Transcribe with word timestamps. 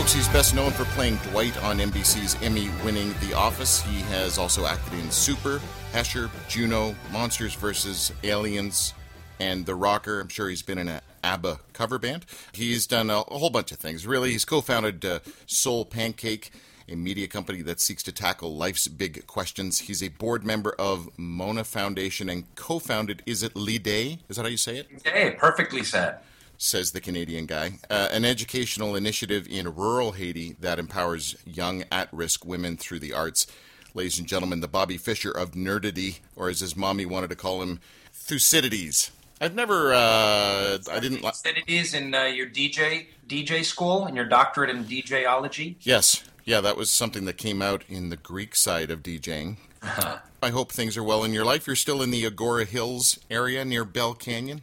Folks, 0.00 0.14
he's 0.14 0.28
best 0.28 0.54
known 0.54 0.70
for 0.70 0.86
playing 0.94 1.16
Dwight 1.30 1.62
on 1.62 1.76
NBC's 1.76 2.42
Emmy 2.42 2.70
winning 2.82 3.14
The 3.20 3.34
Office. 3.34 3.82
He 3.82 4.00
has 4.04 4.38
also 4.38 4.64
acted 4.64 4.98
in 4.98 5.10
Super, 5.10 5.60
Hesher, 5.92 6.30
Juno, 6.48 6.94
Monsters 7.12 7.52
vs. 7.52 8.10
Aliens, 8.24 8.94
and 9.40 9.66
The 9.66 9.74
Rocker. 9.74 10.18
I'm 10.18 10.28
sure 10.28 10.48
he's 10.48 10.62
been 10.62 10.78
in 10.78 10.88
an 10.88 11.02
ABBA 11.22 11.60
cover 11.74 11.98
band. 11.98 12.24
He's 12.52 12.86
done 12.86 13.10
a, 13.10 13.18
whole 13.18 13.50
bunch 13.50 13.72
of 13.72 13.78
things, 13.78 14.06
really. 14.06 14.30
He's 14.30 14.46
co 14.46 14.62
founded 14.62 15.04
uh, 15.04 15.18
Soul 15.44 15.84
Pancake, 15.84 16.50
a 16.88 16.96
media 16.96 17.28
company 17.28 17.60
that 17.60 17.78
seeks 17.78 18.02
to 18.04 18.12
tackle 18.12 18.56
life's 18.56 18.88
big 18.88 19.26
questions. 19.26 19.80
He's 19.80 20.02
a 20.02 20.08
board 20.08 20.46
member 20.46 20.74
of 20.78 21.10
Mona 21.18 21.62
Foundation 21.62 22.30
and 22.30 22.46
co 22.54 22.78
founded 22.78 23.22
Is 23.26 23.42
It 23.42 23.52
Lidè? 23.52 24.20
Is 24.30 24.36
that 24.36 24.42
how 24.44 24.48
you 24.48 24.56
say 24.56 24.78
it? 24.78 24.88
Hey, 25.04 25.32
perfectly 25.32 25.84
said 25.84 26.20
says 26.62 26.92
the 26.92 27.00
Canadian 27.00 27.46
guy, 27.46 27.72
uh, 27.88 28.08
an 28.12 28.24
educational 28.24 28.94
initiative 28.94 29.48
in 29.48 29.74
rural 29.74 30.12
Haiti 30.12 30.56
that 30.60 30.78
empowers 30.78 31.34
young 31.46 31.84
at 31.90 32.12
risk 32.12 32.44
women 32.44 32.76
through 32.76 32.98
the 32.98 33.14
arts. 33.14 33.46
Ladies 33.94 34.18
and 34.18 34.28
gentlemen, 34.28 34.60
the 34.60 34.68
Bobby 34.68 34.98
Fischer 34.98 35.30
of 35.30 35.52
Nerdity, 35.52 36.18
or 36.36 36.50
as 36.50 36.60
his 36.60 36.76
mommy 36.76 37.06
wanted 37.06 37.30
to 37.30 37.36
call 37.36 37.62
him, 37.62 37.80
Thucydides. 38.12 39.10
I've 39.40 39.54
never, 39.54 39.94
uh, 39.94 40.78
I 40.92 41.00
didn't. 41.00 41.22
Thucydides 41.22 41.94
in 41.94 42.14
uh, 42.14 42.24
your 42.24 42.46
DJ 42.46 43.06
DJ 43.26 43.64
school 43.64 44.04
and 44.04 44.14
your 44.14 44.26
doctorate 44.26 44.68
in 44.68 44.84
DJology. 44.84 45.76
Yes, 45.80 46.22
yeah, 46.44 46.60
that 46.60 46.76
was 46.76 46.90
something 46.90 47.24
that 47.24 47.38
came 47.38 47.62
out 47.62 47.84
in 47.88 48.10
the 48.10 48.16
Greek 48.16 48.54
side 48.54 48.90
of 48.90 49.02
DJing. 49.02 49.56
Uh-huh. 49.82 50.18
I 50.42 50.50
hope 50.50 50.72
things 50.72 50.96
are 50.98 51.02
well 51.02 51.24
in 51.24 51.32
your 51.32 51.46
life. 51.46 51.66
You're 51.66 51.74
still 51.74 52.02
in 52.02 52.10
the 52.10 52.24
Agoura 52.24 52.66
Hills 52.66 53.18
area 53.30 53.64
near 53.64 53.86
Bell 53.86 54.12
Canyon. 54.12 54.60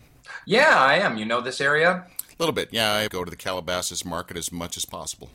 Yeah, 0.48 0.78
I 0.78 1.00
am. 1.00 1.18
You 1.18 1.26
know 1.26 1.42
this 1.42 1.60
area? 1.60 2.06
A 2.20 2.36
little 2.40 2.54
bit. 2.54 2.70
Yeah, 2.72 2.94
I 2.94 3.10
go 3.10 3.26
to 3.26 3.30
the 3.30 3.36
Calabasas 3.36 4.06
market 4.06 4.38
as 4.38 4.50
much 4.50 4.78
as 4.78 4.86
possible. 4.86 5.30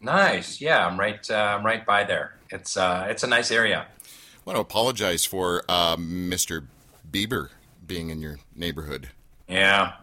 Nice. 0.00 0.58
Yeah, 0.58 0.86
I'm 0.86 0.98
right. 0.98 1.20
Uh, 1.30 1.34
I'm 1.58 1.66
right 1.66 1.84
by 1.84 2.04
there. 2.04 2.36
It's 2.48 2.74
uh, 2.74 3.06
it's 3.10 3.22
a 3.22 3.26
nice 3.26 3.50
area. 3.50 3.86
I 3.86 4.40
want 4.46 4.56
to 4.56 4.62
apologize 4.62 5.26
for 5.26 5.64
uh, 5.68 5.96
Mr. 5.96 6.64
Bieber 7.10 7.50
being 7.86 8.08
in 8.08 8.22
your 8.22 8.38
neighborhood. 8.56 9.10
Yeah, 9.48 9.96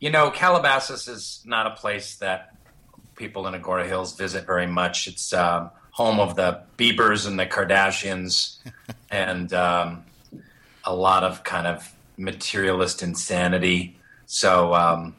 you 0.00 0.08
know 0.08 0.30
Calabasas 0.30 1.06
is 1.06 1.42
not 1.44 1.66
a 1.66 1.72
place 1.72 2.16
that 2.16 2.56
people 3.14 3.46
in 3.46 3.60
Agoura 3.60 3.86
Hills 3.86 4.16
visit 4.16 4.46
very 4.46 4.66
much. 4.66 5.06
It's 5.06 5.34
um, 5.34 5.70
home 5.90 6.18
of 6.18 6.34
the 6.34 6.62
Biebers 6.78 7.26
and 7.26 7.38
the 7.38 7.44
Kardashians, 7.44 8.56
and 9.10 9.52
um, 9.52 10.04
a 10.84 10.94
lot 10.94 11.24
of 11.24 11.44
kind 11.44 11.66
of 11.66 11.94
materialist 12.16 13.02
insanity. 13.02 13.96
So 14.28 14.74
um, 14.74 15.16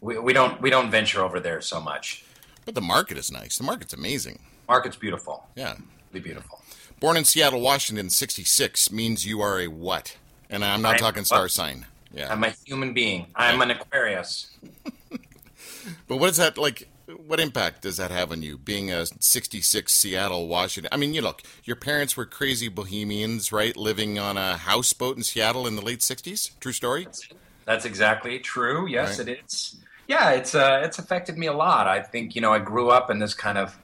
we, 0.00 0.18
we 0.18 0.32
don't 0.32 0.60
we 0.62 0.70
don't 0.70 0.90
venture 0.90 1.22
over 1.22 1.38
there 1.38 1.60
so 1.60 1.78
much. 1.78 2.24
But 2.64 2.74
the 2.74 2.80
market 2.80 3.18
is 3.18 3.30
nice. 3.30 3.58
The 3.58 3.64
market's 3.64 3.92
amazing. 3.92 4.40
Market's 4.66 4.96
beautiful. 4.96 5.46
Yeah, 5.54 5.74
really 6.10 6.24
beautiful. 6.24 6.62
Born 6.98 7.18
in 7.18 7.24
Seattle, 7.24 7.60
Washington, 7.60 8.08
'66 8.08 8.90
means 8.90 9.26
you 9.26 9.42
are 9.42 9.60
a 9.60 9.68
what? 9.68 10.16
And 10.48 10.64
I'm 10.64 10.80
not 10.80 10.94
I'm 10.94 10.98
talking 11.00 11.24
star 11.24 11.42
what? 11.42 11.50
sign. 11.50 11.84
Yeah, 12.12 12.32
I'm 12.32 12.42
a 12.44 12.54
human 12.64 12.94
being. 12.94 13.26
I'm 13.36 13.60
an 13.60 13.70
Aquarius. 13.72 14.50
but 16.08 16.16
what 16.16 16.30
is 16.30 16.38
that 16.38 16.56
like? 16.56 16.88
what 17.26 17.38
impact 17.38 17.82
does 17.82 17.98
that 17.98 18.10
have 18.10 18.32
on 18.32 18.42
you 18.42 18.58
being 18.58 18.90
a 18.90 19.06
66 19.06 19.92
Seattle, 19.92 20.48
Washington? 20.48 20.88
I 20.92 20.96
mean, 20.96 21.14
you 21.14 21.22
look, 21.22 21.42
your 21.62 21.76
parents 21.76 22.16
were 22.16 22.26
crazy 22.26 22.66
bohemians, 22.68 23.52
right? 23.52 23.76
Living 23.76 24.18
on 24.18 24.36
a 24.36 24.56
houseboat 24.56 25.16
in 25.16 25.22
Seattle 25.22 25.68
in 25.68 25.76
the 25.76 25.82
late 25.82 26.00
60s. 26.00 26.58
True 26.58 26.72
story? 26.72 27.04
That's, 27.04 27.28
that's 27.66 27.84
exactly 27.84 28.38
true. 28.38 28.86
Yes, 28.86 29.18
right. 29.18 29.28
it 29.28 29.40
is. 29.44 29.76
Yeah, 30.08 30.30
it's 30.30 30.54
uh, 30.54 30.80
it's 30.84 30.98
affected 30.98 31.36
me 31.36 31.46
a 31.48 31.52
lot. 31.52 31.88
I 31.88 32.00
think, 32.00 32.34
you 32.34 32.40
know, 32.40 32.52
I 32.52 32.58
grew 32.58 32.90
up 32.90 33.10
in 33.10 33.18
this 33.18 33.34
kind 33.34 33.58
of 33.58 33.76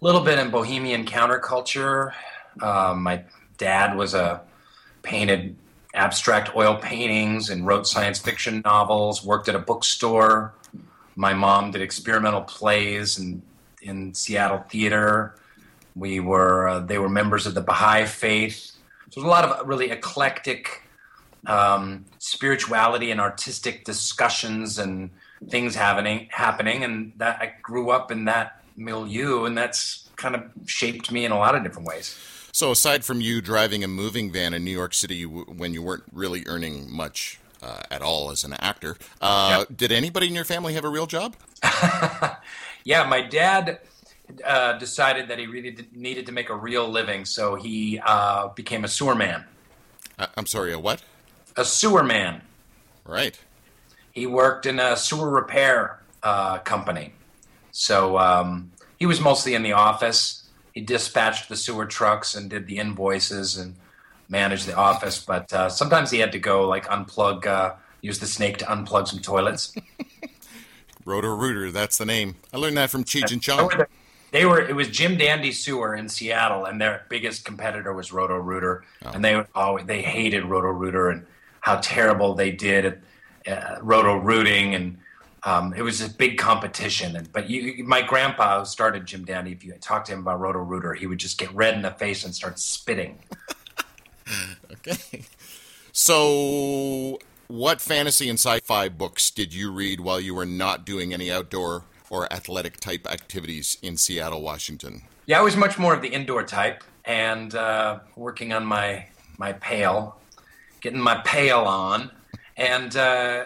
little 0.00 0.22
bit 0.22 0.38
in 0.38 0.50
bohemian 0.50 1.04
counterculture. 1.04 2.12
Um, 2.60 3.02
my 3.02 3.24
dad 3.58 3.96
was 3.96 4.14
a 4.14 4.40
painted 5.02 5.56
abstract 5.94 6.56
oil 6.56 6.76
paintings 6.76 7.50
and 7.50 7.66
wrote 7.66 7.86
science 7.86 8.18
fiction 8.18 8.62
novels, 8.64 9.24
worked 9.24 9.48
at 9.48 9.54
a 9.54 9.58
bookstore 9.58 10.54
my 11.16 11.32
mom 11.32 11.70
did 11.70 11.80
experimental 11.80 12.42
plays 12.42 13.18
in, 13.18 13.42
in 13.80 14.14
Seattle 14.14 14.64
theater. 14.68 15.34
We 15.96 16.20
were 16.20 16.68
uh, 16.68 16.80
they 16.80 16.98
were 16.98 17.08
members 17.08 17.46
of 17.46 17.54
the 17.54 17.62
Baha'i 17.62 18.04
faith. 18.04 18.72
So 19.10 19.20
there's 19.20 19.24
a 19.24 19.30
lot 19.30 19.44
of 19.44 19.66
really 19.66 19.90
eclectic 19.90 20.82
um, 21.46 22.04
spirituality 22.18 23.10
and 23.10 23.20
artistic 23.20 23.84
discussions 23.84 24.78
and 24.78 25.10
things 25.48 25.74
happening 25.74 26.28
happening, 26.30 26.84
and 26.84 27.12
that 27.16 27.38
I 27.40 27.54
grew 27.62 27.90
up 27.90 28.10
in 28.10 28.24
that 28.26 28.62
milieu, 28.76 29.44
and 29.44 29.56
that's 29.56 30.08
kind 30.16 30.34
of 30.34 30.42
shaped 30.66 31.10
me 31.10 31.24
in 31.24 31.32
a 31.32 31.38
lot 31.38 31.54
of 31.54 31.62
different 31.62 31.86
ways. 31.86 32.16
So, 32.52 32.70
aside 32.70 33.04
from 33.04 33.20
you 33.20 33.40
driving 33.40 33.84
a 33.84 33.88
moving 33.88 34.32
van 34.32 34.54
in 34.54 34.64
New 34.64 34.70
York 34.70 34.94
City 34.94 35.24
when 35.24 35.74
you 35.74 35.82
weren't 35.82 36.04
really 36.12 36.42
earning 36.46 36.90
much 36.90 37.38
uh, 37.62 37.82
at 37.90 38.02
all 38.02 38.30
as 38.30 38.44
an 38.44 38.54
actor. 38.54 38.96
Uh, 39.20 39.64
yep. 39.68 39.76
Did 39.76 39.92
anybody 39.92 40.28
in 40.28 40.34
your 40.34 40.44
family 40.44 40.74
have 40.74 40.84
a 40.84 40.88
real 40.88 41.06
job? 41.06 41.36
yeah, 42.84 43.04
my 43.04 43.20
dad 43.20 43.80
uh, 44.44 44.78
decided 44.78 45.28
that 45.28 45.38
he 45.38 45.46
really 45.46 45.76
needed 45.92 46.26
to 46.26 46.32
make 46.32 46.48
a 46.48 46.54
real 46.54 46.88
living, 46.88 47.24
so 47.24 47.54
he 47.54 48.00
uh, 48.04 48.48
became 48.48 48.84
a 48.84 48.88
sewer 48.88 49.14
man. 49.14 49.44
Uh, 50.18 50.26
I'm 50.36 50.46
sorry, 50.46 50.72
a 50.72 50.78
what? 50.78 51.02
A 51.56 51.64
sewer 51.64 52.02
man. 52.02 52.42
Right. 53.04 53.38
He 54.12 54.26
worked 54.26 54.66
in 54.66 54.78
a 54.78 54.96
sewer 54.96 55.30
repair 55.30 56.00
uh, 56.22 56.58
company. 56.58 57.12
So 57.70 58.18
um, 58.18 58.72
he 58.98 59.06
was 59.06 59.20
mostly 59.20 59.54
in 59.54 59.62
the 59.62 59.72
office. 59.72 60.48
He 60.72 60.80
dispatched 60.80 61.48
the 61.48 61.56
sewer 61.56 61.86
trucks 61.86 62.34
and 62.34 62.50
did 62.50 62.66
the 62.66 62.78
invoices 62.78 63.56
and 63.56 63.76
manage 64.28 64.64
the 64.64 64.74
office, 64.74 65.22
but 65.22 65.52
uh, 65.52 65.68
sometimes 65.68 66.10
he 66.10 66.18
had 66.18 66.32
to 66.32 66.38
go 66.38 66.66
like 66.66 66.86
unplug, 66.86 67.46
uh, 67.46 67.74
use 68.00 68.18
the 68.18 68.26
snake 68.26 68.58
to 68.58 68.64
unplug 68.64 69.08
some 69.08 69.20
toilets. 69.20 69.74
Roto 71.04 71.28
Rooter, 71.28 71.70
that's 71.70 71.98
the 71.98 72.04
name. 72.04 72.36
I 72.52 72.56
learned 72.56 72.76
that 72.76 72.90
from 72.90 73.04
Cheech 73.04 73.30
and 73.30 73.40
Chong. 73.40 73.70
They 74.32 74.44
were 74.44 74.60
it 74.60 74.74
was 74.74 74.88
Jim 74.88 75.16
Dandy 75.16 75.52
Sewer 75.52 75.94
in 75.94 76.08
Seattle, 76.08 76.64
and 76.64 76.80
their 76.80 77.06
biggest 77.08 77.44
competitor 77.44 77.92
was 77.92 78.12
Roto 78.12 78.36
Rooter, 78.36 78.84
oh. 79.04 79.10
and 79.14 79.24
they 79.24 79.44
always 79.54 79.86
they 79.86 80.02
hated 80.02 80.44
Roto 80.44 80.68
Rooter 80.68 81.10
and 81.10 81.24
how 81.66 81.80
terrible 81.82 82.32
they 82.32 82.52
did 82.52 82.84
at 82.84 82.98
uh, 83.48 83.80
Roto 83.82 84.14
Rooting, 84.14 84.76
and 84.76 84.98
um, 85.42 85.74
it 85.74 85.82
was 85.82 86.00
a 86.00 86.08
big 86.08 86.38
competition. 86.38 87.16
And 87.16 87.32
but 87.32 87.50
you, 87.50 87.82
my 87.82 88.02
grandpa 88.02 88.60
who 88.60 88.64
started 88.64 89.04
Jim 89.04 89.24
Dandy. 89.24 89.50
If 89.50 89.64
you 89.64 89.72
talked 89.80 90.06
to 90.06 90.12
him 90.12 90.20
about 90.20 90.38
Roto 90.38 90.60
Rooter, 90.60 90.94
he 90.94 91.08
would 91.08 91.18
just 91.18 91.38
get 91.38 91.52
red 91.52 91.74
in 91.74 91.82
the 91.82 91.90
face 91.90 92.24
and 92.24 92.32
start 92.32 92.60
spitting. 92.60 93.18
okay. 94.72 95.24
So, 95.90 97.18
what 97.48 97.80
fantasy 97.80 98.28
and 98.28 98.38
sci 98.38 98.60
fi 98.60 98.88
books 98.88 99.32
did 99.32 99.52
you 99.52 99.72
read 99.72 99.98
while 99.98 100.20
you 100.20 100.36
were 100.36 100.46
not 100.46 100.86
doing 100.86 101.12
any 101.12 101.32
outdoor 101.32 101.82
or 102.10 102.32
athletic 102.32 102.76
type 102.76 103.10
activities 103.10 103.76
in 103.82 103.96
Seattle, 103.96 104.40
Washington? 104.40 105.02
Yeah, 105.26 105.40
I 105.40 105.42
was 105.42 105.56
much 105.56 105.80
more 105.80 105.94
of 105.94 106.00
the 106.00 106.08
indoor 106.10 106.44
type 106.44 106.84
and 107.04 107.52
uh, 107.56 107.98
working 108.14 108.52
on 108.52 108.64
my, 108.64 109.06
my 109.36 109.54
pale, 109.54 110.20
getting 110.80 111.00
my 111.00 111.16
pale 111.24 111.60
on. 111.60 112.10
And 112.56 112.96
uh, 112.96 113.44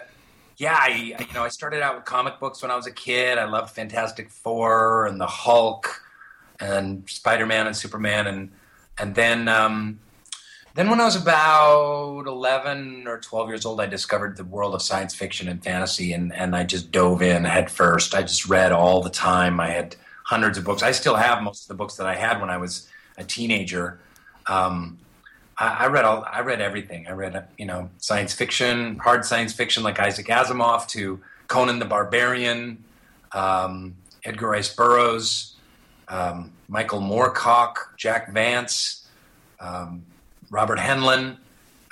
yeah, 0.57 0.77
I, 0.79 1.15
you 1.19 1.33
know, 1.33 1.43
I 1.43 1.49
started 1.49 1.81
out 1.81 1.95
with 1.95 2.05
comic 2.05 2.39
books 2.39 2.61
when 2.61 2.71
I 2.71 2.75
was 2.75 2.87
a 2.87 2.91
kid. 2.91 3.37
I 3.37 3.45
loved 3.45 3.73
Fantastic 3.73 4.29
Four 4.29 5.07
and 5.07 5.19
the 5.19 5.27
Hulk 5.27 6.01
and 6.59 7.09
Spider 7.09 7.45
Man 7.45 7.67
and 7.67 7.75
Superman. 7.75 8.27
And, 8.27 8.51
and 8.97 9.15
then 9.15 9.47
um, 9.47 9.99
then, 10.73 10.89
when 10.89 11.01
I 11.01 11.05
was 11.05 11.21
about 11.21 12.23
11 12.27 13.05
or 13.05 13.19
12 13.19 13.49
years 13.49 13.65
old, 13.65 13.81
I 13.81 13.87
discovered 13.87 14.37
the 14.37 14.45
world 14.45 14.73
of 14.73 14.81
science 14.81 15.13
fiction 15.13 15.49
and 15.49 15.61
fantasy, 15.61 16.13
and, 16.13 16.33
and 16.33 16.55
I 16.55 16.63
just 16.63 16.91
dove 16.91 17.21
in 17.21 17.43
head 17.43 17.69
first. 17.69 18.15
I 18.15 18.21
just 18.21 18.47
read 18.47 18.71
all 18.71 19.01
the 19.01 19.09
time. 19.09 19.59
I 19.59 19.67
had 19.67 19.97
hundreds 20.23 20.57
of 20.57 20.63
books. 20.63 20.81
I 20.81 20.93
still 20.93 21.15
have 21.15 21.43
most 21.43 21.63
of 21.63 21.67
the 21.67 21.73
books 21.73 21.95
that 21.97 22.07
I 22.07 22.15
had 22.15 22.39
when 22.39 22.49
I 22.49 22.55
was 22.55 22.87
a 23.17 23.23
teenager. 23.23 23.99
Um, 24.47 24.97
I, 25.61 25.85
I, 25.85 25.87
read 25.87 26.05
all. 26.05 26.25
I 26.29 26.41
read 26.41 26.61
everything. 26.61 27.07
I 27.07 27.11
read, 27.11 27.45
you 27.57 27.65
know, 27.65 27.89
science 27.97 28.33
fiction, 28.33 28.97
hard 28.97 29.25
science 29.25 29.53
fiction 29.53 29.83
like 29.83 29.99
Isaac 29.99 30.27
Asimov, 30.27 30.87
to 30.89 31.19
Conan 31.47 31.79
the 31.79 31.85
Barbarian, 31.85 32.83
um, 33.31 33.95
Edgar 34.23 34.49
Rice 34.49 34.73
Burroughs, 34.73 35.55
um, 36.07 36.51
Michael 36.67 37.01
Moorcock, 37.01 37.75
Jack 37.97 38.33
Vance. 38.33 39.07
Um, 39.59 40.03
Robert 40.51 40.79
Heinlein, 40.79 41.37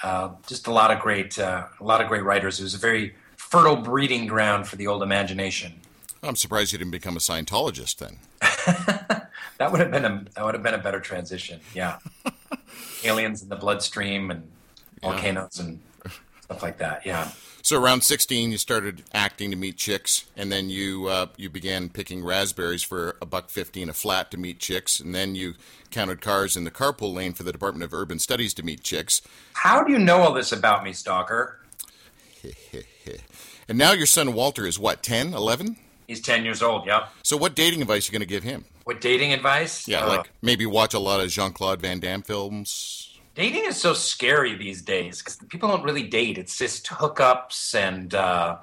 uh, 0.04 0.32
just 0.46 0.68
a 0.68 0.72
lot 0.72 0.92
of 0.92 1.00
great, 1.00 1.40
uh, 1.40 1.66
a 1.80 1.84
lot 1.84 2.02
of 2.02 2.08
great 2.08 2.24
writers. 2.24 2.60
It 2.60 2.64
was 2.64 2.74
a 2.74 2.80
very 2.80 3.16
fertile 3.38 3.78
breeding 3.78 4.28
ground 4.28 4.68
for 4.68 4.76
the 4.76 4.86
old 4.86 5.02
imagination. 5.02 5.74
I'm 6.22 6.36
surprised 6.36 6.74
you 6.74 6.78
didn't 6.78 6.92
become 6.92 7.16
a 7.16 7.20
Scientologist 7.20 7.98
then. 7.98 8.18
that 9.58 9.72
would 9.72 9.80
have 9.80 9.92
been 9.92 10.06
a 10.06 10.26
that 10.36 10.44
would 10.44 10.54
have 10.54 10.64
been 10.64 10.74
a 10.74 10.80
better 10.80 11.00
transition. 11.00 11.62
Yeah, 11.74 11.98
aliens 13.04 13.42
in 13.42 13.50
the 13.50 13.56
bloodstream 13.56 14.32
and 14.32 14.50
volcanoes 15.02 15.60
yeah. 15.60 15.66
and 15.66 15.80
stuff 16.42 16.64
like 16.64 16.78
that. 16.78 17.06
Yeah. 17.06 17.30
So 17.62 17.80
around 17.80 18.04
16, 18.04 18.52
you 18.52 18.58
started 18.58 19.04
acting 19.14 19.52
to 19.52 19.58
meet 19.58 19.78
chicks, 19.78 20.26
and 20.36 20.52
then 20.52 20.70
you 20.70 21.08
uh, 21.08 21.28
you 21.36 21.50
began 21.50 21.90
picking 21.90 22.24
raspberries 22.24 22.84
for 22.84 23.18
a 23.22 23.26
buck 23.26 23.50
fifty 23.50 23.82
in 23.82 23.90
a 23.90 23.94
flat 23.94 24.32
to 24.32 24.38
meet 24.38 24.60
chicks, 24.60 25.00
and 25.00 25.14
then 25.14 25.36
you 25.36 25.56
counted 25.92 26.22
cars 26.22 26.56
in 26.56 26.64
the 26.64 26.72
carpool 26.72 27.14
lane 27.14 27.34
for 27.34 27.44
the 27.44 27.52
Department 27.52 27.84
of 27.84 27.94
Urban 27.94 28.18
Studies 28.18 28.54
to 28.56 28.64
meet 28.64 28.82
chicks. 28.82 29.22
How 29.54 29.84
do 29.84 29.92
you 29.92 30.00
know 30.00 30.20
all 30.22 30.34
this 30.34 30.52
about 30.52 30.84
me, 30.84 30.94
Stalker? 30.94 31.60
and 33.68 33.78
now 33.78 33.92
your 33.92 34.06
son 34.06 34.34
Walter 34.34 34.66
is 34.66 34.80
what, 34.80 35.04
10, 35.04 35.34
11? 35.34 35.78
He's 36.08 36.22
10 36.22 36.46
years 36.46 36.64
old, 36.64 36.86
yep. 36.88 37.12
So 37.24 37.38
what 37.38 37.56
dating 37.56 37.82
advice 37.82 38.08
are 38.08 38.12
you 38.12 38.18
going 38.18 38.28
to 38.28 38.34
give 38.34 38.44
him? 38.44 38.66
What 38.90 39.02
dating 39.02 39.34
advice? 39.34 39.88
Yeah, 39.88 40.06
Uh, 40.06 40.08
like 40.08 40.32
maybe 40.42 40.66
watch 40.66 40.96
a 40.96 41.00
lot 41.00 41.20
of 41.20 41.30
Jean 41.30 41.54
Claude 41.54 41.80
Van 41.80 42.00
Damme 42.00 42.24
films. 42.24 43.20
dating 43.36 43.66
is 43.66 43.80
so 43.80 43.94
scary 43.94 44.56
these 44.56 44.82
days 44.82 45.20
because 45.20 45.36
people 45.48 45.70
don't 45.70 45.84
really 45.84 46.02
date. 46.02 46.40
It's 46.40 46.58
just 46.58 46.88
hookups 46.88 47.76
and 47.76 48.16
uh, 48.16 48.58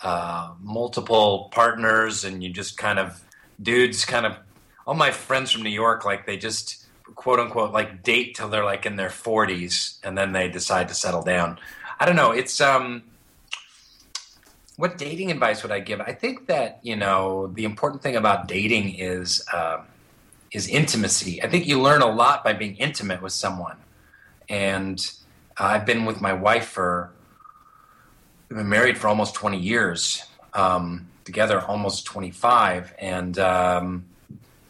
uh, 0.00 0.50
multiple 0.60 1.48
partners, 1.52 2.24
and 2.24 2.42
you 2.42 2.50
just 2.50 2.76
kind 2.76 2.98
of 2.98 3.22
dudes 3.62 4.04
kind 4.04 4.26
of. 4.26 4.36
All 4.84 4.94
my 4.94 5.12
friends 5.12 5.52
from 5.52 5.62
New 5.62 5.70
York, 5.70 6.04
like 6.04 6.26
they 6.26 6.36
just 6.36 6.84
quote 7.14 7.38
unquote 7.38 7.70
like 7.72 8.02
date 8.02 8.34
till 8.34 8.48
they're 8.48 8.64
like 8.64 8.84
in 8.84 8.96
their 8.96 9.10
forties, 9.10 10.00
and 10.02 10.18
then 10.18 10.32
they 10.32 10.48
decide 10.48 10.88
to 10.88 10.94
settle 10.94 11.22
down. 11.22 11.56
I 12.00 12.04
don't 12.06 12.16
know. 12.16 12.32
It's 12.32 12.60
um. 12.60 13.04
What 14.82 14.98
dating 14.98 15.30
advice 15.30 15.62
would 15.62 15.70
I 15.70 15.78
give? 15.78 16.00
I 16.00 16.12
think 16.12 16.48
that 16.48 16.80
you 16.82 16.96
know 16.96 17.46
the 17.46 17.64
important 17.64 18.02
thing 18.02 18.16
about 18.16 18.48
dating 18.48 18.96
is 18.96 19.40
um 19.52 19.82
is 20.50 20.66
intimacy. 20.66 21.40
I 21.40 21.48
think 21.48 21.68
you 21.68 21.80
learn 21.80 22.02
a 22.02 22.10
lot 22.10 22.42
by 22.42 22.52
being 22.52 22.74
intimate 22.78 23.22
with 23.22 23.32
someone. 23.32 23.76
And 24.48 24.98
I've 25.56 25.86
been 25.86 26.04
with 26.04 26.20
my 26.20 26.32
wife 26.32 26.66
for 26.66 27.12
we've 28.48 28.56
been 28.56 28.68
married 28.68 28.98
for 28.98 29.06
almost 29.06 29.36
20 29.36 29.56
years 29.56 30.24
um, 30.52 31.06
together 31.22 31.60
almost 31.60 32.04
25 32.04 32.92
and 32.98 33.38
um, 33.38 34.04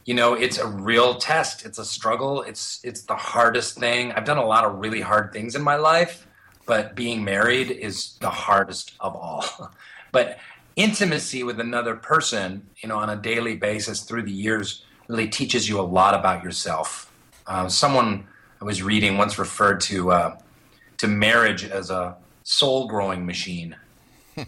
you 0.05 0.13
know 0.13 0.35
it's 0.35 0.59
a 0.59 0.67
real 0.67 1.15
test. 1.15 1.65
It's 1.65 1.79
a 1.79 1.87
struggle. 1.87 2.43
It's 2.43 2.81
it's 2.85 3.01
the 3.01 3.17
hardest 3.17 3.79
thing. 3.79 4.13
I've 4.13 4.27
done 4.27 4.37
a 4.37 4.45
lot 4.45 4.67
of 4.67 4.79
really 4.79 5.01
hard 5.01 5.33
things 5.33 5.57
in 5.57 5.63
my 5.63 5.77
life 5.77 6.27
but 6.67 6.95
being 6.95 7.25
married 7.25 7.71
is 7.71 8.17
the 8.21 8.31
hardest 8.31 8.93
of 9.01 9.17
all 9.17 9.45
but 10.13 10.39
intimacy 10.77 11.43
with 11.43 11.61
another 11.61 11.95
person 11.97 12.67
you 12.79 12.89
know 12.89 12.99
on 12.99 13.11
a 13.11 13.17
daily 13.17 13.57
basis 13.57 14.03
through 14.03 14.23
the 14.23 14.33
years 14.33 14.85
really 15.09 15.29
teaches 15.29 15.69
you 15.69 15.79
a 15.79 15.83
lot 15.83 16.15
about 16.15 16.43
yourself 16.43 17.13
uh, 17.47 17.69
someone 17.69 18.27
I 18.63 18.65
was 18.65 18.81
reading 18.81 19.19
once 19.19 19.41
referred 19.41 19.81
to 19.83 20.13
uh, 20.13 20.39
to 20.99 21.09
marriage 21.09 21.65
as 21.65 21.91
a 21.91 22.17
soul 22.45 22.87
growing 22.87 23.27
machine. 23.27 23.77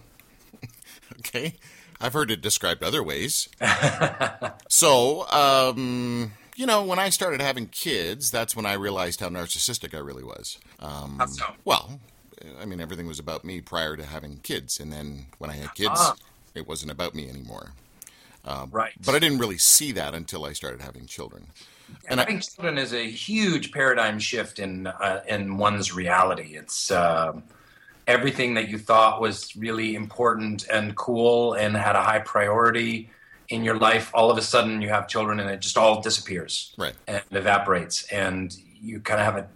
Okay, 1.18 1.54
I've 2.00 2.12
heard 2.12 2.30
it 2.30 2.42
described 2.42 2.82
other 2.82 3.02
ways. 3.02 3.48
so, 4.68 5.26
um, 5.30 6.32
you 6.54 6.66
know, 6.66 6.84
when 6.84 6.98
I 6.98 7.08
started 7.08 7.40
having 7.40 7.66
kids, 7.68 8.30
that's 8.30 8.54
when 8.54 8.66
I 8.66 8.74
realized 8.74 9.20
how 9.20 9.30
narcissistic 9.30 9.94
I 9.94 10.00
really 10.00 10.22
was. 10.22 10.58
Um, 10.80 11.16
How 11.18 11.26
so? 11.26 11.44
Well, 11.64 12.00
I 12.60 12.64
mean, 12.64 12.80
everything 12.80 13.06
was 13.06 13.18
about 13.18 13.44
me 13.44 13.60
prior 13.60 13.96
to 13.96 14.04
having 14.04 14.38
kids, 14.38 14.80
and 14.80 14.92
then 14.92 15.26
when 15.38 15.50
I 15.50 15.54
had 15.54 15.74
kids, 15.74 15.92
Ah. 15.96 16.14
it 16.54 16.66
wasn't 16.66 16.90
about 16.92 17.14
me 17.14 17.28
anymore. 17.28 17.72
Right. 18.70 18.92
But 19.04 19.14
I 19.14 19.18
didn't 19.18 19.38
really 19.38 19.58
see 19.58 19.92
that 19.92 20.14
until 20.14 20.44
I 20.44 20.52
started 20.52 20.80
having 20.82 21.06
children. 21.06 21.46
And 22.08 22.20
I, 22.20 22.24
having 22.24 22.40
children 22.40 22.76
is 22.78 22.92
a 22.92 23.04
huge 23.08 23.72
paradigm 23.72 24.18
shift 24.18 24.58
in 24.58 24.86
uh, 24.86 25.22
in 25.28 25.56
one's 25.56 25.94
reality. 25.94 26.56
It's 26.56 26.90
um 26.90 27.42
everything 28.06 28.52
that 28.54 28.68
you 28.68 28.78
thought 28.78 29.20
was 29.20 29.56
really 29.56 29.94
important 29.94 30.66
and 30.68 30.94
cool 30.94 31.54
and 31.54 31.74
had 31.76 31.96
a 31.96 32.02
high 32.02 32.18
priority 32.18 33.08
in 33.48 33.64
your 33.64 33.78
life. 33.78 34.10
All 34.14 34.30
of 34.30 34.36
a 34.36 34.42
sudden, 34.42 34.82
you 34.82 34.88
have 34.90 35.08
children, 35.08 35.40
and 35.40 35.48
it 35.50 35.60
just 35.60 35.78
all 35.78 36.02
disappears. 36.02 36.74
Right. 36.76 36.94
and 37.06 37.22
evaporates, 37.30 38.04
and 38.12 38.54
you 38.80 39.00
kind 39.00 39.20
of 39.20 39.26
have 39.26 39.36
a, 39.36 39.46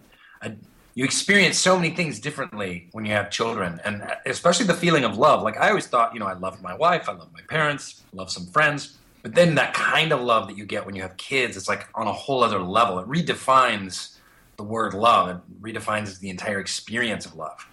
a 0.47 0.55
you 0.95 1.05
experience 1.05 1.57
so 1.57 1.75
many 1.75 1.91
things 1.91 2.19
differently 2.19 2.89
when 2.91 3.05
you 3.05 3.11
have 3.11 3.29
children, 3.29 3.79
and 3.85 4.03
especially 4.25 4.65
the 4.65 4.73
feeling 4.73 5.03
of 5.03 5.17
love. 5.17 5.43
Like 5.43 5.57
I 5.57 5.69
always 5.69 5.87
thought, 5.87 6.13
you 6.13 6.19
know, 6.19 6.27
I 6.27 6.33
loved 6.33 6.61
my 6.61 6.75
wife, 6.75 7.07
I 7.07 7.13
loved 7.13 7.33
my 7.33 7.41
parents, 7.47 8.03
love 8.13 8.29
some 8.31 8.47
friends, 8.47 8.97
but 9.21 9.35
then 9.35 9.55
that 9.55 9.73
kind 9.73 10.11
of 10.11 10.21
love 10.21 10.47
that 10.47 10.57
you 10.57 10.65
get 10.65 10.85
when 10.85 10.95
you 10.95 11.01
have 11.01 11.15
kids, 11.17 11.55
it's 11.57 11.67
like 11.67 11.87
on 11.95 12.07
a 12.07 12.13
whole 12.13 12.43
other 12.43 12.59
level. 12.59 12.99
It 12.99 13.07
redefines 13.07 14.17
the 14.57 14.63
word 14.63 14.93
love. 14.93 15.29
It 15.29 15.61
redefines 15.61 16.19
the 16.19 16.29
entire 16.29 16.59
experience 16.59 17.25
of 17.25 17.35
love. 17.35 17.65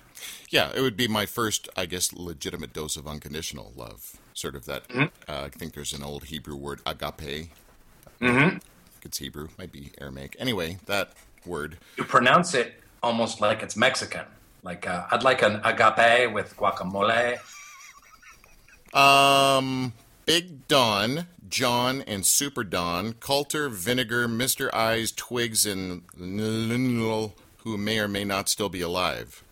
yeah, 0.51 0.71
it 0.75 0.81
would 0.81 0.97
be 0.97 1.09
my 1.09 1.27
first, 1.27 1.69
I 1.77 1.87
guess, 1.87 2.13
legitimate 2.13 2.73
dose 2.73 2.97
of 2.97 3.07
unconditional 3.07 3.73
love. 3.77 4.17
Sort 4.35 4.55
of 4.55 4.67
that. 4.67 4.85
Uh, 4.95 5.09
I 5.29 5.49
think 5.49 5.75
there's 5.75 5.93
an 5.93 6.03
old 6.03 6.25
Hebrew 6.25 6.57
word, 6.57 6.81
agape. 6.87 7.51
Mm-hmm. 8.21 8.59
It's 9.03 9.19
Hebrew, 9.19 9.49
might 9.59 9.73
be 9.73 9.93
Aramaic. 10.01 10.37
Anyway, 10.39 10.79
that 10.87 11.13
word. 11.45 11.79
You 11.97 12.05
pronounce 12.05 12.55
it 12.55 12.83
almost 13.03 13.41
like 13.41 13.63
it's 13.63 13.77
Mexican. 13.77 14.25
Like 14.63 14.87
uh, 14.87 15.07
I'd 15.11 15.23
like 15.23 15.43
an 15.43 15.61
agape 15.65 16.33
with 16.33 16.57
guacamole. 16.57 17.39
Um, 18.95 19.93
Big 20.25 20.67
Don, 20.69 21.27
John, 21.49 22.03
and 22.03 22.25
Super 22.25 22.65
Don, 22.65 23.15
Coulter, 23.15 23.69
Vinegar, 23.69 24.27
Mr. 24.29 24.73
Eyes, 24.73 25.13
Twigs, 25.13 25.67
and 25.67 26.03
Linl, 26.19 27.33
who 27.59 27.77
may 27.77 27.99
or 27.99 28.09
may 28.09 28.25
not 28.25 28.49
still 28.49 28.69
be 28.69 28.81
alive. 28.81 29.43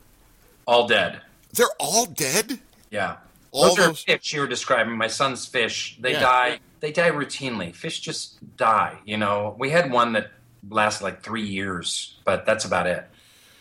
All 0.67 0.87
dead. 0.89 1.21
They're 1.53 1.67
all 1.79 2.07
dead? 2.07 2.59
Yeah. 2.91 3.17
All 3.53 3.69
those 3.69 3.79
are 3.79 3.87
those- 3.89 4.03
fish 4.03 4.33
you 4.33 4.41
were 4.41 4.47
describing. 4.49 4.97
My 4.97 5.07
son's 5.09 5.47
fish. 5.47 5.97
They 6.01 6.13
Yeah. 6.13 6.21
die. 6.21 6.61
They 6.81 6.91
die 6.91 7.11
routinely. 7.11 7.75
Fish 7.75 8.01
just 8.01 8.57
die. 8.57 8.99
You 9.05 9.17
know, 9.17 9.55
we 9.59 9.71
had 9.71 9.91
one 9.91 10.13
that 10.15 10.33
lasted 10.69 11.05
like 11.05 11.23
three 11.23 11.47
years, 11.47 12.17
but 12.25 12.45
that's 12.47 12.65
about 12.65 12.87
it. 12.87 13.09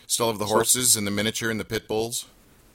Still 0.08 0.28
have 0.28 0.40
the 0.40 0.46
horses 0.46 0.96
and 0.96 1.08
the 1.08 1.12
miniature 1.12 1.50
and 1.50 1.60
the 1.60 1.66
pit 1.66 1.88
bulls? 1.88 2.26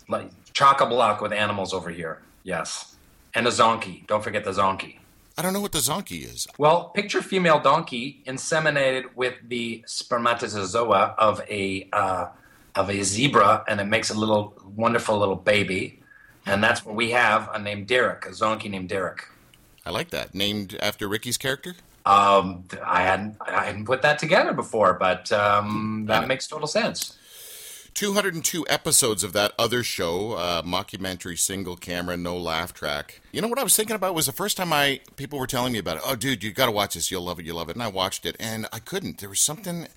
Like 0.09 0.31
chock 0.53 0.81
a 0.81 0.87
block 0.87 1.21
with 1.21 1.33
animals 1.33 1.73
over 1.73 1.91
here. 1.91 2.21
Yes, 2.43 2.97
and 3.35 3.47
a 3.47 3.51
zonkey. 3.51 4.07
Don't 4.07 4.25
forget 4.25 4.45
the 4.45 4.53
zonkey. 4.53 4.99
I 5.37 5.43
don't 5.43 5.53
know 5.53 5.61
what 5.61 5.73
the 5.73 5.79
zonkey 5.79 6.25
is. 6.25 6.49
Well, 6.59 6.89
picture 6.89 7.23
female 7.23 7.61
donkey 7.61 8.23
inseminated 8.27 9.15
with 9.15 9.35
the 9.47 9.85
spermatozoa 9.87 11.15
of 11.19 11.41
a 11.49 11.89
uh, 11.93 12.29
of 12.75 12.91
a 12.91 13.03
zebra, 13.03 13.65
and 13.69 13.81
it 13.81 13.85
makes 13.85 14.11
a 14.11 14.19
little 14.19 14.55
wonderful 14.75 15.19
little 15.19 15.37
baby, 15.37 16.01
and 16.47 16.63
that's 16.63 16.85
what 16.85 16.95
we 16.95 17.11
have. 17.11 17.51
A 17.53 17.59
named 17.59 17.87
Derek, 17.87 18.25
a 18.27 18.31
zonkey 18.31 18.71
named 18.71 18.89
Derek. 18.89 19.29
I 19.85 19.91
like 19.91 20.11
that. 20.11 20.35
Named 20.35 20.77
after 20.81 21.09
Ricky's 21.09 21.37
character? 21.39 21.75
Um, 22.07 22.65
I 22.85 23.03
hadn't 23.03 23.37
I 23.41 23.65
hadn't 23.65 23.85
put 23.85 24.01
that 24.03 24.19
together 24.19 24.55
before, 24.55 24.95
but 24.95 25.31
um, 25.31 26.07
that 26.07 26.27
makes 26.27 26.47
total 26.47 26.67
sense. 26.67 27.18
202 27.99 28.65
episodes 28.69 29.25
of 29.25 29.33
that 29.33 29.53
other 29.59 29.83
show, 29.83 30.35
uh, 30.35 30.63
mockumentary, 30.63 31.37
single 31.37 31.75
camera, 31.75 32.17
no 32.17 32.37
laugh 32.37 32.73
track. 32.73 33.21
You 33.33 33.41
know 33.41 33.49
what 33.49 33.59
I 33.59 33.65
was 33.65 33.75
thinking 33.75 33.97
about 33.97 34.15
was 34.15 34.27
the 34.27 34.33
first 34.33 34.57
time 34.57 34.73
I 34.73 35.01
people 35.17 35.37
were 35.37 35.49
telling 35.49 35.73
me 35.73 35.81
about 35.81 35.97
it. 35.97 36.05
Oh, 36.07 36.15
dude, 36.15 36.45
you 36.45 36.53
got 36.53 36.67
to 36.67 36.71
watch 36.71 36.95
this. 36.95 37.11
You'll 37.11 37.25
love 37.25 37.41
it. 37.41 37.45
You'll 37.45 37.57
love 37.57 37.71
it. 37.71 37.75
And 37.75 37.83
I 37.83 37.89
watched 37.89 38.25
it, 38.25 38.37
and 38.39 38.69
I 38.73 38.79
couldn't. 38.79 39.19
There 39.19 39.29
was 39.29 39.41
something 39.41 39.89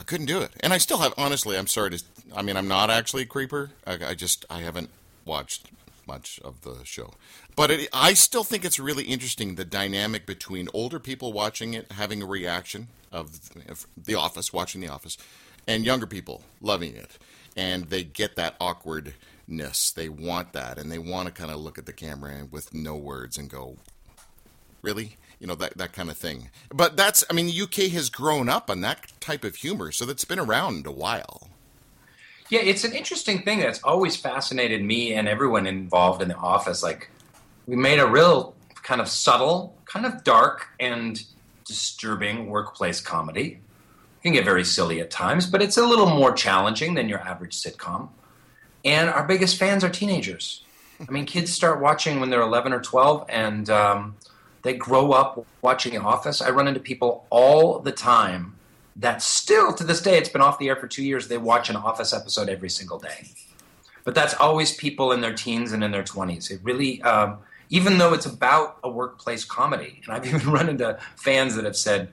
I 0.00 0.04
couldn't 0.04 0.24
do 0.24 0.40
it. 0.40 0.52
And 0.60 0.72
I 0.72 0.78
still 0.78 0.96
have. 1.00 1.12
Honestly, 1.18 1.58
I'm 1.58 1.66
sorry 1.66 1.90
to. 1.90 2.02
I 2.34 2.40
mean, 2.40 2.56
I'm 2.56 2.66
not 2.66 2.88
actually 2.88 3.24
a 3.24 3.26
creeper. 3.26 3.72
I, 3.86 3.98
I 4.02 4.14
just 4.14 4.46
I 4.48 4.60
haven't 4.60 4.88
watched 5.26 5.70
much 6.06 6.40
of 6.42 6.62
the 6.62 6.82
show, 6.84 7.12
but 7.56 7.70
it, 7.70 7.90
I 7.92 8.14
still 8.14 8.44
think 8.44 8.64
it's 8.64 8.80
really 8.80 9.04
interesting 9.04 9.56
the 9.56 9.66
dynamic 9.66 10.24
between 10.24 10.70
older 10.72 10.98
people 10.98 11.34
watching 11.34 11.74
it, 11.74 11.92
having 11.92 12.22
a 12.22 12.26
reaction 12.26 12.88
of 13.12 13.38
The 14.02 14.14
Office, 14.14 14.50
watching 14.50 14.80
The 14.80 14.88
Office, 14.88 15.18
and 15.66 15.84
younger 15.84 16.06
people 16.06 16.42
loving 16.60 16.94
it, 16.94 17.18
and 17.56 17.90
they 17.90 18.04
get 18.04 18.36
that 18.36 18.56
awkwardness. 18.60 19.92
They 19.92 20.08
want 20.08 20.52
that, 20.52 20.78
and 20.78 20.90
they 20.90 20.98
want 20.98 21.26
to 21.26 21.32
kind 21.32 21.50
of 21.50 21.58
look 21.58 21.78
at 21.78 21.86
the 21.86 21.92
camera 21.92 22.32
and 22.32 22.52
with 22.52 22.74
no 22.74 22.96
words 22.96 23.36
and 23.36 23.48
go, 23.50 23.76
"Really." 24.82 25.16
You 25.40 25.48
know 25.48 25.56
that 25.56 25.76
that 25.76 25.92
kind 25.92 26.08
of 26.08 26.16
thing, 26.16 26.50
but 26.70 26.96
that's 26.96 27.24
I 27.28 27.34
mean 27.34 27.46
the 27.46 27.62
UK 27.62 27.90
has 27.92 28.08
grown 28.08 28.48
up 28.48 28.70
on 28.70 28.80
that 28.80 29.12
type 29.20 29.44
of 29.44 29.56
humor, 29.56 29.92
so 29.92 30.06
that's 30.06 30.24
been 30.24 30.38
around 30.38 30.86
a 30.86 30.92
while. 30.92 31.50
Yeah, 32.50 32.60
it's 32.60 32.84
an 32.84 32.92
interesting 32.92 33.42
thing 33.42 33.60
that's 33.60 33.82
always 33.82 34.16
fascinated 34.16 34.82
me 34.82 35.14
and 35.14 35.26
everyone 35.26 35.66
involved 35.66 36.20
in 36.20 36.28
the 36.28 36.36
office. 36.36 36.82
Like, 36.82 37.10
we 37.66 37.74
made 37.74 37.98
a 37.98 38.06
real 38.06 38.54
kind 38.82 39.00
of 39.00 39.08
subtle, 39.08 39.74
kind 39.86 40.04
of 40.04 40.22
dark 40.24 40.68
and 40.78 41.22
disturbing 41.64 42.50
workplace 42.50 43.00
comedy. 43.00 43.60
Can 44.24 44.32
get 44.32 44.44
very 44.44 44.64
silly 44.64 45.00
at 45.00 45.10
times, 45.10 45.46
but 45.46 45.60
it's 45.60 45.76
a 45.76 45.86
little 45.86 46.06
more 46.08 46.32
challenging 46.32 46.94
than 46.94 47.10
your 47.10 47.20
average 47.20 47.54
sitcom. 47.54 48.08
And 48.82 49.10
our 49.10 49.26
biggest 49.26 49.58
fans 49.58 49.84
are 49.84 49.90
teenagers. 49.90 50.64
I 51.06 51.12
mean, 51.12 51.26
kids 51.26 51.52
start 51.52 51.80
watching 51.80 52.20
when 52.20 52.30
they're 52.30 52.40
11 52.40 52.72
or 52.72 52.80
12, 52.80 53.26
and 53.28 53.68
um, 53.68 54.16
they 54.62 54.72
grow 54.72 55.12
up 55.12 55.44
watching 55.60 55.92
The 55.92 56.00
Office. 56.00 56.40
I 56.40 56.50
run 56.50 56.66
into 56.68 56.80
people 56.80 57.26
all 57.28 57.80
the 57.80 57.92
time 57.92 58.54
that 58.96 59.20
still, 59.20 59.74
to 59.74 59.84
this 59.84 60.00
day, 60.00 60.16
it's 60.16 60.28
been 60.30 60.40
off 60.40 60.58
the 60.58 60.68
air 60.68 60.76
for 60.76 60.86
two 60.86 61.04
years, 61.04 61.28
they 61.28 61.38
watch 61.38 61.68
an 61.68 61.76
Office 61.76 62.12
episode 62.12 62.48
every 62.48 62.70
single 62.70 62.98
day. 62.98 63.28
but 64.04 64.14
that's 64.14 64.34
always 64.34 64.74
people 64.74 65.12
in 65.12 65.20
their 65.20 65.34
teens 65.34 65.72
and 65.72 65.82
in 65.82 65.90
their 65.90 66.02
20s. 66.02 66.50
It 66.50 66.60
really, 66.62 67.02
um, 67.02 67.38
even 67.70 67.98
though 67.98 68.14
it's 68.14 68.26
about 68.26 68.78
a 68.84 68.90
workplace 68.90 69.44
comedy, 69.44 70.00
and 70.04 70.14
I've 70.14 70.26
even 70.34 70.50
run 70.50 70.68
into 70.68 70.98
fans 71.16 71.56
that 71.56 71.64
have 71.64 71.76
said, 71.76 72.10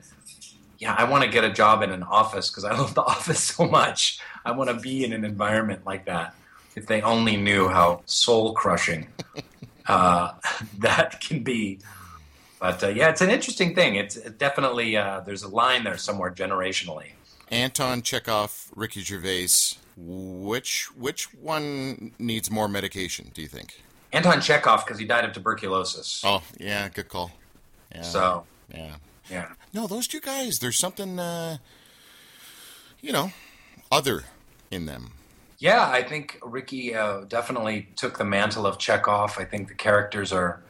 "Yeah, 0.82 0.94
I 0.98 1.06
want 1.06 1.24
to 1.24 1.30
get 1.30 1.46
a 1.46 1.52
job 1.52 1.82
in 1.84 1.92
an 1.92 2.04
office 2.04 2.50
because 2.50 2.66
I 2.66 2.74
love 2.78 2.94
the 2.94 3.04
office 3.04 3.40
so 3.40 3.66
much. 3.66 4.20
I 4.44 4.52
want 4.52 4.70
to 4.70 4.76
be 4.76 5.06
in 5.06 5.14
an 5.14 5.24
environment 5.24 5.86
like 5.86 6.06
that." 6.06 6.36
If 6.76 6.88
they 6.88 7.02
only 7.02 7.36
knew 7.36 7.68
how 7.68 8.02
soul 8.06 8.54
crushing 8.54 9.08
uh, 9.88 10.34
that 10.80 11.22
can 11.22 11.44
be. 11.44 11.80
But 12.60 12.84
uh, 12.84 12.88
yeah, 12.90 13.10
it's 13.10 13.22
an 13.22 13.30
interesting 13.30 13.74
thing. 13.76 13.96
It's 13.96 14.16
definitely 14.16 14.96
uh, 14.96 15.22
there's 15.22 15.44
a 15.44 15.48
line 15.48 15.84
there 15.84 15.98
somewhere 15.98 16.32
generationally. 16.32 17.12
Anton 17.50 18.02
Chekhov, 18.02 18.72
Ricky 18.76 19.02
Gervais. 19.02 19.78
Which 19.98 20.88
which 20.96 21.34
one 21.34 22.12
needs 22.18 22.50
more 22.50 22.68
medication? 22.68 23.32
Do 23.34 23.42
you 23.42 23.48
think? 23.48 23.82
Anton 24.14 24.42
Chekhov 24.42 24.86
because 24.86 25.00
he 25.00 25.06
died 25.06 25.26
of 25.26 25.34
tuberculosis. 25.34 26.22
Oh 26.24 26.44
yeah, 26.60 26.88
good 26.90 27.10
call. 27.10 27.32
Yeah. 27.94 28.02
So 28.04 28.46
yeah, 28.74 28.96
yeah. 29.32 29.54
No, 29.74 29.88
those 29.88 30.08
two 30.08 30.20
guys. 30.20 30.60
There's 30.60 30.78
something, 30.78 31.18
uh, 31.18 31.58
you 33.00 33.12
know, 33.12 33.32
other 33.92 34.26
in 34.70 34.86
them. 34.86 35.12
Yeah, 35.58 35.90
I 35.90 36.04
think 36.04 36.40
Ricky 36.44 36.96
uh, 36.96 37.22
definitely 37.22 37.88
took 37.96 38.18
the 38.18 38.26
mantle 38.26 38.66
of 38.66 38.78
Chekhov. 38.78 39.38
I 39.38 39.46
think 39.46 39.68
the 39.68 39.76
characters 39.76 40.34
are 40.34 40.62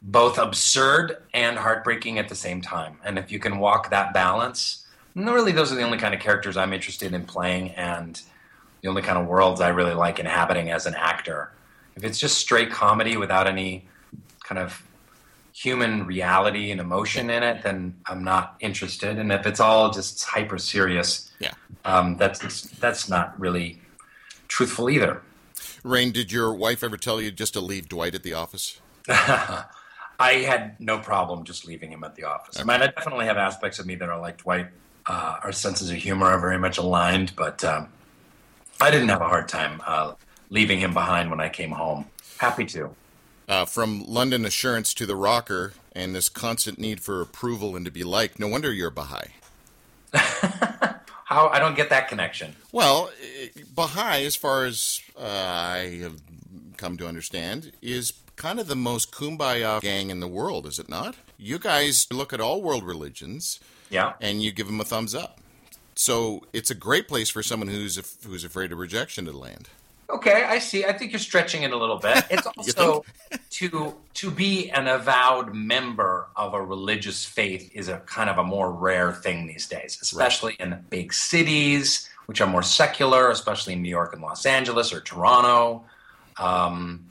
both 0.00 0.38
absurd 0.38 1.16
and 1.34 1.58
heartbreaking 1.58 2.18
at 2.18 2.28
the 2.28 2.34
same 2.34 2.60
time. 2.62 2.98
And 3.04 3.18
if 3.18 3.32
you 3.32 3.38
can 3.38 3.58
walk 3.58 3.90
that 3.90 4.14
balance, 4.14 4.86
really, 5.14 5.52
those 5.52 5.72
are 5.72 5.74
the 5.74 5.82
only 5.82 5.98
kind 5.98 6.14
of 6.14 6.20
characters 6.20 6.56
I'm 6.56 6.72
interested 6.72 7.12
in 7.12 7.24
playing 7.24 7.70
and 7.70 8.20
the 8.80 8.88
only 8.88 9.02
kind 9.02 9.18
of 9.18 9.26
worlds 9.26 9.60
I 9.60 9.68
really 9.68 9.94
like 9.94 10.20
inhabiting 10.20 10.70
as 10.70 10.86
an 10.86 10.94
actor. 10.94 11.52
If 11.96 12.04
it's 12.04 12.20
just 12.20 12.38
straight 12.38 12.70
comedy 12.70 13.16
without 13.16 13.48
any 13.48 13.88
kind 14.44 14.60
of 14.60 14.82
human 15.58 16.06
reality 16.06 16.70
and 16.70 16.80
emotion 16.80 17.30
in 17.30 17.42
it, 17.42 17.62
then 17.62 17.96
I'm 18.06 18.22
not 18.22 18.56
interested. 18.60 19.18
And 19.18 19.32
if 19.32 19.44
it's 19.44 19.58
all 19.58 19.90
just 19.90 20.22
hyper 20.22 20.56
serious, 20.58 21.32
yeah, 21.40 21.52
um, 21.84 22.16
that's 22.16 22.62
that's 22.78 23.08
not 23.08 23.38
really 23.40 23.80
truthful 24.46 24.88
either. 24.88 25.22
Rainn, 25.84 26.12
did 26.12 26.30
your 26.30 26.54
wife 26.54 26.84
ever 26.84 26.96
tell 26.96 27.20
you 27.20 27.30
just 27.30 27.54
to 27.54 27.60
leave 27.60 27.88
Dwight 27.88 28.14
at 28.14 28.22
the 28.22 28.34
office? 28.34 28.80
I 29.08 29.74
had 30.18 30.78
no 30.80 30.98
problem 30.98 31.44
just 31.44 31.66
leaving 31.66 31.92
him 31.92 32.04
at 32.04 32.14
the 32.14 32.24
office. 32.24 32.56
Okay. 32.56 32.62
I 32.62 32.78
mean, 32.78 32.88
I 32.88 32.92
definitely 32.92 33.26
have 33.26 33.36
aspects 33.36 33.78
of 33.78 33.86
me 33.86 33.94
that 33.96 34.08
are 34.08 34.20
like 34.20 34.38
Dwight. 34.38 34.68
Uh, 35.06 35.38
our 35.42 35.52
senses 35.52 35.90
of 35.90 35.96
humor 35.96 36.26
are 36.26 36.40
very 36.40 36.58
much 36.58 36.78
aligned, 36.78 37.34
but 37.34 37.64
um, 37.64 37.88
I 38.80 38.90
didn't 38.90 39.08
have 39.08 39.22
a 39.22 39.28
hard 39.28 39.48
time 39.48 39.80
uh, 39.86 40.14
leaving 40.50 40.78
him 40.78 40.92
behind 40.92 41.30
when 41.30 41.40
I 41.40 41.48
came 41.48 41.70
home. 41.70 42.06
Happy 42.38 42.64
to. 42.66 42.94
Uh, 43.48 43.64
from 43.64 44.04
London 44.06 44.44
Assurance 44.44 44.92
to 44.92 45.06
the 45.06 45.16
rocker, 45.16 45.72
and 45.92 46.14
this 46.14 46.28
constant 46.28 46.78
need 46.78 47.00
for 47.00 47.22
approval 47.22 47.74
and 47.74 47.84
to 47.86 47.90
be 47.90 48.04
liked. 48.04 48.38
No 48.38 48.46
wonder 48.46 48.72
you're 48.72 48.88
a 48.88 48.92
Baha'i. 48.92 49.28
How 51.24 51.48
I 51.48 51.58
don't 51.58 51.76
get 51.76 51.90
that 51.90 52.08
connection. 52.08 52.56
Well, 52.72 53.10
Baha'i, 53.74 54.24
as 54.24 54.36
far 54.36 54.64
as 54.64 55.00
uh, 55.18 55.22
I 55.22 55.98
have 56.02 56.20
come 56.76 56.96
to 56.96 57.06
understand, 57.06 57.72
is 57.82 58.12
kind 58.36 58.58
of 58.58 58.66
the 58.68 58.76
most 58.76 59.12
kumbaya 59.12 59.80
gang 59.80 60.10
in 60.10 60.20
the 60.20 60.28
world, 60.28 60.66
is 60.66 60.78
it 60.78 60.88
not? 60.88 61.16
You 61.36 61.58
guys 61.58 62.06
look 62.10 62.32
at 62.32 62.40
all 62.40 62.62
world 62.62 62.84
religions, 62.84 63.60
yeah, 63.90 64.14
and 64.20 64.42
you 64.42 64.52
give 64.52 64.66
them 64.68 64.80
a 64.80 64.84
thumbs 64.84 65.14
up. 65.14 65.38
So 65.94 66.44
it's 66.52 66.70
a 66.70 66.74
great 66.74 67.08
place 67.08 67.28
for 67.28 67.42
someone 67.42 67.68
who's 67.68 68.00
who's 68.24 68.44
afraid 68.44 68.72
of 68.72 68.78
rejection 68.78 69.26
to 69.26 69.32
land. 69.32 69.68
Okay, 70.10 70.44
I 70.44 70.58
see. 70.58 70.86
I 70.86 70.92
think 70.92 71.12
you're 71.12 71.18
stretching 71.18 71.64
it 71.64 71.72
a 71.72 71.76
little 71.76 71.98
bit. 71.98 72.24
It's 72.30 72.46
also 72.56 73.04
to 73.50 73.94
to 74.14 74.30
be 74.30 74.70
an 74.70 74.88
avowed 74.88 75.54
member 75.54 76.28
of 76.34 76.54
a 76.54 76.62
religious 76.62 77.24
faith 77.26 77.70
is 77.74 77.88
a 77.88 77.98
kind 78.00 78.30
of 78.30 78.38
a 78.38 78.44
more 78.44 78.72
rare 78.72 79.12
thing 79.12 79.46
these 79.46 79.66
days, 79.66 79.98
especially 80.00 80.56
right. 80.60 80.72
in 80.72 80.84
big 80.88 81.12
cities, 81.12 82.08
which 82.26 82.40
are 82.40 82.46
more 82.46 82.62
secular, 82.62 83.30
especially 83.30 83.74
in 83.74 83.82
New 83.82 83.90
York 83.90 84.14
and 84.14 84.22
Los 84.22 84.46
Angeles 84.46 84.92
or 84.94 85.00
Toronto. 85.00 85.84
Um, 86.38 87.10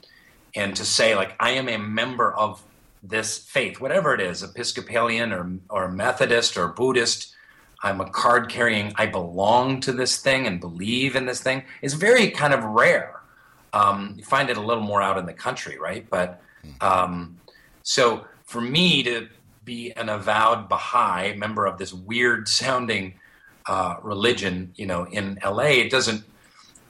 and 0.56 0.74
to 0.74 0.84
say 0.84 1.14
like 1.14 1.36
I 1.38 1.50
am 1.50 1.68
a 1.68 1.78
member 1.78 2.34
of 2.34 2.62
this 3.02 3.38
faith, 3.38 3.80
whatever 3.80 4.12
it 4.12 4.20
is, 4.20 4.42
Episcopalian 4.42 5.32
or 5.32 5.52
or 5.70 5.88
Methodist 5.88 6.56
or 6.56 6.66
Buddhist, 6.66 7.32
I'm 7.82 8.00
a 8.00 8.10
card 8.10 8.48
carrying, 8.48 8.92
I 8.96 9.06
belong 9.06 9.80
to 9.82 9.92
this 9.92 10.18
thing 10.18 10.46
and 10.46 10.60
believe 10.60 11.14
in 11.14 11.26
this 11.26 11.40
thing 11.40 11.62
is 11.80 11.94
very 11.94 12.30
kind 12.30 12.52
of 12.52 12.64
rare. 12.64 13.20
Um, 13.72 14.14
you 14.16 14.24
find 14.24 14.50
it 14.50 14.56
a 14.56 14.60
little 14.60 14.82
more 14.82 15.00
out 15.00 15.18
in 15.18 15.26
the 15.26 15.32
country, 15.32 15.78
right? 15.78 16.08
But 16.08 16.40
um, 16.80 17.38
so 17.82 18.26
for 18.44 18.60
me 18.60 19.02
to 19.04 19.28
be 19.64 19.92
an 19.92 20.08
avowed 20.08 20.68
Baha'i 20.68 21.34
member 21.34 21.66
of 21.66 21.78
this 21.78 21.92
weird 21.92 22.48
sounding 22.48 23.14
uh, 23.66 23.96
religion, 24.02 24.72
you 24.74 24.86
know, 24.86 25.04
in 25.04 25.38
LA, 25.44 25.82
it 25.84 25.90
doesn't 25.90 26.24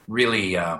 really 0.07 0.57
uh, 0.57 0.79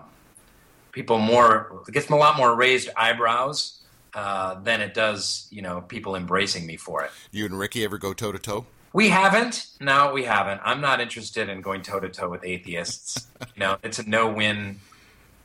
people 0.91 1.19
more 1.19 1.83
it 1.87 1.93
gets 1.93 2.09
a 2.09 2.15
lot 2.15 2.37
more 2.37 2.55
raised 2.55 2.89
eyebrows 2.95 3.81
uh, 4.13 4.55
than 4.61 4.81
it 4.81 4.93
does, 4.93 5.47
you 5.51 5.61
know, 5.61 5.81
people 5.81 6.15
embracing 6.15 6.65
me 6.65 6.77
for 6.77 7.03
it. 7.03 7.11
You 7.31 7.45
and 7.45 7.59
Ricky 7.59 7.83
ever 7.83 7.97
go 7.97 8.13
toe 8.13 8.31
to 8.31 8.39
toe? 8.39 8.65
We 8.91 9.09
haven't. 9.09 9.67
No, 9.79 10.11
we 10.13 10.23
haven't. 10.23 10.61
I'm 10.63 10.81
not 10.81 10.99
interested 10.99 11.49
in 11.49 11.61
going 11.61 11.81
toe 11.83 11.99
to 11.99 12.09
toe 12.09 12.29
with 12.29 12.43
atheists. 12.43 13.27
know, 13.57 13.77
it's 13.83 13.99
a 13.99 14.09
no 14.09 14.31
win. 14.31 14.79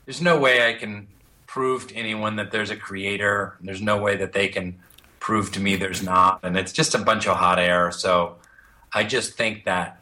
There's 0.06 0.22
no 0.22 0.38
way 0.38 0.68
I 0.68 0.74
can 0.74 1.08
prove 1.46 1.88
to 1.88 1.94
anyone 1.94 2.36
that 2.36 2.50
there's 2.50 2.70
a 2.70 2.76
creator. 2.76 3.56
There's 3.60 3.82
no 3.82 3.98
way 3.98 4.16
that 4.16 4.32
they 4.32 4.48
can 4.48 4.80
prove 5.20 5.52
to 5.52 5.60
me 5.60 5.76
there's 5.76 6.02
not. 6.02 6.40
And 6.42 6.56
it's 6.56 6.72
just 6.72 6.94
a 6.94 6.98
bunch 6.98 7.26
of 7.26 7.36
hot 7.36 7.58
air. 7.58 7.90
So 7.90 8.36
I 8.92 9.04
just 9.04 9.34
think 9.34 9.64
that 9.64 9.98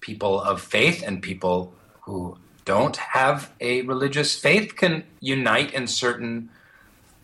people 0.00 0.40
of 0.40 0.60
faith 0.60 1.02
and 1.06 1.22
people 1.22 1.72
who 2.02 2.36
don't 2.64 2.96
have 2.96 3.52
a 3.60 3.82
religious 3.82 4.38
faith 4.38 4.76
can 4.76 5.04
unite 5.20 5.72
in 5.72 5.86
certain 5.86 6.50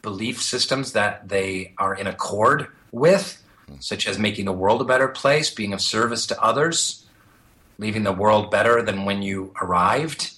belief 0.02 0.42
systems 0.42 0.92
that 0.92 1.28
they 1.28 1.73
are 1.78 1.94
in 1.94 2.06
accord 2.06 2.68
with 2.92 3.42
such 3.80 4.06
as 4.06 4.18
making 4.18 4.44
the 4.44 4.52
world 4.52 4.80
a 4.80 4.85
better 4.85 5.09
place, 5.09 5.50
being 5.50 5.73
of 5.73 5.80
service 5.80 6.26
to 6.26 6.42
others, 6.42 7.04
leaving 7.78 8.04
the 8.04 8.12
world 8.12 8.50
better 8.50 8.83
than 8.83 9.04
when 9.04 9.23
you 9.23 9.52
arrived, 9.61 10.33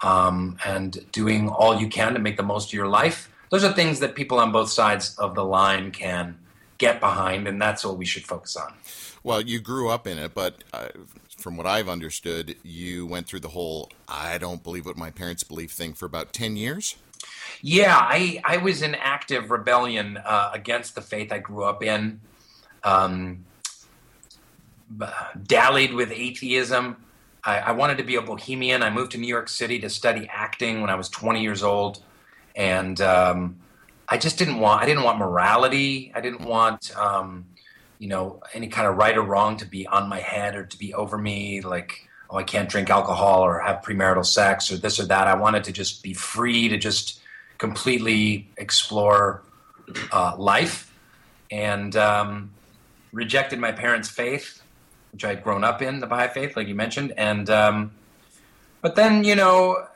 um, 0.00 0.58
and 0.64 1.04
doing 1.12 1.48
all 1.48 1.80
you 1.80 1.88
can 1.88 2.14
to 2.14 2.20
make 2.20 2.36
the 2.36 2.42
most 2.42 2.68
of 2.68 2.72
your 2.72 2.88
life. 2.88 3.30
Those 3.50 3.64
are 3.64 3.72
things 3.72 4.00
that 4.00 4.14
people 4.14 4.38
on 4.38 4.52
both 4.52 4.70
sides 4.70 5.16
of 5.18 5.34
the 5.34 5.44
line 5.44 5.90
can 5.90 6.38
get 6.76 7.00
behind, 7.00 7.48
and 7.48 7.60
that's 7.60 7.84
what 7.84 7.96
we 7.96 8.04
should 8.04 8.24
focus 8.24 8.56
on. 8.56 8.74
Well, 9.24 9.40
you 9.40 9.58
grew 9.58 9.90
up 9.90 10.06
in 10.06 10.18
it, 10.18 10.34
but 10.34 10.62
uh, 10.72 10.88
from 11.38 11.56
what 11.56 11.66
I've 11.66 11.88
understood, 11.88 12.56
you 12.62 13.06
went 13.06 13.26
through 13.26 13.40
the 13.40 13.48
whole 13.48 13.90
I 14.06 14.38
don't 14.38 14.62
believe 14.62 14.86
what 14.86 14.96
my 14.96 15.10
parents 15.10 15.42
believe 15.42 15.70
thing 15.70 15.94
for 15.94 16.06
about 16.06 16.32
10 16.32 16.56
years. 16.56 16.96
Yeah, 17.60 17.96
I, 17.98 18.40
I 18.44 18.58
was 18.58 18.82
in 18.82 18.94
active 18.94 19.50
rebellion 19.50 20.18
uh, 20.18 20.50
against 20.52 20.94
the 20.94 21.00
faith 21.00 21.32
I 21.32 21.38
grew 21.38 21.64
up 21.64 21.82
in 21.82 22.20
um, 22.84 23.44
dallied 25.46 25.94
with 25.94 26.10
atheism. 26.10 26.96
I, 27.44 27.58
I, 27.58 27.72
wanted 27.72 27.98
to 27.98 28.04
be 28.04 28.16
a 28.16 28.22
bohemian. 28.22 28.82
I 28.82 28.90
moved 28.90 29.12
to 29.12 29.18
New 29.18 29.28
York 29.28 29.48
City 29.48 29.78
to 29.80 29.90
study 29.90 30.28
acting 30.32 30.80
when 30.80 30.90
I 30.90 30.94
was 30.94 31.08
20 31.08 31.42
years 31.42 31.62
old, 31.62 32.02
and 32.56 33.00
um, 33.00 33.56
I 34.08 34.16
just 34.16 34.38
didn't 34.38 34.58
want. 34.58 34.82
I 34.82 34.86
didn't 34.86 35.04
want 35.04 35.18
morality. 35.18 36.12
I 36.14 36.20
didn't 36.20 36.40
want, 36.40 36.96
um, 36.96 37.46
you 37.98 38.08
know, 38.08 38.40
any 38.54 38.68
kind 38.68 38.88
of 38.88 38.96
right 38.96 39.16
or 39.16 39.22
wrong 39.22 39.56
to 39.58 39.66
be 39.66 39.86
on 39.86 40.08
my 40.08 40.20
head 40.20 40.56
or 40.56 40.64
to 40.64 40.78
be 40.78 40.94
over 40.94 41.18
me. 41.18 41.60
Like, 41.60 42.08
oh, 42.30 42.38
I 42.38 42.42
can't 42.42 42.68
drink 42.68 42.90
alcohol 42.90 43.42
or 43.42 43.60
have 43.60 43.82
premarital 43.82 44.24
sex 44.24 44.72
or 44.72 44.78
this 44.78 44.98
or 44.98 45.04
that. 45.06 45.26
I 45.26 45.34
wanted 45.34 45.64
to 45.64 45.72
just 45.72 46.02
be 46.02 46.14
free 46.14 46.68
to 46.68 46.78
just 46.78 47.20
completely 47.58 48.48
explore 48.56 49.42
uh, 50.12 50.34
life, 50.36 50.92
and 51.50 51.94
um, 51.96 52.50
rejected 53.12 53.58
my 53.58 53.72
parents' 53.72 54.08
faith, 54.08 54.62
which 55.12 55.24
I'd 55.24 55.42
grown 55.42 55.64
up 55.64 55.82
in, 55.82 56.00
the 56.00 56.06
Baha'i 56.06 56.28
faith, 56.28 56.56
like 56.56 56.68
you 56.68 56.74
mentioned. 56.74 57.12
And, 57.16 57.48
um, 57.50 57.92
but 58.80 58.94
then, 58.94 59.24
you 59.24 59.34
know, 59.34 59.86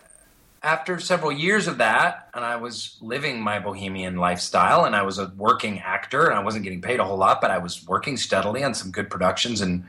after 0.63 1.01
several 1.01 1.33
years 1.33 1.67
of 1.67 1.79
that, 1.79 2.29
and 2.35 2.45
I 2.45 2.57
was 2.57 2.97
living 3.01 3.41
my 3.41 3.59
bohemian 3.59 4.17
lifestyle, 4.17 4.85
and 4.85 4.95
I 4.95 5.03
was 5.03 5.19
a 5.19 5.33
working 5.37 5.81
actor, 5.81 6.27
and 6.27 6.35
I 6.39 6.43
wasn't 6.43 6.65
getting 6.65 6.81
paid 6.81 7.01
a 7.01 7.05
whole 7.05 7.17
lot, 7.17 7.41
but 7.41 7.51
I 7.51 7.59
was 7.59 7.87
working 7.87 8.17
steadily 8.17 8.63
on 8.63 8.75
some 8.75 8.91
good 8.91 9.11
productions 9.11 9.61
and 9.61 9.85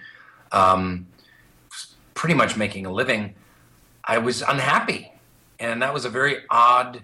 um, 0.51 1.08
pretty 2.13 2.36
much 2.36 2.58
making 2.58 2.86
a 2.86 2.92
living. 2.92 3.36
I 4.03 4.18
was 4.18 4.42
unhappy. 4.42 5.12
And 5.60 5.82
that 5.82 5.94
was 5.94 6.03
a 6.03 6.10
very 6.10 6.38
odd 6.50 7.01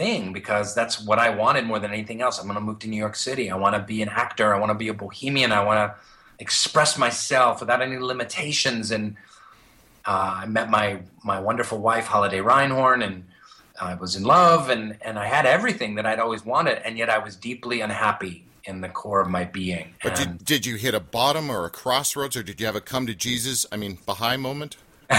thing 0.00 0.32
because 0.32 0.74
that's 0.74 1.04
what 1.04 1.18
I 1.18 1.28
wanted 1.28 1.66
more 1.66 1.78
than 1.78 1.92
anything 1.92 2.22
else. 2.22 2.38
I'm 2.38 2.46
going 2.46 2.54
to 2.54 2.60
move 2.60 2.78
to 2.78 2.88
New 2.88 2.96
York 2.96 3.16
City. 3.16 3.50
I 3.50 3.56
want 3.56 3.74
to 3.76 3.82
be 3.82 4.00
an 4.00 4.08
actor. 4.08 4.54
I 4.54 4.58
want 4.58 4.70
to 4.70 4.78
be 4.84 4.88
a 4.88 4.94
bohemian. 4.94 5.52
I 5.52 5.62
want 5.62 5.78
to 5.78 5.94
express 6.38 6.96
myself 6.96 7.60
without 7.60 7.82
any 7.82 7.98
limitations. 7.98 8.90
And 8.90 9.16
uh, 10.06 10.40
I 10.42 10.46
met 10.46 10.70
my 10.70 11.00
my 11.22 11.38
wonderful 11.38 11.78
wife 11.78 12.06
Holiday 12.06 12.38
Reinhorn, 12.40 13.04
and 13.06 13.24
I 13.78 13.94
was 13.94 14.16
in 14.16 14.22
love, 14.22 14.70
and 14.70 14.96
and 15.02 15.18
I 15.18 15.26
had 15.26 15.44
everything 15.44 15.96
that 15.96 16.06
I'd 16.06 16.18
always 16.18 16.46
wanted, 16.46 16.78
and 16.86 16.96
yet 16.96 17.10
I 17.10 17.18
was 17.18 17.36
deeply 17.36 17.82
unhappy 17.82 18.44
in 18.64 18.80
the 18.80 18.88
core 18.88 19.20
of 19.20 19.28
my 19.28 19.44
being. 19.44 19.94
But 20.02 20.18
And- 20.18 20.38
did, 20.38 20.44
did 20.46 20.66
you 20.66 20.76
hit 20.76 20.94
a 20.94 21.00
bottom 21.00 21.50
or 21.50 21.66
a 21.66 21.70
crossroads, 21.70 22.36
or 22.38 22.42
did 22.42 22.58
you 22.58 22.64
have 22.66 22.76
a 22.76 22.80
come 22.80 23.06
to 23.06 23.14
Jesus? 23.14 23.66
I 23.70 23.76
mean, 23.76 23.98
Baha'i 24.06 24.38
moment. 24.38 24.78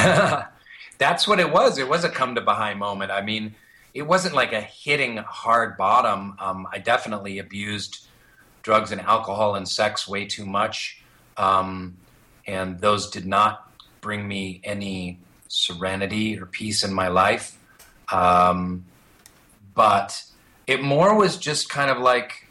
That's 0.98 1.28
what 1.28 1.40
it 1.40 1.52
was. 1.52 1.78
It 1.78 1.88
was 1.88 2.04
a 2.04 2.10
come 2.10 2.34
to 2.36 2.42
Baha'i 2.42 2.74
moment. 2.76 3.12
I 3.12 3.22
mean, 3.22 3.56
it 3.94 4.04
wasn't 4.04 4.36
like 4.36 4.54
a 4.54 4.62
hitting 4.62 5.18
hard 5.18 5.78
bottom. 5.78 6.36
Um, 6.40 6.68
I 6.72 6.80
definitely 6.80 7.40
abused 7.40 8.08
drugs 8.64 8.92
and 8.92 9.02
alcohol 9.02 9.56
and 9.56 9.68
sex 9.68 10.08
way 10.08 10.26
too 10.26 10.46
much. 10.46 11.02
Um, 11.38 11.98
and 12.48 12.80
those 12.80 13.10
did 13.10 13.26
not 13.26 13.72
bring 14.02 14.28
me 14.28 14.62
any 14.64 15.20
serenity 15.48 16.40
or 16.40 16.46
peace 16.46 16.84
in 16.84 16.94
my 16.94 17.08
life. 17.08 17.58
Um, 18.12 18.86
but 19.74 20.24
it 20.68 20.82
more 20.82 21.16
was 21.16 21.38
just 21.38 21.70
kind 21.70 21.92
of 21.92 21.98
like 22.00 22.48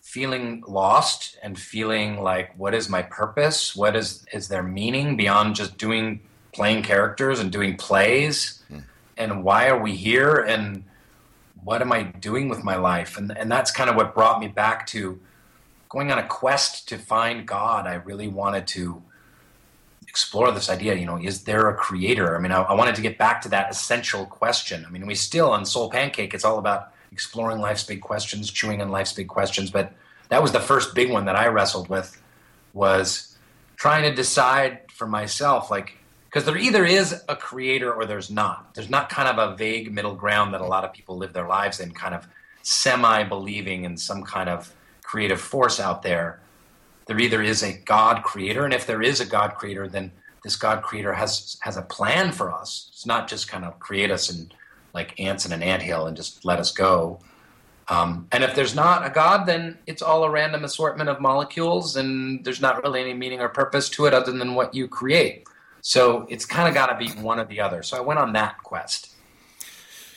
feeling 0.00 0.62
lost 0.66 1.36
and 1.42 1.58
feeling 1.58 2.22
like 2.22 2.56
what 2.56 2.72
is 2.74 2.88
my 2.88 3.02
purpose 3.02 3.74
what 3.74 3.96
is 3.96 4.24
is 4.32 4.48
there 4.48 4.62
meaning 4.62 5.16
beyond 5.16 5.54
just 5.54 5.76
doing 5.76 6.20
playing 6.54 6.82
characters 6.82 7.40
and 7.40 7.50
doing 7.50 7.76
plays 7.76 8.62
and 9.16 9.42
why 9.42 9.68
are 9.68 9.80
we 9.80 9.94
here 9.94 10.36
and 10.36 10.84
what 11.64 11.80
am 11.82 11.92
i 11.92 12.02
doing 12.02 12.48
with 12.48 12.62
my 12.62 12.76
life? 12.76 13.16
And 13.18 13.36
and 13.36 13.50
that's 13.50 13.70
kind 13.70 13.90
of 13.90 13.96
what 13.96 14.14
brought 14.14 14.40
me 14.40 14.48
back 14.48 14.86
to 14.88 15.18
going 15.88 16.10
on 16.12 16.18
a 16.18 16.26
quest 16.26 16.88
to 16.88 16.98
find 16.98 17.46
god. 17.46 17.86
I 17.86 17.94
really 17.94 18.28
wanted 18.28 18.66
to 18.68 19.02
explore 20.08 20.50
this 20.50 20.70
idea 20.70 20.94
you 20.94 21.06
know 21.06 21.18
is 21.18 21.44
there 21.44 21.68
a 21.68 21.74
creator? 21.74 22.36
I 22.36 22.40
mean 22.40 22.52
i, 22.52 22.62
I 22.62 22.74
wanted 22.74 22.94
to 22.96 23.02
get 23.02 23.18
back 23.18 23.40
to 23.42 23.48
that 23.50 23.70
essential 23.70 24.26
question. 24.26 24.84
I 24.86 24.90
mean 24.90 25.06
we 25.06 25.14
still 25.14 25.50
on 25.50 25.64
soul 25.64 25.90
pancake 25.90 26.34
it's 26.34 26.44
all 26.44 26.58
about 26.58 26.92
exploring 27.12 27.60
life's 27.60 27.84
big 27.84 28.00
questions 28.00 28.50
chewing 28.50 28.82
on 28.82 28.90
life's 28.90 29.12
big 29.12 29.28
questions 29.28 29.70
but 29.70 29.92
that 30.28 30.42
was 30.42 30.52
the 30.52 30.60
first 30.60 30.94
big 30.94 31.10
one 31.10 31.24
that 31.24 31.36
i 31.36 31.46
wrestled 31.46 31.88
with 31.88 32.20
was 32.74 33.38
trying 33.76 34.02
to 34.02 34.14
decide 34.14 34.80
for 34.92 35.06
myself 35.06 35.70
like 35.70 35.94
because 36.36 36.44
there 36.44 36.58
either 36.58 36.84
is 36.84 37.24
a 37.30 37.34
creator 37.34 37.90
or 37.90 38.04
there's 38.04 38.30
not. 38.30 38.74
There's 38.74 38.90
not 38.90 39.08
kind 39.08 39.26
of 39.26 39.38
a 39.38 39.56
vague 39.56 39.90
middle 39.90 40.14
ground 40.14 40.52
that 40.52 40.60
a 40.60 40.66
lot 40.66 40.84
of 40.84 40.92
people 40.92 41.16
live 41.16 41.32
their 41.32 41.48
lives 41.48 41.80
in 41.80 41.92
kind 41.92 42.14
of 42.14 42.28
semi 42.60 43.22
believing 43.24 43.84
in 43.84 43.96
some 43.96 44.22
kind 44.22 44.50
of 44.50 44.70
creative 45.02 45.40
force 45.40 45.80
out 45.80 46.02
there. 46.02 46.42
There 47.06 47.18
either 47.18 47.40
is 47.40 47.62
a 47.62 47.72
god 47.72 48.22
creator 48.22 48.66
and 48.66 48.74
if 48.74 48.86
there 48.86 49.00
is 49.00 49.18
a 49.18 49.24
god 49.24 49.54
creator 49.54 49.88
then 49.88 50.12
this 50.44 50.56
god 50.56 50.82
creator 50.82 51.14
has 51.14 51.56
has 51.60 51.78
a 51.78 51.82
plan 51.82 52.32
for 52.32 52.52
us. 52.52 52.90
It's 52.92 53.06
not 53.06 53.28
just 53.28 53.48
kind 53.48 53.64
of 53.64 53.78
create 53.78 54.10
us 54.10 54.28
and 54.28 54.52
like 54.92 55.18
ants 55.18 55.46
in 55.46 55.52
an 55.52 55.62
anthill 55.62 56.06
and 56.06 56.14
just 56.14 56.44
let 56.44 56.58
us 56.58 56.70
go. 56.70 57.18
Um, 57.88 58.28
and 58.30 58.44
if 58.44 58.54
there's 58.54 58.74
not 58.74 59.06
a 59.06 59.08
god 59.08 59.46
then 59.46 59.78
it's 59.86 60.02
all 60.02 60.22
a 60.24 60.28
random 60.28 60.64
assortment 60.64 61.08
of 61.08 61.18
molecules 61.18 61.96
and 61.96 62.44
there's 62.44 62.60
not 62.60 62.82
really 62.82 63.00
any 63.00 63.14
meaning 63.14 63.40
or 63.40 63.48
purpose 63.48 63.88
to 63.88 64.04
it 64.04 64.12
other 64.12 64.32
than 64.32 64.54
what 64.54 64.74
you 64.74 64.86
create 64.86 65.46
so 65.86 66.26
it's 66.28 66.44
kind 66.44 66.66
of 66.68 66.74
got 66.74 66.86
to 66.86 66.96
be 66.96 67.12
one 67.22 67.38
or 67.38 67.44
the 67.44 67.60
other 67.60 67.80
so 67.80 67.96
i 67.96 68.00
went 68.00 68.18
on 68.18 68.32
that 68.32 68.60
quest 68.64 69.12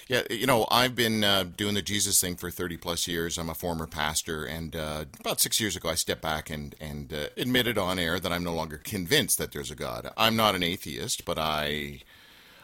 Yeah, 0.07 0.23
you 0.31 0.47
know, 0.47 0.65
I've 0.71 0.95
been 0.95 1.23
uh, 1.23 1.43
doing 1.55 1.75
the 1.75 1.83
Jesus 1.83 2.19
thing 2.19 2.35
for 2.35 2.49
30 2.49 2.77
plus 2.77 3.07
years. 3.07 3.37
I'm 3.37 3.47
a 3.47 3.53
former 3.53 3.85
pastor, 3.85 4.43
and 4.43 4.75
uh, 4.75 5.05
about 5.19 5.39
six 5.39 5.61
years 5.61 5.75
ago, 5.75 5.87
I 5.87 5.93
stepped 5.93 6.23
back 6.23 6.49
and, 6.49 6.73
and 6.81 7.13
uh, 7.13 7.27
admitted 7.37 7.77
on 7.77 7.99
air 7.99 8.19
that 8.19 8.31
I'm 8.31 8.43
no 8.43 8.55
longer 8.55 8.77
convinced 8.77 9.37
that 9.37 9.51
there's 9.51 9.69
a 9.69 9.75
God. 9.75 10.11
I'm 10.17 10.35
not 10.35 10.55
an 10.55 10.63
atheist, 10.63 11.25
but 11.25 11.37
I, 11.37 12.01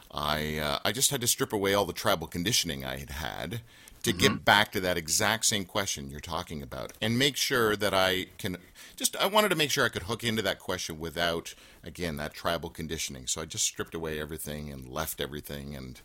I, 0.09 0.57
uh, 0.57 0.79
I 0.83 0.91
just 0.91 1.11
had 1.11 1.21
to 1.21 1.27
strip 1.27 1.53
away 1.53 1.75
all 1.75 1.85
the 1.85 1.93
tribal 1.93 2.25
conditioning 2.25 2.83
I 2.83 2.97
had 2.97 3.11
had 3.11 3.61
to 4.05 4.13
get 4.13 4.45
back 4.45 4.71
to 4.71 4.79
that 4.79 4.97
exact 4.97 5.45
same 5.45 5.65
question 5.65 6.09
you're 6.09 6.19
talking 6.19 6.61
about, 6.61 6.93
and 7.01 7.17
make 7.17 7.35
sure 7.35 7.75
that 7.75 7.93
I 7.93 8.27
can. 8.37 8.57
Just, 8.95 9.15
I 9.17 9.25
wanted 9.25 9.49
to 9.49 9.55
make 9.55 9.71
sure 9.71 9.83
I 9.83 9.89
could 9.89 10.03
hook 10.03 10.23
into 10.23 10.41
that 10.43 10.59
question 10.59 10.99
without, 10.99 11.53
again, 11.83 12.15
that 12.17 12.33
tribal 12.33 12.69
conditioning. 12.69 13.27
So 13.27 13.41
I 13.41 13.45
just 13.45 13.65
stripped 13.65 13.93
away 13.93 14.21
everything 14.21 14.71
and 14.71 14.87
left 14.87 15.19
everything, 15.19 15.75
and 15.75 15.99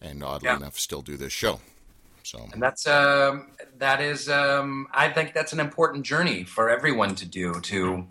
and 0.00 0.24
oddly 0.24 0.48
Yeah. 0.48 0.56
enough, 0.56 0.78
still 0.78 1.02
do 1.02 1.16
this 1.16 1.32
show. 1.32 1.60
So 2.24 2.48
and 2.52 2.62
that's 2.62 2.86
um, 2.86 3.48
that 3.78 4.00
is 4.00 4.28
um, 4.28 4.88
I 4.92 5.08
think 5.10 5.34
that's 5.34 5.52
an 5.52 5.60
important 5.60 6.04
journey 6.04 6.44
for 6.44 6.70
everyone 6.70 7.14
to 7.16 7.26
do. 7.26 7.60
To 7.60 8.06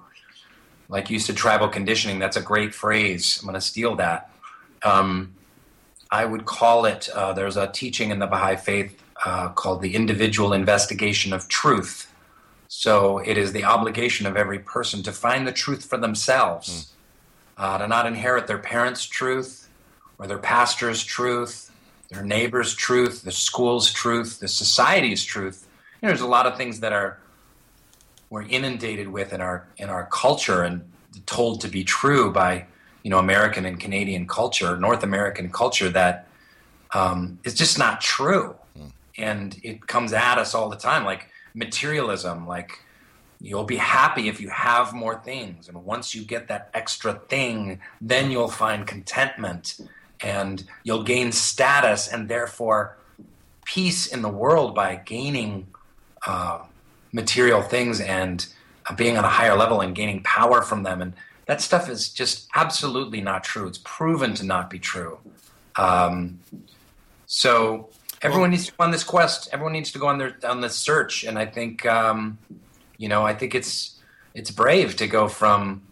like 0.89 1.09
you 1.09 1.19
said, 1.19 1.35
tribal 1.35 1.67
conditioning. 1.67 2.19
That's 2.19 2.37
a 2.37 2.41
great 2.41 2.73
phrase. 2.73 3.39
I'm 3.41 3.47
going 3.47 3.55
to 3.55 3.61
steal 3.61 3.95
that. 3.95 4.29
Um, 4.83 5.33
I 6.09 6.23
would 6.23 6.45
call 6.45 6.85
it. 6.85 7.09
Uh, 7.09 7.33
there's 7.33 7.57
a 7.57 7.67
teaching 7.67 8.11
in 8.11 8.19
the 8.19 8.27
Baha'i 8.27 8.55
faith 8.55 9.03
uh, 9.25 9.49
called 9.49 9.81
the 9.81 9.95
individual 9.95 10.53
investigation 10.53 11.33
of 11.33 11.47
truth. 11.47 12.11
So 12.67 13.19
it 13.19 13.37
is 13.37 13.53
the 13.53 13.63
obligation 13.63 14.25
of 14.25 14.35
every 14.35 14.59
person 14.59 15.03
to 15.03 15.11
find 15.11 15.47
the 15.47 15.51
truth 15.51 15.85
for 15.85 15.97
themselves, 15.97 16.93
uh, 17.57 17.77
to 17.77 17.87
not 17.87 18.05
inherit 18.05 18.47
their 18.47 18.57
parents' 18.57 19.05
truth 19.05 19.69
or 20.19 20.27
their 20.27 20.37
pastor's 20.37 21.03
truth, 21.03 21.71
their 22.09 22.23
neighbor's 22.23 22.75
truth, 22.75 23.23
the 23.23 23.31
school's 23.31 23.91
truth, 23.91 24.39
the 24.39 24.47
society's 24.47 25.23
truth. 25.23 25.67
You 26.01 26.07
know, 26.07 26.09
there's 26.11 26.21
a 26.21 26.27
lot 26.27 26.45
of 26.45 26.57
things 26.57 26.79
that 26.81 26.93
are 26.93 27.19
we're 28.29 28.43
inundated 28.43 29.07
with 29.07 29.33
in 29.33 29.41
our 29.41 29.67
in 29.77 29.89
our 29.89 30.05
culture 30.11 30.63
and 30.63 30.89
told 31.25 31.61
to 31.61 31.67
be 31.67 31.83
true 31.83 32.31
by 32.31 32.65
you 33.03 33.09
know 33.09 33.19
American 33.19 33.65
and 33.65 33.79
Canadian 33.79 34.27
culture, 34.27 34.77
North 34.77 35.03
American 35.03 35.49
culture 35.49 35.89
that 35.89 36.27
um, 36.93 37.39
is 37.43 37.53
just 37.53 37.77
not 37.77 38.01
true, 38.01 38.55
and 39.17 39.59
it 39.63 39.87
comes 39.87 40.13
at 40.13 40.37
us 40.37 40.53
all 40.53 40.69
the 40.69 40.77
time, 40.77 41.03
like 41.03 41.29
materialism, 41.53 42.47
like 42.47 42.79
you'll 43.39 43.63
be 43.63 43.77
happy 43.77 44.27
if 44.27 44.39
you 44.41 44.49
have 44.49 44.93
more 44.93 45.15
things. 45.15 45.67
And 45.67 45.83
once 45.85 46.15
you 46.15 46.23
get 46.23 46.47
that 46.47 46.69
extra 46.73 47.13
thing 47.13 47.79
then 48.01 48.31
you'll 48.31 48.47
find 48.47 48.87
contentment 48.87 49.79
and 50.21 50.63
you'll 50.83 51.03
gain 51.03 51.31
status 51.31 52.07
and 52.07 52.27
therefore 52.27 52.97
peace 53.65 54.07
in 54.07 54.21
the 54.21 54.29
world 54.29 54.73
by 54.73 54.95
gaining 54.95 55.67
uh, 56.25 56.59
material 57.11 57.61
things 57.61 57.99
and 58.01 58.47
uh, 58.87 58.95
being 58.95 59.17
on 59.17 59.23
a 59.23 59.29
higher 59.29 59.55
level 59.55 59.81
and 59.81 59.95
gaining 59.95 60.23
power 60.23 60.61
from 60.61 60.83
them. 60.83 61.01
And 61.01 61.13
that 61.45 61.61
stuff 61.61 61.89
is 61.89 62.09
just 62.09 62.47
absolutely 62.55 63.21
not 63.21 63.43
true. 63.43 63.67
It's 63.67 63.79
proven 63.83 64.33
to 64.35 64.45
not 64.45 64.69
be 64.69 64.79
true. 64.79 65.19
Um, 65.75 66.39
so 67.27 67.89
everyone 68.21 68.51
needs 68.51 68.67
to 68.67 68.73
go 68.77 68.85
on 68.85 68.91
this 68.91 69.03
quest. 69.03 69.49
Everyone 69.53 69.73
needs 69.73 69.91
to 69.93 69.99
go 69.99 70.07
on 70.07 70.17
their 70.17 70.37
on 70.43 70.61
this 70.61 70.75
search. 70.77 71.23
And 71.23 71.39
i 71.39 71.45
think 71.45 71.85
um, 71.85 72.39
you 72.97 73.09
know 73.09 73.25
i 73.25 73.33
think 73.33 73.55
it's 73.55 73.99
it's 74.33 74.51
brave 74.51 74.95
to 74.97 75.07
go 75.07 75.27
from 75.27 75.83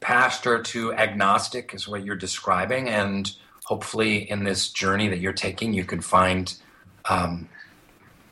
pastor 0.00 0.62
to 0.62 0.92
agnostic 0.94 1.74
is 1.74 1.88
what 1.88 2.04
you're 2.04 2.16
describing. 2.16 2.88
And 2.88 3.30
hopefully 3.64 4.30
in 4.30 4.44
this 4.44 4.70
journey 4.70 5.08
that 5.08 5.20
you're 5.20 5.32
taking 5.32 5.72
you 5.74 5.84
can 5.84 6.00
find 6.00 6.54
um, 7.10 7.50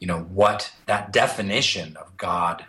you 0.01 0.07
know 0.09 0.21
what 0.23 0.73
that 0.87 1.12
definition 1.12 1.97
of 1.97 2.17
god 2.19 2.67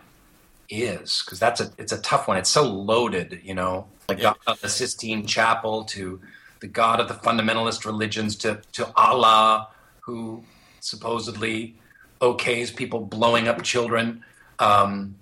is. 0.69 1.23
Because 1.25 1.39
that's 1.39 1.61
a 1.61 1.71
it's 1.77 1.91
a 1.93 2.01
tough 2.01 2.27
one. 2.27 2.37
It's 2.37 2.49
so 2.51 2.63
loaded 2.63 3.41
you 3.43 3.55
know 3.55 3.87
like 4.09 4.19
Yeah. 4.19 4.33
god 4.45 4.53
of 4.55 4.61
the 4.61 4.69
sistine 4.69 5.25
chapel 5.27 5.85
to 5.85 6.21
the 6.61 6.67
god 6.67 6.99
of 6.99 7.07
the 7.07 7.15
fundamentalist 7.15 7.85
religions 7.85 8.35
to 8.37 8.61
to 8.73 8.91
allah 8.95 9.69
who 10.05 10.43
supposedly 10.79 11.75
okays 12.21 12.75
people 12.75 12.99
blowing 12.99 13.47
up 13.47 13.61
children. 13.63 14.23
Um, 14.59 15.15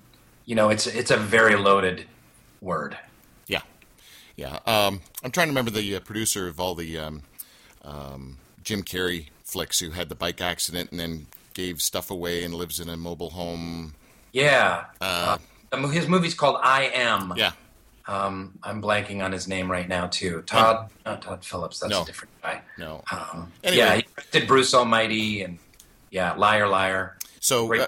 you 0.46 0.56
know 0.56 0.69
it's 0.69 0.88
it's 0.88 1.12
a 1.12 1.17
very 1.17 1.56
loaded 1.56 2.06
word. 2.62 2.98
Yeah, 3.48 3.62
yeah. 4.36 4.60
Um, 4.65 5.02
I'm 5.24 5.32
trying 5.32 5.48
to 5.48 5.52
remember 5.52 5.72
the 5.72 5.96
uh, 5.96 6.00
producer 6.02 6.48
of 6.48 6.60
all 6.60 6.76
the 6.76 6.98
um, 6.98 7.24
um, 7.84 8.38
Jim 8.63 8.84
Carrey 8.84 9.28
flicks 9.43 9.80
who 9.80 9.91
had 9.91 10.10
the 10.10 10.15
bike 10.15 10.41
accident 10.41 10.91
and 10.91 11.00
then 11.00 11.28
gave 11.54 11.82
stuff 11.82 12.10
away 12.12 12.43
and 12.43 12.54
lives 12.54 12.80
in 12.80 12.89
a 12.89 12.98
mobile 12.98 13.30
home. 13.30 13.93
yeah. 14.32 14.86
Uh, 15.00 15.38
mo- 15.78 15.88
his 15.88 16.08
movie's 16.08 16.34
called 16.34 16.58
i 16.63 16.86
am. 16.93 17.34
Yeah, 17.36 17.52
um, 18.07 18.57
i'm 18.63 18.81
blanking 18.81 19.23
on 19.23 19.31
his 19.31 19.47
name 19.47 19.71
right 19.71 19.87
now 19.87 20.07
too 20.07 20.41
todd 20.45 20.89
not 21.05 21.21
todd 21.21 21.43
phillips 21.45 21.79
that's 21.79 21.91
No. 21.91 22.03
a 22.03 22.05
different 22.05 22.31
guy 22.41 22.61
no. 22.77 23.03
um, 23.11 23.51
Anyway. 23.63 23.77
yeah 23.77 23.95
he 23.95 24.05
did 24.31 24.47
bruce 24.47 24.73
almighty 24.73 25.41
and 25.43 25.57
yeah 26.11 26.33
liar 26.33 26.67
liar 26.67 27.17
So 27.39 27.73
uh, 27.73 27.87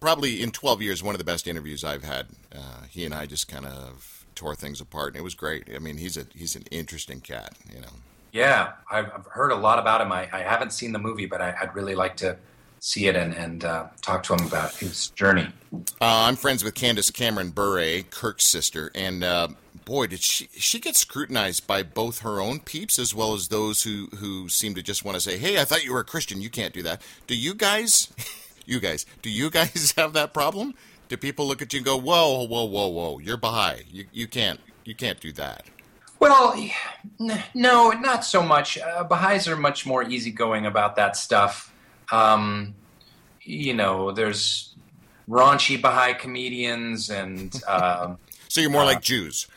probably 0.00 0.40
in 0.42 0.50
12 0.52 0.82
years, 0.82 1.02
one 1.02 1.14
of 1.14 1.18
the 1.18 1.24
best 1.24 1.48
interviews 1.48 1.82
I've 1.82 2.04
had. 2.04 2.26
Uh, 2.54 2.82
he 2.88 3.04
and 3.04 3.12
I 3.12 3.26
just 3.26 3.48
kind 3.48 3.66
of 3.66 4.24
tore 4.36 4.54
things 4.54 4.80
apart, 4.80 5.14
and 5.14 5.16
it 5.20 5.24
was 5.24 5.34
great. 5.34 5.64
I 5.74 5.80
mean, 5.80 5.96
he's 5.96 6.16
a 6.16 6.26
he's 6.32 6.54
an 6.54 6.62
interesting 6.70 7.20
cat, 7.20 7.54
you 7.74 7.80
know. 7.80 7.88
Yeah, 8.32 8.74
I've, 8.88 9.06
I've 9.12 9.26
heard 9.26 9.50
a 9.50 9.56
lot 9.56 9.80
about 9.80 10.00
him. 10.00 10.12
I, 10.12 10.28
I 10.32 10.42
haven't 10.42 10.72
seen 10.72 10.92
the 10.92 11.00
movie, 11.00 11.26
but 11.26 11.40
I, 11.40 11.54
I'd 11.60 11.74
really 11.74 11.96
like 11.96 12.16
to 12.18 12.36
see 12.80 13.06
it 13.06 13.16
and, 13.16 13.34
and 13.34 13.64
uh, 13.64 13.86
talk 14.02 14.22
to 14.24 14.34
him 14.34 14.46
about 14.46 14.74
his 14.74 15.08
journey. 15.10 15.48
Uh, 15.72 15.78
I'm 16.00 16.36
friends 16.36 16.64
with 16.64 16.74
Candace 16.74 17.10
Cameron 17.10 17.50
Bure, 17.50 18.02
Kirk's 18.10 18.44
sister, 18.44 18.90
and 18.94 19.22
uh, 19.24 19.48
boy, 19.88 20.06
did 20.06 20.20
she 20.20 20.48
she 20.52 20.78
get 20.78 20.96
scrutinized 20.96 21.66
by 21.66 21.82
both 21.82 22.20
her 22.20 22.40
own 22.40 22.60
peeps 22.60 22.98
as 22.98 23.14
well 23.14 23.32
as 23.34 23.48
those 23.48 23.82
who 23.82 24.08
who 24.16 24.48
seem 24.48 24.74
to 24.74 24.82
just 24.82 25.04
want 25.04 25.14
to 25.16 25.20
say, 25.20 25.38
"Hey, 25.38 25.60
I 25.60 25.64
thought 25.64 25.84
you 25.84 25.92
were 25.92 26.00
a 26.00 26.04
Christian. 26.04 26.42
You 26.42 26.50
can't 26.50 26.74
do 26.74 26.82
that." 26.82 27.02
Do 27.26 27.34
you 27.34 27.54
guys, 27.54 28.08
you 28.66 28.80
guys, 28.80 29.06
do 29.22 29.30
you 29.30 29.50
guys 29.50 29.94
have 29.96 30.12
that 30.12 30.34
problem? 30.34 30.74
Do 31.08 31.16
people 31.16 31.46
look 31.46 31.62
at 31.62 31.72
you 31.72 31.78
and 31.78 31.86
go, 31.86 31.96
"Whoa, 31.96 32.46
whoa, 32.46 32.64
whoa, 32.64 32.88
whoa, 32.88 33.18
you're 33.18 33.38
Baha'i. 33.38 33.84
You 33.90 34.04
you 34.12 34.26
can't 34.26 34.60
you 34.84 34.94
can't 34.94 35.20
do 35.20 35.32
that." 35.32 35.64
Well, 36.20 36.54
no, 37.54 37.90
not 37.90 38.24
so 38.24 38.42
much. 38.42 38.76
Uh, 38.76 39.04
Baha'is 39.04 39.46
are 39.46 39.56
much 39.56 39.86
more 39.86 40.02
easygoing 40.02 40.66
about 40.66 40.96
that 40.96 41.16
stuff. 41.16 41.72
Um, 42.12 42.74
you 43.42 43.74
know, 43.74 44.12
there's 44.12 44.74
raunchy 45.28 45.80
Baha'i 45.80 46.14
comedians, 46.14 47.10
and 47.10 47.54
uh, 47.66 48.14
so 48.48 48.60
you're 48.60 48.70
more 48.70 48.82
uh, 48.82 48.86
like 48.86 49.02
Jews. 49.02 49.48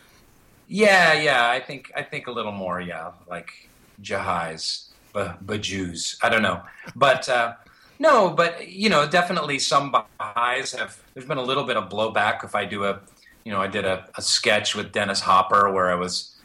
Yeah, 0.67 1.13
yeah. 1.13 1.49
I 1.49 1.59
think 1.59 1.91
I 1.95 2.03
think 2.03 2.27
a 2.27 2.31
little 2.31 2.51
more. 2.51 2.79
Yeah, 2.79 3.11
like 3.29 3.69
Jahais, 4.01 4.87
but 5.13 5.45
but 5.45 5.61
Jews. 5.61 6.17
I 6.21 6.29
don't 6.29 6.41
know, 6.41 6.61
but 6.95 7.27
uh, 7.27 7.55
no, 8.01 8.31
but 8.31 8.67
you 8.67 8.89
know, 8.89 9.07
definitely 9.07 9.59
some 9.59 9.91
Baha'is 9.91 10.71
have. 10.73 10.97
There's 11.13 11.27
been 11.27 11.37
a 11.37 11.43
little 11.43 11.65
bit 11.65 11.77
of 11.77 11.87
blowback 11.87 12.43
if 12.43 12.55
I 12.55 12.65
do 12.65 12.85
a, 12.85 12.99
you 13.43 13.51
know, 13.51 13.61
I 13.61 13.67
did 13.67 13.85
a, 13.85 14.07
a 14.15 14.21
sketch 14.23 14.75
with 14.75 14.91
Dennis 14.91 15.19
Hopper 15.19 15.71
where 15.71 15.91
I 15.91 15.95
was 15.95 16.35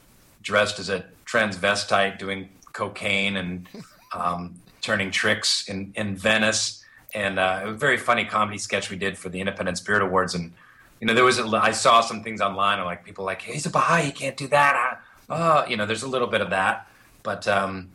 dressed 0.43 0.79
as 0.79 0.91
a 0.91 1.07
transvestite 1.25 2.19
doing 2.19 2.51
cocaine 2.75 3.37
and 3.39 3.67
um, 4.13 4.55
turning 4.87 5.11
tricks 5.11 5.69
in, 5.69 5.93
in 5.97 6.17
Venice. 6.17 6.85
And 7.15 7.39
uh, 7.39 7.61
a 7.65 7.73
very 7.73 7.99
funny 7.99 8.25
comedy 8.25 8.59
sketch 8.59 8.91
we 8.91 8.97
did 8.97 9.19
for 9.19 9.29
the 9.29 9.41
Independent 9.41 9.79
Spirit 9.79 10.03
Awards. 10.03 10.35
And, 10.35 10.53
you 11.01 11.07
know, 11.07 11.15
there 11.15 11.25
was, 11.25 11.39
a, 11.39 11.45
I 11.45 11.73
saw 11.73 12.01
some 12.01 12.23
things 12.23 12.41
online, 12.41 12.83
like 12.85 13.05
people 13.05 13.25
like, 13.25 13.43
hey, 13.43 13.55
he's 13.55 13.67
a 13.67 13.71
Baha'i, 13.71 14.03
he 14.03 14.13
can't 14.13 14.37
do 14.37 14.47
that. 14.49 15.01
Uh, 15.29 15.65
you 15.69 15.77
know, 15.77 15.87
there's 15.87 16.05
a 16.05 16.09
little 16.09 16.29
bit 16.29 16.41
of 16.41 16.51
that. 16.51 16.87
But 17.23 17.49
um, 17.49 17.91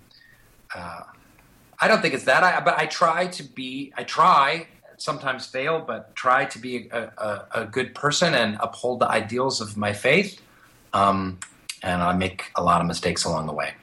uh, 0.75 1.04
I 1.80 1.88
don't 1.88 2.01
think 2.01 2.13
it's 2.13 2.25
that. 2.25 2.43
I, 2.43 2.60
but 2.60 2.77
I 2.77 2.86
try 2.88 3.27
to 3.27 3.43
be, 3.43 3.93
I 3.95 4.04
try, 4.04 4.67
sometimes 4.97 5.45
fail, 5.45 5.84
but 5.86 6.15
try 6.15 6.45
to 6.45 6.60
be 6.60 6.89
a, 6.91 7.01
a, 7.17 7.62
a 7.62 7.65
good 7.65 7.95
person 7.95 8.34
and 8.34 8.58
uphold 8.60 8.99
the 8.99 9.10
ideals 9.10 9.62
of 9.62 9.77
my 9.77 9.93
faith. 9.93 10.41
Um, 10.93 11.39
and 11.82 12.04
I 12.04 12.13
make 12.13 12.51
a 12.56 12.63
lot 12.63 12.82
of 12.82 12.88
mistakes 12.88 13.23
along 13.23 13.47
the 13.47 13.54
way. 13.54 13.73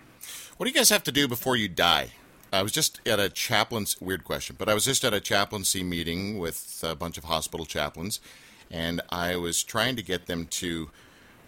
What 0.57 0.67
do 0.67 0.71
you 0.71 0.77
guys 0.77 0.91
have 0.91 1.05
to 1.05 1.13
do 1.13 1.27
before 1.27 1.57
you 1.57 1.69
die? 1.69 2.11
I 2.53 2.63
was 2.63 2.73
just 2.73 3.01
at 3.07 3.21
a 3.21 3.29
chaplain's 3.29 4.01
weird 4.01 4.25
question, 4.25 4.57
but 4.59 4.69
I 4.69 4.75
was 4.75 4.85
just 4.85 5.05
at 5.05 5.13
a 5.13 5.21
chaplaincy 5.21 5.83
meeting 5.83 6.39
with 6.39 6.83
a 6.87 6.95
bunch 6.95 7.19
of 7.19 7.25
hospital 7.25 7.67
chaplains, 7.67 8.21
and 8.71 9.01
I 9.11 9.37
was 9.37 9.63
trying 9.63 9.97
to 9.97 10.03
get 10.03 10.27
them 10.27 10.47
to 10.47 10.91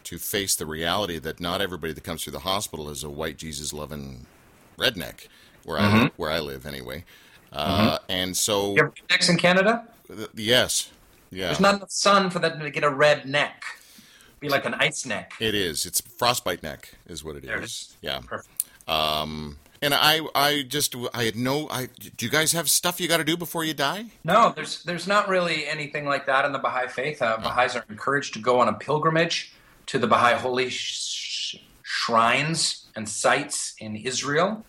to 0.03 0.19
face 0.19 0.55
the 0.55 0.65
reality 0.67 1.19
that 1.19 1.41
not 1.41 1.61
everybody 1.61 1.93
that 1.93 2.03
comes 2.03 2.25
through 2.25 2.33
the 2.33 2.41
hospital 2.41 2.89
is 2.89 3.05
a 3.05 3.11
white 3.11 3.37
Jesus 3.37 3.73
loving 3.73 4.27
redneck, 4.79 5.29
where 5.65 5.79
mm-hmm. 5.79 5.97
I 5.97 6.11
where 6.17 6.31
I 6.31 6.41
live 6.41 6.67
anyway. 6.67 7.05
Uh, 7.53 7.99
mm-hmm. 7.99 8.05
And 8.09 8.37
so, 8.37 8.75
you 8.77 8.83
rednecks 8.83 9.29
in 9.29 9.37
Canada? 9.37 9.87
yes, 10.35 10.91
yeah. 11.31 11.47
There's 11.47 11.61
not 11.61 11.77
enough 11.77 11.91
sun 11.91 12.31
for 12.31 12.39
them 12.39 12.61
to 12.61 12.71
get 12.71 12.85
a 12.85 12.91
red 12.91 13.27
neck 13.27 13.65
be 14.41 14.49
like 14.49 14.65
an 14.65 14.75
ice 14.75 15.07
neck. 15.07 15.35
It 15.39 15.55
is. 15.55 15.87
It's 15.87 16.01
frostbite 16.01 16.63
neck, 16.63 16.95
is 17.07 17.23
what 17.23 17.37
it 17.37 17.45
there 17.45 17.59
is. 17.59 17.63
It 17.63 17.65
is. 17.65 17.97
Yeah. 18.01 18.21
Perfect. 18.21 18.65
Um, 18.89 19.59
and 19.83 19.95
I, 19.95 20.21
I 20.35 20.63
just, 20.63 20.95
I 21.15 21.25
had 21.25 21.37
no. 21.37 21.69
I 21.71 21.89
do 22.17 22.27
you 22.27 22.31
guys 22.31 22.53
have 22.53 22.69
stuff 22.69 23.01
you 23.01 23.09
got 23.09 23.19
to 23.19 23.25
do 23.25 23.37
before 23.37 23.65
you 23.65 23.75
die? 23.75 24.07
No, 24.25 24.53
there's, 24.55 24.83
there's 24.85 25.07
not 25.07 25.29
really 25.29 25.67
anything 25.67 26.05
like 26.05 26.27
that 26.27 26.45
in 26.45 26.53
the 26.53 26.59
Baha'i 26.59 26.89
faith. 26.89 27.23
Uh. 27.23 27.39
Baha'is 27.39 27.77
are 27.77 27.85
encouraged 27.89 28.35
to 28.35 28.41
go 28.41 28.61
on 28.61 28.69
a 28.69 28.75
pilgrimage 28.75 29.53
to 29.87 29.99
the 29.99 30.07
Baha'i 30.07 30.35
holy 30.35 30.71
sh- 30.71 31.57
shrines 31.83 32.87
and 32.95 33.09
sites 33.09 33.75
in 33.79 33.97
Israel. 33.97 34.65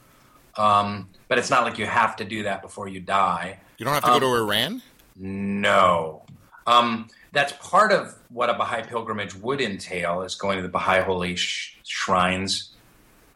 Um, 0.57 1.09
but 1.27 1.37
it's 1.37 1.49
not 1.49 1.63
like 1.63 1.77
you 1.77 1.85
have 1.85 2.15
to 2.17 2.25
do 2.25 2.43
that 2.43 2.61
before 2.61 2.87
you 2.87 2.99
die. 2.99 3.59
You 3.77 3.85
don't 3.85 3.93
have 3.93 4.03
to 4.03 4.11
um, 4.11 4.19
go 4.19 4.37
to 4.37 4.43
Iran. 4.43 4.81
No. 5.15 6.23
Um, 6.67 7.07
that's 7.31 7.53
part 7.53 7.91
of 7.91 8.15
what 8.29 8.49
a 8.49 8.53
Baha'i 8.53 8.83
pilgrimage 8.83 9.35
would 9.35 9.61
entail 9.61 10.21
is 10.23 10.35
going 10.35 10.57
to 10.57 10.63
the 10.63 10.69
Baha'i 10.69 11.01
holy 11.01 11.35
sh- 11.35 11.77
shrines 11.83 12.71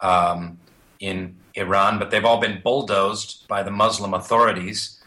um, 0.00 0.58
in 1.00 1.36
Iran, 1.56 1.98
but 1.98 2.10
they've 2.10 2.24
all 2.24 2.40
been 2.40 2.60
bulldozed 2.62 3.48
by 3.48 3.62
the 3.62 3.70
Muslim 3.70 4.14
authorities, 4.14 5.00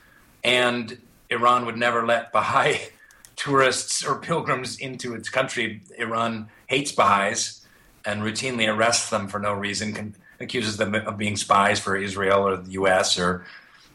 and 0.44 1.00
Iran 1.30 1.66
would 1.66 1.78
never 1.78 2.06
let 2.06 2.32
Baha'i 2.34 2.90
tourists 3.36 4.04
or 4.04 4.20
pilgrims 4.20 4.78
into 4.78 5.14
its 5.14 5.30
country. 5.30 5.82
Iran 5.98 6.50
hates 6.68 6.92
Baha'is 6.92 7.66
and 8.04 8.22
routinely 8.22 8.68
arrests 8.68 9.10
them 9.10 9.28
for 9.28 9.40
no 9.40 9.54
reason, 9.54 10.16
accuses 10.40 10.78
them 10.78 10.96
of 10.96 11.18
being 11.18 11.38
spies 11.38 11.80
for 11.80 11.96
Israel 11.96 12.48
or 12.48 12.58
the 12.58 12.72
U.S. 12.72 13.20
or 13.20 13.46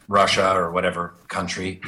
Russia 0.07 0.55
or 0.55 0.71
whatever 0.71 1.13
country, 1.27 1.81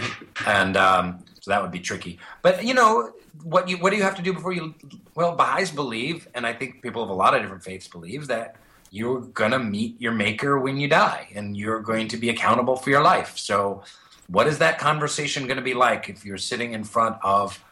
and 0.46 0.76
um, 0.76 1.24
so 1.40 1.52
that 1.52 1.62
would 1.62 1.72
be 1.72 1.80
tricky. 1.80 2.20
But 2.42 2.66
you 2.66 2.74
know, 2.74 3.14
what 3.44 3.70
you 3.70 3.78
what 3.78 3.92
do 3.92 3.96
you 3.96 4.04
have 4.04 4.16
to 4.16 4.22
do 4.22 4.34
before 4.34 4.52
you? 4.52 4.76
Well, 5.16 5.36
Baha'is 5.36 5.72
believe, 5.72 6.28
and 6.36 6.46
I 6.46 6.54
think 6.54 6.82
people 6.82 7.04
of 7.04 7.10
a 7.10 7.14
lot 7.14 7.36
of 7.36 7.42
different 7.42 7.64
faiths 7.64 7.88
believe 7.88 8.28
that 8.28 8.56
you're 8.92 9.22
gonna 9.22 9.60
meet 9.60 10.00
your 10.02 10.12
maker 10.12 10.60
when 10.60 10.78
you 10.78 10.88
die, 10.88 11.30
and 11.36 11.56
you're 11.58 11.82
going 11.82 12.08
to 12.10 12.18
be 12.18 12.30
accountable 12.30 12.76
for 12.76 12.90
your 12.90 13.04
life. 13.04 13.38
So, 13.38 13.84
what 14.28 14.48
is 14.48 14.60
that 14.60 14.80
conversation 14.80 15.48
going 15.48 15.58
to 15.58 15.64
be 15.64 15.74
like 15.74 16.10
if 16.10 16.26
you're 16.26 16.38
sitting 16.38 16.74
in 16.74 16.84
front 16.84 17.18
of 17.24 17.64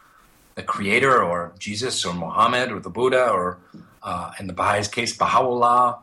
the 0.54 0.62
Creator, 0.62 1.22
or 1.22 1.52
Jesus, 1.58 2.04
or 2.04 2.14
Muhammad, 2.14 2.72
or 2.72 2.80
the 2.80 2.90
Buddha, 2.90 3.28
or 3.28 3.58
uh, 4.02 4.32
in 4.40 4.46
the 4.46 4.54
Baha'is 4.54 4.88
case, 4.88 5.16
Baha'u'llah, 5.16 5.98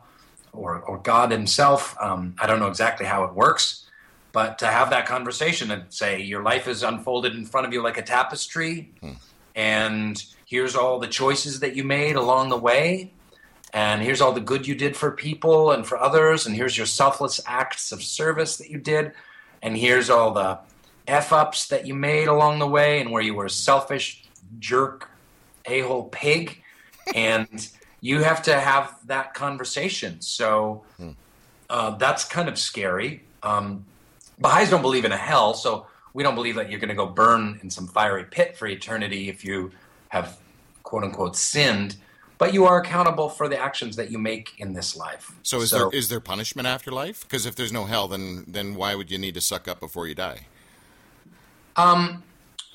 or 0.52 0.80
or 0.80 0.98
God 0.98 1.30
Himself? 1.30 1.96
Um, 2.00 2.34
I 2.40 2.46
don't 2.46 2.60
know 2.60 2.68
exactly 2.68 3.06
how 3.06 3.24
it 3.24 3.34
works 3.34 3.84
but 4.34 4.58
to 4.58 4.66
have 4.66 4.90
that 4.90 5.06
conversation 5.06 5.70
and 5.70 5.84
say 5.90 6.20
your 6.20 6.42
life 6.42 6.66
is 6.66 6.82
unfolded 6.82 7.36
in 7.36 7.46
front 7.46 7.66
of 7.66 7.72
you 7.72 7.80
like 7.80 7.96
a 7.96 8.02
tapestry 8.02 8.92
hmm. 9.00 9.12
and 9.54 10.22
here's 10.44 10.74
all 10.76 10.98
the 10.98 11.06
choices 11.06 11.60
that 11.60 11.74
you 11.74 11.84
made 11.84 12.16
along 12.16 12.50
the 12.50 12.58
way 12.58 13.13
and 13.74 14.02
here's 14.02 14.20
all 14.20 14.32
the 14.32 14.40
good 14.40 14.66
you 14.66 14.74
did 14.74 14.96
for 14.96 15.10
people 15.10 15.72
and 15.72 15.86
for 15.86 15.98
others 15.98 16.46
and 16.46 16.56
here's 16.56 16.76
your 16.76 16.86
selfless 16.86 17.40
acts 17.46 17.92
of 17.92 18.02
service 18.02 18.56
that 18.56 18.70
you 18.70 18.78
did 18.78 19.12
and 19.62 19.76
here's 19.76 20.08
all 20.08 20.32
the 20.32 20.58
f 21.06 21.32
ups 21.32 21.68
that 21.68 21.86
you 21.86 21.94
made 21.94 22.28
along 22.28 22.58
the 22.58 22.66
way 22.66 23.00
and 23.00 23.10
where 23.10 23.22
you 23.22 23.34
were 23.34 23.46
a 23.46 23.50
selfish 23.50 24.24
jerk 24.58 25.10
a-hole 25.66 26.04
pig 26.04 26.62
and 27.14 27.68
you 28.00 28.22
have 28.22 28.42
to 28.42 28.58
have 28.58 28.96
that 29.06 29.34
conversation 29.34 30.20
so 30.20 30.82
hmm. 30.96 31.10
uh, 31.68 31.90
that's 31.90 32.24
kind 32.24 32.48
of 32.48 32.58
scary 32.58 33.22
um, 33.42 33.84
Baha'is 34.38 34.70
don't 34.70 34.82
believe 34.82 35.04
in 35.04 35.12
a 35.12 35.16
hell, 35.16 35.54
so 35.54 35.86
we 36.12 36.22
don't 36.22 36.34
believe 36.34 36.56
that 36.56 36.70
you're 36.70 36.80
going 36.80 36.88
to 36.88 36.94
go 36.94 37.06
burn 37.06 37.58
in 37.62 37.70
some 37.70 37.86
fiery 37.86 38.24
pit 38.24 38.56
for 38.56 38.66
eternity 38.66 39.28
if 39.28 39.44
you 39.44 39.70
have 40.08 40.38
quote 40.82 41.04
unquote 41.04 41.36
sinned. 41.36 41.96
But 42.44 42.52
you 42.52 42.66
are 42.66 42.78
accountable 42.78 43.30
for 43.30 43.48
the 43.48 43.58
actions 43.58 43.96
that 43.96 44.10
you 44.10 44.18
make 44.18 44.52
in 44.58 44.74
this 44.74 44.94
life. 44.94 45.32
So 45.42 45.62
is 45.62 45.70
so, 45.70 45.78
there 45.78 45.98
is 45.98 46.10
there 46.10 46.20
punishment 46.20 46.68
after 46.68 46.90
life? 46.90 47.22
Because 47.22 47.46
if 47.46 47.54
there's 47.56 47.72
no 47.72 47.86
hell, 47.86 48.06
then 48.06 48.44
then 48.46 48.74
why 48.74 48.94
would 48.94 49.10
you 49.10 49.16
need 49.16 49.32
to 49.32 49.40
suck 49.40 49.66
up 49.66 49.80
before 49.80 50.06
you 50.06 50.14
die? 50.14 50.40
Um, 51.76 52.22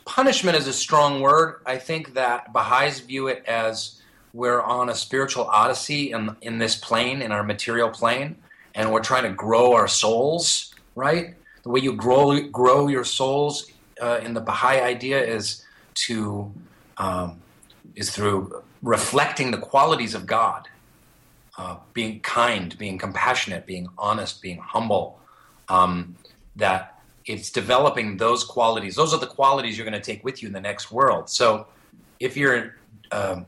punishment 0.05 0.57
is 0.57 0.65
a 0.65 0.73
strong 0.73 1.21
word. 1.21 1.61
I 1.67 1.77
think 1.77 2.15
that 2.15 2.51
Baha'is 2.51 2.99
view 3.01 3.27
it 3.27 3.43
as 3.45 4.01
we're 4.33 4.63
on 4.63 4.89
a 4.89 4.95
spiritual 4.95 5.45
odyssey 5.45 6.13
in 6.13 6.35
in 6.41 6.57
this 6.57 6.75
plane, 6.75 7.21
in 7.21 7.31
our 7.31 7.43
material 7.43 7.89
plane, 7.89 8.37
and 8.73 8.91
we're 8.91 9.03
trying 9.03 9.25
to 9.25 9.35
grow 9.45 9.73
our 9.73 9.87
souls, 9.87 10.73
right? 10.95 11.35
the 11.61 11.69
way 11.69 11.79
you 11.79 11.93
grow 11.93 12.39
grow 12.49 12.87
your 12.87 13.03
souls 13.03 13.71
uh, 14.01 14.19
in 14.23 14.33
the 14.33 14.41
Baha'i 14.41 14.81
idea 14.81 15.23
is 15.23 15.63
to 16.07 16.51
um, 16.97 17.39
is 17.95 18.11
through 18.11 18.63
reflecting 18.81 19.51
the 19.51 19.57
qualities 19.57 20.15
of 20.15 20.25
God, 20.25 20.67
uh, 21.57 21.77
being 21.93 22.19
kind, 22.21 22.77
being 22.77 22.97
compassionate, 22.97 23.65
being 23.65 23.87
honest, 23.97 24.41
being 24.41 24.59
humble. 24.59 25.19
Um, 25.67 26.15
that 26.55 26.99
it's 27.25 27.49
developing 27.49 28.17
those 28.17 28.43
qualities. 28.43 28.95
Those 28.95 29.13
are 29.13 29.19
the 29.19 29.27
qualities 29.27 29.77
you're 29.77 29.87
going 29.89 29.99
to 29.99 30.05
take 30.05 30.23
with 30.23 30.41
you 30.41 30.47
in 30.47 30.53
the 30.53 30.61
next 30.61 30.91
world. 30.91 31.29
So 31.29 31.67
if 32.19 32.35
you're 32.35 32.75
um, 33.11 33.45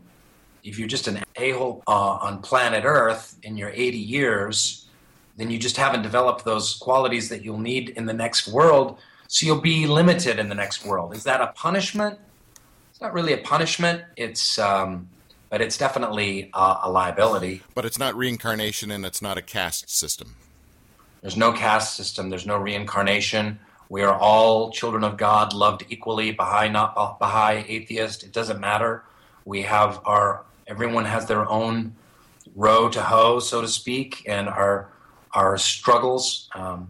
if 0.63 0.77
you're 0.77 0.87
just 0.87 1.07
an 1.07 1.23
a-hole 1.35 1.83
uh, 1.87 1.91
on 1.91 2.41
planet 2.41 2.83
Earth 2.85 3.37
in 3.43 3.57
your 3.57 3.69
80 3.69 3.97
years, 3.97 4.87
then 5.37 5.49
you 5.49 5.57
just 5.57 5.77
haven't 5.77 6.03
developed 6.03 6.45
those 6.45 6.75
qualities 6.75 7.29
that 7.29 7.43
you'll 7.43 7.57
need 7.59 7.89
in 7.89 8.05
the 8.05 8.13
next 8.13 8.47
world. 8.47 8.99
So 9.27 9.45
you'll 9.45 9.61
be 9.61 9.87
limited 9.87 10.37
in 10.37 10.49
the 10.49 10.55
next 10.55 10.85
world. 10.85 11.15
Is 11.15 11.23
that 11.23 11.41
a 11.41 11.47
punishment? 11.47 12.19
Not 13.01 13.13
really 13.13 13.33
a 13.33 13.37
punishment. 13.37 14.03
It's, 14.15 14.59
um, 14.59 15.09
but 15.49 15.59
it's 15.59 15.77
definitely 15.77 16.51
a, 16.53 16.77
a 16.83 16.89
liability. 16.89 17.63
But 17.73 17.83
it's 17.83 17.97
not 17.97 18.15
reincarnation, 18.15 18.91
and 18.91 19.05
it's 19.05 19.21
not 19.21 19.37
a 19.37 19.41
caste 19.41 19.89
system. 19.89 20.35
There's 21.21 21.35
no 21.35 21.51
caste 21.51 21.95
system. 21.95 22.29
There's 22.29 22.45
no 22.45 22.57
reincarnation. 22.57 23.59
We 23.89 24.03
are 24.03 24.17
all 24.17 24.71
children 24.71 25.03
of 25.03 25.17
God, 25.17 25.51
loved 25.53 25.83
equally. 25.89 26.31
Baha'i, 26.31 26.69
not 26.69 26.95
Baha'i, 27.19 27.65
atheist. 27.67 28.23
It 28.23 28.31
doesn't 28.31 28.59
matter. 28.59 29.03
We 29.45 29.63
have 29.63 29.99
our 30.05 30.45
Everyone 30.67 31.03
has 31.03 31.25
their 31.25 31.49
own 31.49 31.95
row 32.55 32.87
to 32.87 33.01
hoe, 33.01 33.39
so 33.39 33.61
to 33.61 33.67
speak, 33.67 34.23
and 34.27 34.47
our 34.47 34.87
our 35.33 35.57
struggles, 35.57 36.49
um, 36.55 36.89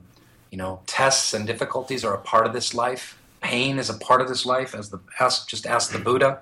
you 0.52 0.58
know, 0.58 0.82
tests 0.86 1.34
and 1.34 1.48
difficulties 1.48 2.04
are 2.04 2.14
a 2.14 2.20
part 2.20 2.46
of 2.46 2.54
this 2.54 2.74
life. 2.74 3.18
Pain 3.42 3.80
is 3.80 3.90
a 3.90 3.96
part 3.96 4.22
of 4.22 4.28
this 4.28 4.46
life, 4.46 4.76
as 4.76 4.90
the 4.90 5.00
ask, 5.20 5.48
just 5.48 5.66
ask 5.66 5.92
the 5.92 6.00
Buddha, 6.00 6.40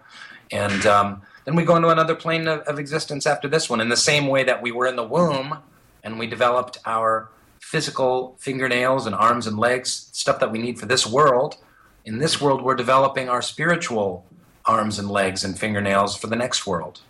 and 0.51 0.85
um, 0.85 1.21
then 1.45 1.55
we 1.55 1.63
go 1.63 1.75
into 1.75 1.89
another 1.89 2.15
plane 2.15 2.47
of, 2.47 2.59
of 2.61 2.77
existence 2.77 3.25
after 3.25 3.47
this 3.47 3.69
one. 3.69 3.81
In 3.81 3.89
the 3.89 3.97
same 3.97 4.27
way 4.27 4.43
that 4.43 4.61
we 4.61 4.71
were 4.71 4.85
in 4.85 4.95
the 4.95 5.03
womb, 5.03 5.57
and 6.03 6.19
we 6.19 6.27
developed 6.27 6.77
our 6.85 7.29
physical 7.59 8.35
fingernails 8.39 9.05
and 9.05 9.15
arms 9.15 9.47
and 9.47 9.57
legs, 9.57 10.09
stuff 10.11 10.39
that 10.39 10.51
we 10.51 10.59
need 10.59 10.79
for 10.79 10.85
this 10.85 11.05
world. 11.05 11.57
In 12.05 12.19
this 12.19 12.41
world, 12.41 12.63
we're 12.63 12.75
developing 12.75 13.29
our 13.29 13.41
spiritual 13.41 14.25
arms 14.65 14.99
and 14.99 15.09
legs 15.09 15.43
and 15.43 15.57
fingernails 15.57 16.15
for 16.15 16.27
the 16.27 16.35
next 16.35 16.65
world. 16.67 17.01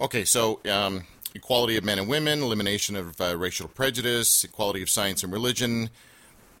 Okay, 0.00 0.24
so 0.24 0.60
um, 0.70 1.04
equality 1.34 1.76
of 1.76 1.84
men 1.84 1.98
and 1.98 2.08
women, 2.08 2.42
elimination 2.42 2.96
of 2.96 3.20
uh, 3.20 3.36
racial 3.36 3.68
prejudice, 3.68 4.44
equality 4.44 4.82
of 4.82 4.90
science 4.90 5.22
and 5.22 5.32
religion. 5.32 5.90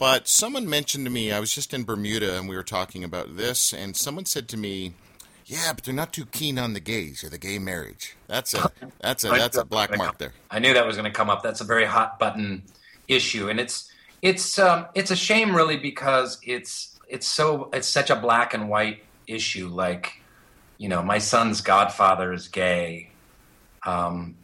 But 0.02 0.26
someone 0.26 0.68
mentioned 0.68 1.06
to 1.06 1.12
me, 1.12 1.30
I 1.30 1.38
was 1.38 1.54
just 1.54 1.72
in 1.72 1.84
Bermuda 1.84 2.36
and 2.36 2.48
we 2.48 2.56
were 2.56 2.64
talking 2.64 3.04
about 3.04 3.36
this, 3.36 3.72
and 3.72 3.96
someone 3.96 4.24
said 4.24 4.48
to 4.48 4.56
me, 4.56 4.94
"Yeah, 5.46 5.72
but 5.72 5.84
they're 5.84 5.94
not 5.94 6.12
too 6.12 6.26
keen 6.26 6.58
on 6.58 6.72
the 6.72 6.80
gays 6.80 7.22
or 7.22 7.28
the 7.28 7.38
gay 7.38 7.60
marriage." 7.60 8.16
That's 8.26 8.52
a 8.52 8.72
that's 9.00 9.22
a 9.22 9.28
that's 9.28 9.56
a 9.56 9.64
black 9.64 9.96
mark 9.96 10.18
there. 10.18 10.32
I 10.50 10.58
knew 10.58 10.74
that 10.74 10.84
was 10.84 10.96
going 10.96 11.08
to 11.08 11.16
come 11.16 11.30
up. 11.30 11.44
That's 11.44 11.60
a 11.60 11.64
very 11.64 11.84
hot 11.84 12.18
button 12.18 12.64
issue, 13.06 13.48
and 13.48 13.60
it's 13.60 13.92
it's 14.22 14.58
um, 14.58 14.86
it's 14.96 15.12
a 15.12 15.16
shame 15.16 15.54
really 15.54 15.76
because 15.76 16.40
it's 16.42 16.98
it's 17.08 17.28
so 17.28 17.70
it's 17.72 17.86
such 17.86 18.10
a 18.10 18.16
black 18.16 18.54
and 18.54 18.68
white 18.68 19.04
issue. 19.28 19.68
Like, 19.68 20.20
you 20.78 20.88
know, 20.88 21.04
my 21.04 21.18
son's 21.18 21.60
godfather 21.60 22.32
is 22.32 22.48
gay. 22.48 23.10
Um, 23.86 24.34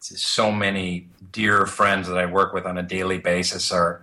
so 0.00 0.52
many 0.52 1.08
dear 1.32 1.64
friends 1.64 2.06
that 2.06 2.18
I 2.18 2.26
work 2.26 2.52
with 2.52 2.66
on 2.66 2.76
a 2.76 2.82
daily 2.82 3.16
basis 3.16 3.72
are 3.72 4.02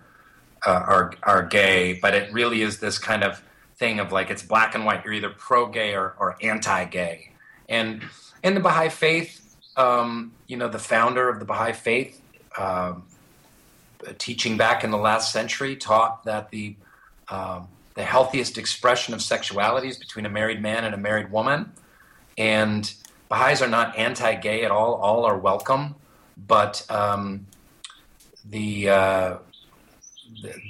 uh, 0.65 0.83
are 0.87 1.13
are 1.23 1.43
gay, 1.43 1.99
but 2.01 2.13
it 2.13 2.31
really 2.31 2.61
is 2.61 2.79
this 2.79 2.97
kind 2.97 3.23
of 3.23 3.41
thing 3.75 3.99
of 3.99 4.11
like 4.11 4.29
it's 4.29 4.43
black 4.43 4.75
and 4.75 4.85
white. 4.85 5.03
You're 5.03 5.13
either 5.13 5.29
pro 5.29 5.67
gay 5.67 5.93
or, 5.93 6.15
or 6.19 6.37
anti 6.41 6.85
gay. 6.85 7.31
And 7.69 8.03
in 8.43 8.53
the 8.53 8.59
Baha'i 8.59 8.89
faith, 8.89 9.57
um, 9.77 10.33
you 10.47 10.57
know, 10.57 10.67
the 10.67 10.79
founder 10.79 11.29
of 11.29 11.39
the 11.39 11.45
Baha'i 11.45 11.73
faith, 11.73 12.21
uh, 12.57 12.93
teaching 14.17 14.57
back 14.57 14.83
in 14.83 14.91
the 14.91 14.97
last 14.97 15.31
century, 15.31 15.75
taught 15.75 16.23
that 16.25 16.49
the 16.51 16.75
um, 17.29 17.67
the 17.95 18.03
healthiest 18.03 18.57
expression 18.57 19.13
of 19.13 19.21
sexuality 19.21 19.87
is 19.87 19.97
between 19.97 20.25
a 20.25 20.29
married 20.29 20.61
man 20.61 20.83
and 20.83 20.93
a 20.93 20.97
married 20.97 21.31
woman, 21.31 21.71
and 22.37 22.93
Baha'is 23.29 23.61
are 23.61 23.67
not 23.67 23.97
anti-gay 23.97 24.63
at 24.63 24.71
all. 24.71 24.95
All 24.95 25.25
are 25.25 25.37
welcome, 25.37 25.95
but 26.37 26.85
um, 26.89 27.47
the 28.49 28.89
uh, 28.89 29.37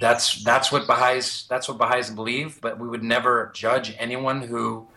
that's 0.02 0.44
that's 0.44 0.72
what 0.72 0.88
Baha'is 0.88 1.46
that's 1.50 1.68
what 1.68 1.78
Baha'is 1.78 2.10
believe. 2.10 2.60
But 2.62 2.80
we 2.80 2.88
would 2.88 3.04
never 3.04 3.52
judge 3.54 3.96
anyone 3.98 4.42
who 4.42 4.88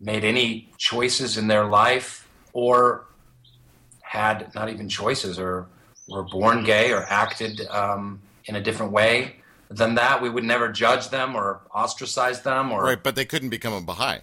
made 0.00 0.24
any 0.24 0.68
choices 0.76 1.38
in 1.38 1.48
their 1.48 1.64
life 1.64 2.28
or 2.52 3.04
had 4.02 4.54
not 4.54 4.68
even 4.68 4.88
choices 4.88 5.38
or 5.38 5.66
were 6.08 6.22
born 6.22 6.64
gay 6.64 6.92
or 6.92 7.04
acted 7.08 7.60
um, 7.68 8.20
in 8.44 8.56
a 8.56 8.60
different 8.60 8.92
way 8.92 9.36
than 9.68 9.94
that. 9.96 10.22
We 10.22 10.30
would 10.30 10.44
never 10.44 10.70
judge 10.70 11.08
them 11.10 11.34
or 11.34 11.60
ostracize 11.74 12.42
them 12.42 12.72
or 12.72 12.82
right. 12.84 13.02
But 13.02 13.16
they 13.16 13.24
couldn't 13.24 13.50
become 13.50 13.72
a 13.72 13.80
Baha'i. 13.80 14.20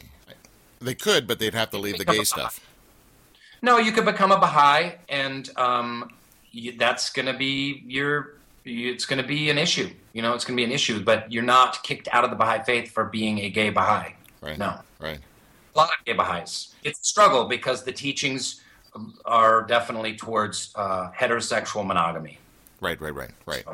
They 0.79 0.95
could, 0.95 1.27
but 1.27 1.39
they'd 1.39 1.53
have 1.53 1.69
to 1.71 1.77
leave 1.77 1.97
the 1.97 2.05
gay 2.05 2.23
stuff. 2.23 2.59
No, 3.61 3.77
you 3.77 3.93
could 3.93 4.03
become 4.03 4.31
a 4.31 4.37
Baha'i, 4.37 4.95
and 5.07 5.49
um, 5.55 6.11
you, 6.51 6.77
that's 6.77 7.09
going 7.09 7.27
to 7.27 7.33
be 7.33 7.83
your. 7.87 8.33
It's 8.65 9.05
going 9.05 9.21
to 9.21 9.27
be 9.27 9.49
an 9.49 9.57
issue. 9.57 9.89
You 10.13 10.21
know, 10.21 10.33
it's 10.33 10.45
going 10.45 10.55
to 10.55 10.61
be 10.61 10.63
an 10.63 10.71
issue, 10.71 11.03
but 11.03 11.31
you're 11.31 11.43
not 11.43 11.83
kicked 11.83 12.07
out 12.11 12.23
of 12.23 12.29
the 12.29 12.35
Baha'i 12.35 12.63
faith 12.63 12.91
for 12.91 13.05
being 13.05 13.39
a 13.39 13.49
gay 13.49 13.69
Baha'i. 13.69 14.15
Right. 14.41 14.57
No. 14.57 14.79
Right. 14.99 15.19
A 15.75 15.77
lot 15.77 15.89
of 15.89 16.05
gay 16.05 16.13
Baha'is. 16.13 16.73
It's 16.83 16.99
a 16.99 17.03
struggle 17.03 17.45
because 17.45 17.83
the 17.83 17.91
teachings 17.91 18.61
are 19.25 19.63
definitely 19.63 20.15
towards 20.15 20.71
uh, 20.75 21.09
heterosexual 21.11 21.85
monogamy. 21.85 22.37
Right. 22.79 22.99
Right. 23.01 23.15
Right. 23.15 23.31
Right. 23.45 23.65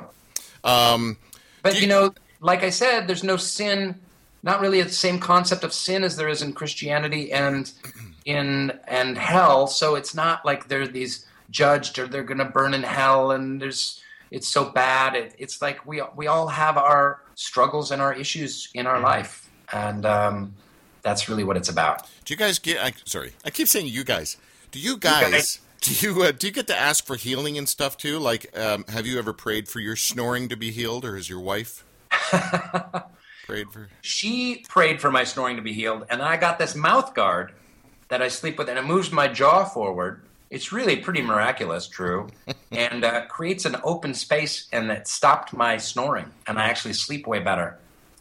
Um, 0.63 1.17
but 1.61 1.75
you, 1.75 1.81
you 1.81 1.87
know, 1.87 2.13
like 2.39 2.63
I 2.63 2.69
said, 2.69 3.07
there's 3.07 3.23
no 3.23 3.37
sin. 3.37 3.99
Not 4.43 4.61
really 4.61 4.81
the 4.81 4.89
same 4.89 5.19
concept 5.19 5.63
of 5.63 5.73
sin 5.73 6.03
as 6.03 6.15
there 6.15 6.29
is 6.29 6.41
in 6.41 6.53
Christianity 6.53 7.31
and 7.33 7.71
in 8.25 8.71
and 8.87 9.17
hell. 9.17 9.67
So 9.67 9.95
it's 9.95 10.15
not 10.15 10.45
like 10.45 10.67
they're 10.67 10.87
these 10.87 11.25
judged 11.49 11.99
or 11.99 12.07
they're 12.07 12.23
going 12.23 12.37
to 12.37 12.45
burn 12.45 12.73
in 12.73 12.83
hell 12.83 13.31
and 13.31 13.61
there's 13.61 14.01
it's 14.31 14.47
so 14.47 14.65
bad. 14.65 15.15
It, 15.15 15.35
it's 15.37 15.61
like 15.61 15.85
we 15.85 16.01
we 16.15 16.27
all 16.27 16.47
have 16.47 16.77
our 16.77 17.21
struggles 17.35 17.91
and 17.91 18.01
our 18.01 18.13
issues 18.13 18.69
in 18.73 18.87
our 18.87 18.99
life, 18.99 19.49
and 19.73 20.05
um, 20.05 20.53
that's 21.01 21.29
really 21.29 21.43
what 21.43 21.57
it's 21.57 21.69
about. 21.69 22.07
Do 22.25 22.33
you 22.33 22.37
guys 22.37 22.59
get? 22.59 22.79
I, 22.79 22.93
sorry, 23.05 23.33
I 23.45 23.49
keep 23.49 23.67
saying 23.67 23.87
you 23.87 24.03
guys. 24.03 24.37
Do 24.71 24.79
you 24.79 24.97
guys? 24.97 25.25
You 25.25 25.31
guys 25.31 25.59
do 25.81 25.93
you 26.07 26.23
uh, 26.23 26.31
do 26.31 26.47
you 26.47 26.53
get 26.53 26.67
to 26.67 26.77
ask 26.77 27.05
for 27.05 27.15
healing 27.15 27.57
and 27.57 27.67
stuff 27.67 27.97
too? 27.97 28.19
Like, 28.19 28.57
um, 28.57 28.85
have 28.89 29.07
you 29.07 29.17
ever 29.17 29.33
prayed 29.33 29.67
for 29.67 29.79
your 29.79 29.95
snoring 29.95 30.49
to 30.49 30.57
be 30.57 30.71
healed, 30.71 31.05
or 31.05 31.15
has 31.15 31.29
your 31.29 31.39
wife 31.39 31.85
prayed 33.47 33.71
for? 33.71 33.89
She 34.01 34.65
prayed 34.67 34.99
for 34.99 35.11
my 35.11 35.23
snoring 35.23 35.55
to 35.55 35.61
be 35.61 35.73
healed, 35.73 36.05
and 36.09 36.21
I 36.21 36.37
got 36.37 36.59
this 36.59 36.75
mouth 36.75 37.13
guard 37.13 37.53
that 38.09 38.21
I 38.21 38.27
sleep 38.27 38.57
with, 38.57 38.69
and 38.69 38.77
it 38.77 38.85
moves 38.85 39.11
my 39.11 39.27
jaw 39.27 39.63
forward. 39.63 40.21
It's 40.49 40.71
really 40.71 40.97
pretty 40.97 41.21
miraculous, 41.21 41.87
true, 41.87 42.27
and 42.71 43.03
uh, 43.03 43.25
creates 43.27 43.65
an 43.65 43.77
open 43.83 44.13
space, 44.13 44.67
and 44.71 44.89
it 44.91 45.07
stopped 45.07 45.53
my 45.53 45.77
snoring, 45.77 46.31
and 46.47 46.57
I 46.59 46.65
actually 46.65 46.93
sleep 46.93 47.27
way 47.27 47.39
better. 47.39 47.77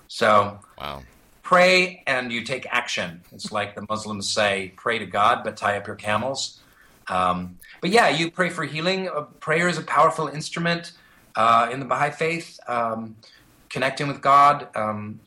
So, 0.08 0.58
wow. 0.78 1.02
Pray 1.42 2.02
and 2.06 2.30
you 2.30 2.44
take 2.44 2.66
action. 2.70 3.22
It's 3.32 3.50
like 3.50 3.74
the 3.74 3.86
Muslims 3.88 4.28
say, 4.28 4.74
pray 4.76 4.98
to 4.98 5.06
God, 5.06 5.44
but 5.44 5.56
tie 5.56 5.78
up 5.78 5.86
your 5.86 5.96
camels. 5.96 6.60
Um, 7.08 7.58
but 7.80 7.88
yeah, 7.88 8.10
you 8.10 8.30
pray 8.30 8.50
for 8.50 8.64
healing. 8.64 9.08
Uh, 9.08 9.22
prayer 9.40 9.66
is 9.66 9.78
a 9.78 9.82
powerful 9.82 10.28
instrument 10.28 10.92
uh, 11.36 11.70
in 11.72 11.80
the 11.80 11.86
Baha'i 11.86 12.10
faith, 12.10 12.60
um, 12.68 13.16
connecting 13.70 14.08
with 14.08 14.20
God, 14.20 14.68
um, 14.76 15.20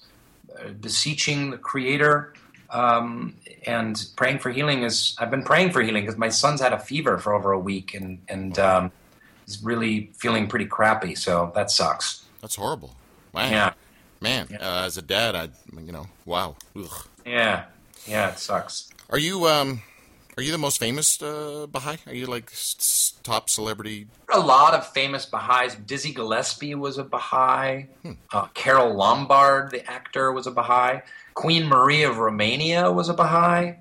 beseeching 0.79 1.49
the 1.49 1.57
Creator. 1.57 2.33
Um, 2.71 3.35
and 3.65 4.03
praying 4.15 4.39
for 4.39 4.49
healing 4.49 4.83
is 4.83 5.15
I've 5.19 5.29
been 5.29 5.43
praying 5.43 5.71
for 5.71 5.81
healing 5.81 6.03
because 6.03 6.17
my 6.17 6.29
son's 6.29 6.61
had 6.61 6.73
a 6.73 6.79
fever 6.79 7.17
for 7.17 7.33
over 7.33 7.51
a 7.51 7.59
week 7.59 7.93
and 7.93 8.19
and 8.29 8.57
um, 8.59 8.91
he's 9.45 9.61
really 9.63 10.09
feeling 10.15 10.47
pretty 10.47 10.65
crappy. 10.65 11.15
So 11.15 11.51
that 11.53 11.69
sucks. 11.69 12.25
That's 12.39 12.55
horrible. 12.55 12.95
Man. 13.33 13.51
Yeah. 13.51 13.73
Man, 14.21 14.47
yeah. 14.51 14.57
Uh, 14.57 14.85
as 14.85 14.97
a 14.97 15.01
dad, 15.01 15.35
I 15.35 15.49
you 15.85 15.91
know, 15.91 16.07
wow. 16.25 16.55
Ugh. 16.77 17.07
Yeah. 17.25 17.65
Yeah, 18.07 18.31
it 18.31 18.39
sucks. 18.39 18.89
Are 19.09 19.19
you 19.19 19.47
um 19.47 19.81
are 20.37 20.43
you 20.43 20.51
the 20.51 20.57
most 20.57 20.79
famous 20.79 21.21
uh, 21.21 21.67
Baha'i? 21.69 21.97
Are 22.07 22.13
you 22.13 22.25
like 22.25 22.49
s- 22.51 23.13
top 23.23 23.49
celebrity? 23.49 24.07
A 24.33 24.39
lot 24.39 24.73
of 24.73 24.87
famous 24.87 25.25
Baha'is. 25.25 25.75
Dizzy 25.75 26.13
Gillespie 26.13 26.75
was 26.75 26.97
a 26.97 27.03
Baha'i. 27.03 27.87
Hmm. 28.03 28.11
Uh, 28.31 28.47
Carole 28.53 28.93
Lombard, 28.93 29.71
the 29.71 29.89
actor, 29.89 30.31
was 30.31 30.47
a 30.47 30.51
Baha'i. 30.51 31.01
Queen 31.33 31.65
Marie 31.65 32.03
of 32.03 32.17
Romania 32.17 32.91
was 32.91 33.09
a 33.09 33.13
Baha'i. 33.13 33.75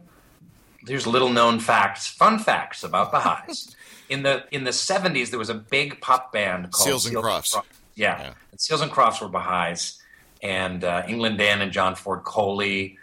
There's 0.85 1.07
little 1.07 1.31
known 1.31 1.61
facts, 1.61 2.07
fun 2.07 2.39
facts 2.39 2.83
about 2.83 3.13
Baha'is. 3.13 3.75
in 4.09 4.25
the 4.25 4.45
in 4.51 4.65
the 4.65 4.71
70s, 4.71 5.31
there 5.31 5.39
was 5.39 5.51
a 5.51 5.55
big 5.55 6.01
pop 6.01 6.33
band 6.33 6.73
called 6.73 6.87
Seals 6.87 7.07
and 7.07 7.13
Seals 7.13 7.25
Crofts. 7.25 7.55
And 7.55 7.65
yeah. 7.95 8.21
yeah. 8.21 8.33
And 8.51 8.61
Seals 8.61 8.81
and 8.81 8.91
Crofts 8.91 9.21
were 9.21 9.29
Baha'is, 9.29 10.03
and 10.43 10.85
uh, 10.85 11.05
England 11.07 11.39
Dan 11.39 11.63
and 11.63 11.71
John 11.71 11.95
Ford 11.95 12.25
Coley, 12.25 12.99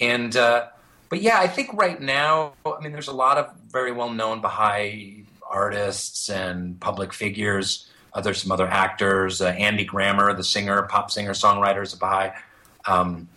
and 0.00 0.36
uh, 0.36 0.68
but 1.08 1.22
yeah, 1.22 1.38
I 1.38 1.48
think 1.48 1.72
right 1.74 2.00
now, 2.00 2.52
I 2.66 2.80
mean, 2.80 2.92
there's 2.92 3.08
a 3.08 3.12
lot 3.12 3.38
of 3.38 3.52
very 3.70 3.92
well 3.92 4.10
known 4.10 4.40
Baha'i 4.40 5.24
artists 5.48 6.28
and 6.28 6.78
public 6.80 7.12
figures. 7.12 7.88
Uh, 8.12 8.20
there's 8.20 8.42
some 8.42 8.52
other 8.52 8.66
actors. 8.66 9.40
Uh, 9.40 9.48
Andy 9.48 9.84
Grammer, 9.84 10.32
the 10.34 10.44
singer, 10.44 10.82
pop 10.82 11.10
singer, 11.10 11.32
songwriter, 11.32 11.82
is 11.82 11.92
a 11.92 11.96
Baha'i. 11.96 12.30
Um, 12.86 13.28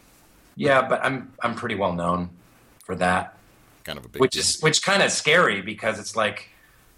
yeah, 0.55 0.88
but 0.88 1.03
I'm 1.03 1.34
I'm 1.41 1.55
pretty 1.55 1.75
well 1.75 1.93
known 1.93 2.29
for 2.84 2.95
that. 2.95 3.38
Kind 3.84 3.97
of 3.97 4.05
a 4.05 4.10
big 4.10 4.21
which 4.21 4.36
is 4.36 4.60
which 4.62 4.84
kind 4.84 5.01
of 5.01 5.12
scary 5.12 5.62
because 5.62 5.99
it's 5.99 6.15
like 6.15 6.49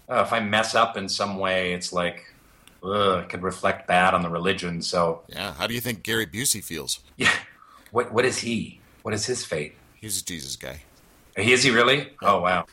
uh, 0.08 0.22
if 0.26 0.32
I 0.32 0.40
mess 0.40 0.74
up 0.74 0.96
in 0.96 1.08
some 1.08 1.38
way, 1.38 1.72
it's 1.72 1.92
like 1.92 2.24
ugh, 2.82 3.22
it 3.22 3.28
could 3.28 3.42
reflect 3.42 3.86
bad 3.86 4.12
on 4.12 4.22
the 4.22 4.28
religion. 4.28 4.82
So 4.82 5.22
yeah, 5.28 5.54
how 5.54 5.66
do 5.66 5.74
you 5.74 5.80
think 5.80 6.02
Gary 6.02 6.26
Busey 6.26 6.62
feels? 6.62 7.00
Yeah, 7.16 7.32
what 7.90 8.12
what 8.12 8.24
is 8.24 8.38
he? 8.38 8.80
What 9.02 9.14
is 9.14 9.26
his 9.26 9.44
fate? 9.44 9.74
He's 10.04 10.20
a 10.20 10.24
Jesus 10.26 10.56
guy. 10.56 10.82
Is 11.34 11.62
he 11.62 11.70
really? 11.70 12.10
Oh 12.20 12.42
wow. 12.42 12.66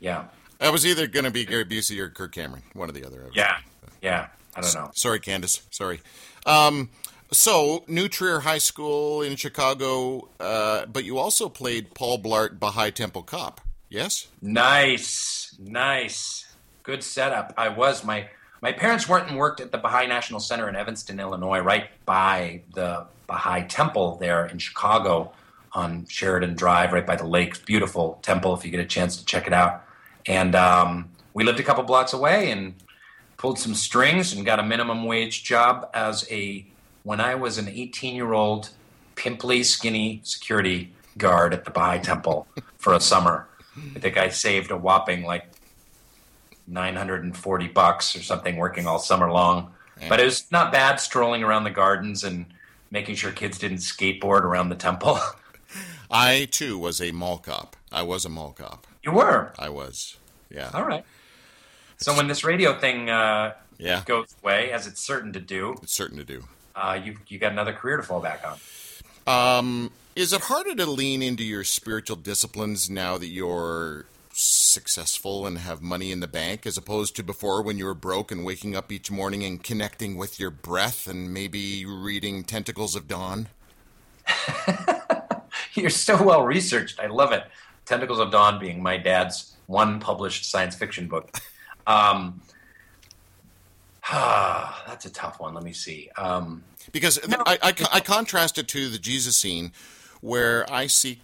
Yeah. 0.00 0.24
I 0.60 0.70
was 0.70 0.84
either 0.84 1.06
going 1.06 1.24
to 1.24 1.30
be 1.30 1.44
Gary 1.44 1.64
Busey 1.64 2.00
or 2.00 2.08
Kirk 2.08 2.32
Cameron, 2.32 2.64
one 2.72 2.88
or 2.88 2.92
the 2.92 3.04
other. 3.04 3.30
Yeah. 3.32 3.58
Yeah. 4.02 4.26
I 4.56 4.60
don't 4.60 4.74
know. 4.74 4.90
Sorry, 4.92 5.20
Candace. 5.20 5.62
Sorry. 5.70 6.00
Um, 6.46 6.90
so, 7.30 7.84
New 7.86 8.08
Trier 8.08 8.40
High 8.40 8.58
School 8.58 9.22
in 9.22 9.36
Chicago, 9.36 10.28
uh, 10.40 10.86
but 10.86 11.04
you 11.04 11.18
also 11.18 11.48
played 11.48 11.94
Paul 11.94 12.20
Blart 12.20 12.58
Baha'i 12.58 12.90
Temple 12.90 13.22
Cop. 13.22 13.60
Yes. 13.88 14.26
Nice, 14.42 15.54
nice, 15.60 16.52
good 16.82 17.04
setup. 17.04 17.54
I 17.56 17.68
was 17.68 18.02
my 18.02 18.28
my 18.60 18.72
parents 18.72 19.08
went 19.08 19.28
and 19.28 19.38
worked 19.38 19.60
at 19.60 19.70
the 19.70 19.78
Baha'i 19.78 20.08
National 20.08 20.40
Center 20.40 20.68
in 20.68 20.74
Evanston, 20.74 21.20
Illinois, 21.20 21.60
right 21.60 21.90
by 22.04 22.62
the 22.74 23.06
Baha'i 23.28 23.68
Temple 23.68 24.16
there 24.16 24.46
in 24.46 24.58
Chicago 24.58 25.32
on 25.72 26.06
Sheridan 26.08 26.54
Drive, 26.54 26.92
right 26.92 27.06
by 27.06 27.16
the 27.16 27.26
lake. 27.26 27.64
Beautiful 27.64 28.18
temple 28.22 28.54
if 28.54 28.64
you 28.64 28.70
get 28.70 28.80
a 28.80 28.86
chance 28.86 29.16
to 29.16 29.24
check 29.24 29.46
it 29.46 29.52
out. 29.52 29.84
And 30.26 30.54
um, 30.54 31.10
we 31.34 31.44
lived 31.44 31.60
a 31.60 31.62
couple 31.62 31.82
blocks 31.84 32.12
away 32.12 32.50
and 32.50 32.74
pulled 33.36 33.58
some 33.58 33.74
strings 33.74 34.32
and 34.32 34.44
got 34.44 34.58
a 34.58 34.62
minimum 34.62 35.04
wage 35.04 35.44
job 35.44 35.88
as 35.94 36.26
a 36.30 36.66
when 37.02 37.20
I 37.20 37.34
was 37.34 37.56
an 37.58 37.68
18 37.68 38.14
year 38.14 38.32
old 38.32 38.70
pimply 39.14 39.62
skinny 39.62 40.20
security 40.24 40.92
guard 41.16 41.54
at 41.54 41.64
the 41.64 41.70
Baha'i 41.70 42.00
Temple 42.00 42.46
for 42.78 42.94
a 42.94 43.00
summer. 43.00 43.48
I 43.96 43.98
think 43.98 44.16
I 44.16 44.28
saved 44.28 44.70
a 44.70 44.76
whopping 44.76 45.24
like 45.24 45.46
940 46.66 47.68
bucks 47.68 48.14
or 48.14 48.22
something 48.22 48.56
working 48.56 48.86
all 48.86 48.98
summer 48.98 49.30
long. 49.30 49.72
But 50.08 50.20
it 50.20 50.24
was 50.24 50.50
not 50.50 50.72
bad 50.72 50.98
strolling 50.98 51.42
around 51.42 51.64
the 51.64 51.70
gardens 51.70 52.24
and 52.24 52.46
making 52.90 53.16
sure 53.16 53.32
kids 53.32 53.58
didn't 53.58 53.78
skateboard 53.78 54.42
around 54.42 54.70
the 54.70 54.76
temple. 54.76 55.18
I 56.10 56.46
too 56.50 56.78
was 56.78 57.00
a 57.00 57.12
mall 57.12 57.38
cop. 57.38 57.76
I 57.92 58.02
was 58.02 58.24
a 58.24 58.28
mall 58.28 58.52
cop. 58.52 58.86
You 59.02 59.12
were. 59.12 59.52
I 59.58 59.68
was. 59.68 60.16
Yeah. 60.50 60.70
All 60.74 60.84
right. 60.84 61.04
So 61.98 62.16
when 62.16 62.26
this 62.28 62.42
radio 62.44 62.78
thing 62.78 63.08
uh, 63.10 63.54
Yeah. 63.78 64.02
goes 64.06 64.34
away, 64.42 64.72
as 64.72 64.86
it's 64.86 65.00
certain 65.00 65.32
to 65.34 65.40
do, 65.40 65.76
It's 65.82 65.92
certain 65.92 66.18
to 66.18 66.24
do. 66.24 66.44
uh, 66.74 66.98
you 67.02 67.16
you 67.28 67.38
got 67.38 67.52
another 67.52 67.72
career 67.72 67.96
to 67.96 68.02
fall 68.02 68.20
back 68.20 68.42
on. 68.46 68.58
Um, 69.26 69.90
is 70.16 70.32
it 70.32 70.40
harder 70.42 70.74
to 70.74 70.86
lean 70.86 71.22
into 71.22 71.44
your 71.44 71.62
spiritual 71.64 72.16
disciplines 72.16 72.90
now 72.90 73.16
that 73.18 73.28
you're 73.28 74.06
successful 74.32 75.46
and 75.46 75.58
have 75.58 75.82
money 75.82 76.10
in 76.10 76.20
the 76.20 76.26
bank 76.28 76.64
as 76.66 76.76
opposed 76.78 77.14
to 77.16 77.22
before 77.22 77.62
when 77.62 77.76
you 77.78 77.84
were 77.84 77.94
broke 77.94 78.32
and 78.32 78.44
waking 78.44 78.74
up 78.74 78.90
each 78.90 79.10
morning 79.10 79.44
and 79.44 79.62
connecting 79.62 80.16
with 80.16 80.40
your 80.40 80.50
breath 80.50 81.06
and 81.06 81.32
maybe 81.34 81.84
reading 81.84 82.42
Tentacles 82.44 82.96
of 82.96 83.06
Dawn? 83.06 83.48
You're 85.74 85.90
so 85.90 86.22
well 86.22 86.44
researched. 86.44 87.00
I 87.00 87.06
love 87.06 87.32
it. 87.32 87.44
Tentacles 87.84 88.18
of 88.18 88.30
Dawn 88.30 88.58
being 88.58 88.82
my 88.82 88.96
dad's 88.96 89.56
one 89.66 90.00
published 90.00 90.50
science 90.50 90.74
fiction 90.74 91.08
book. 91.08 91.40
Um, 91.86 92.40
that's 94.10 95.06
a 95.06 95.10
tough 95.10 95.40
one. 95.40 95.54
Let 95.54 95.64
me 95.64 95.72
see. 95.72 96.10
Um, 96.16 96.64
Because 96.92 97.18
I, 97.46 97.58
I, 97.62 97.74
I 97.92 98.00
contrast 98.00 98.58
it 98.58 98.68
to 98.68 98.88
the 98.88 98.98
Jesus 98.98 99.36
scene 99.36 99.72
where 100.20 100.70
I 100.72 100.86
see 100.86 101.20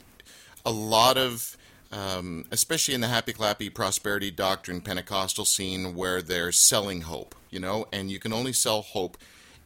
a 0.64 0.70
lot 0.70 1.16
of, 1.16 1.56
um, 1.92 2.44
especially 2.50 2.94
in 2.94 3.00
the 3.00 3.08
happy 3.08 3.32
clappy 3.32 3.72
prosperity 3.72 4.30
doctrine 4.30 4.80
Pentecostal 4.80 5.44
scene 5.44 5.94
where 5.94 6.22
they're 6.22 6.52
selling 6.52 7.02
hope, 7.02 7.34
you 7.50 7.60
know, 7.60 7.86
and 7.92 8.10
you 8.10 8.18
can 8.18 8.32
only 8.32 8.52
sell 8.52 8.82
hope 8.82 9.16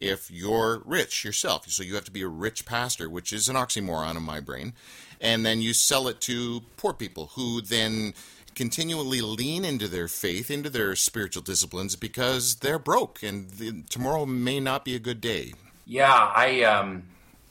if 0.01 0.31
you're 0.31 0.83
rich 0.85 1.25
yourself. 1.25 1.69
So 1.69 1.83
you 1.83 1.95
have 1.95 2.05
to 2.07 2.11
be 2.11 2.23
a 2.23 2.29
rich 2.29 2.65
pastor, 2.65 3.09
which 3.09 3.33
is 3.33 3.49
an 3.49 3.57
oxymoron 3.57 4.17
in 4.17 4.23
my 4.23 4.41
brain. 4.41 4.73
And 5.21 5.45
then 5.45 5.61
you 5.61 5.75
sell 5.75 6.09
it 6.09 6.21
to 6.23 6.63
poor 6.77 6.95
people 6.95 7.33
who 7.35 7.61
then 7.61 8.15
continually 8.55 9.21
lean 9.21 9.65
into 9.65 9.87
their 9.87 10.09
faith, 10.09 10.51
into 10.51 10.71
their 10.71 10.97
spiritual 10.97 11.43
disciplines 11.43 11.97
because 11.97 12.57
they're 12.57 12.79
broke 12.79 13.23
and 13.23 13.51
the, 13.51 13.83
tomorrow 13.89 14.27
may 14.27 14.59
not 14.59 14.85
be 14.85 14.95
a 14.95 14.99
good 14.99 15.21
day. 15.21 15.53
Yeah, 15.87 16.33
I 16.35 16.63
um, 16.63 17.03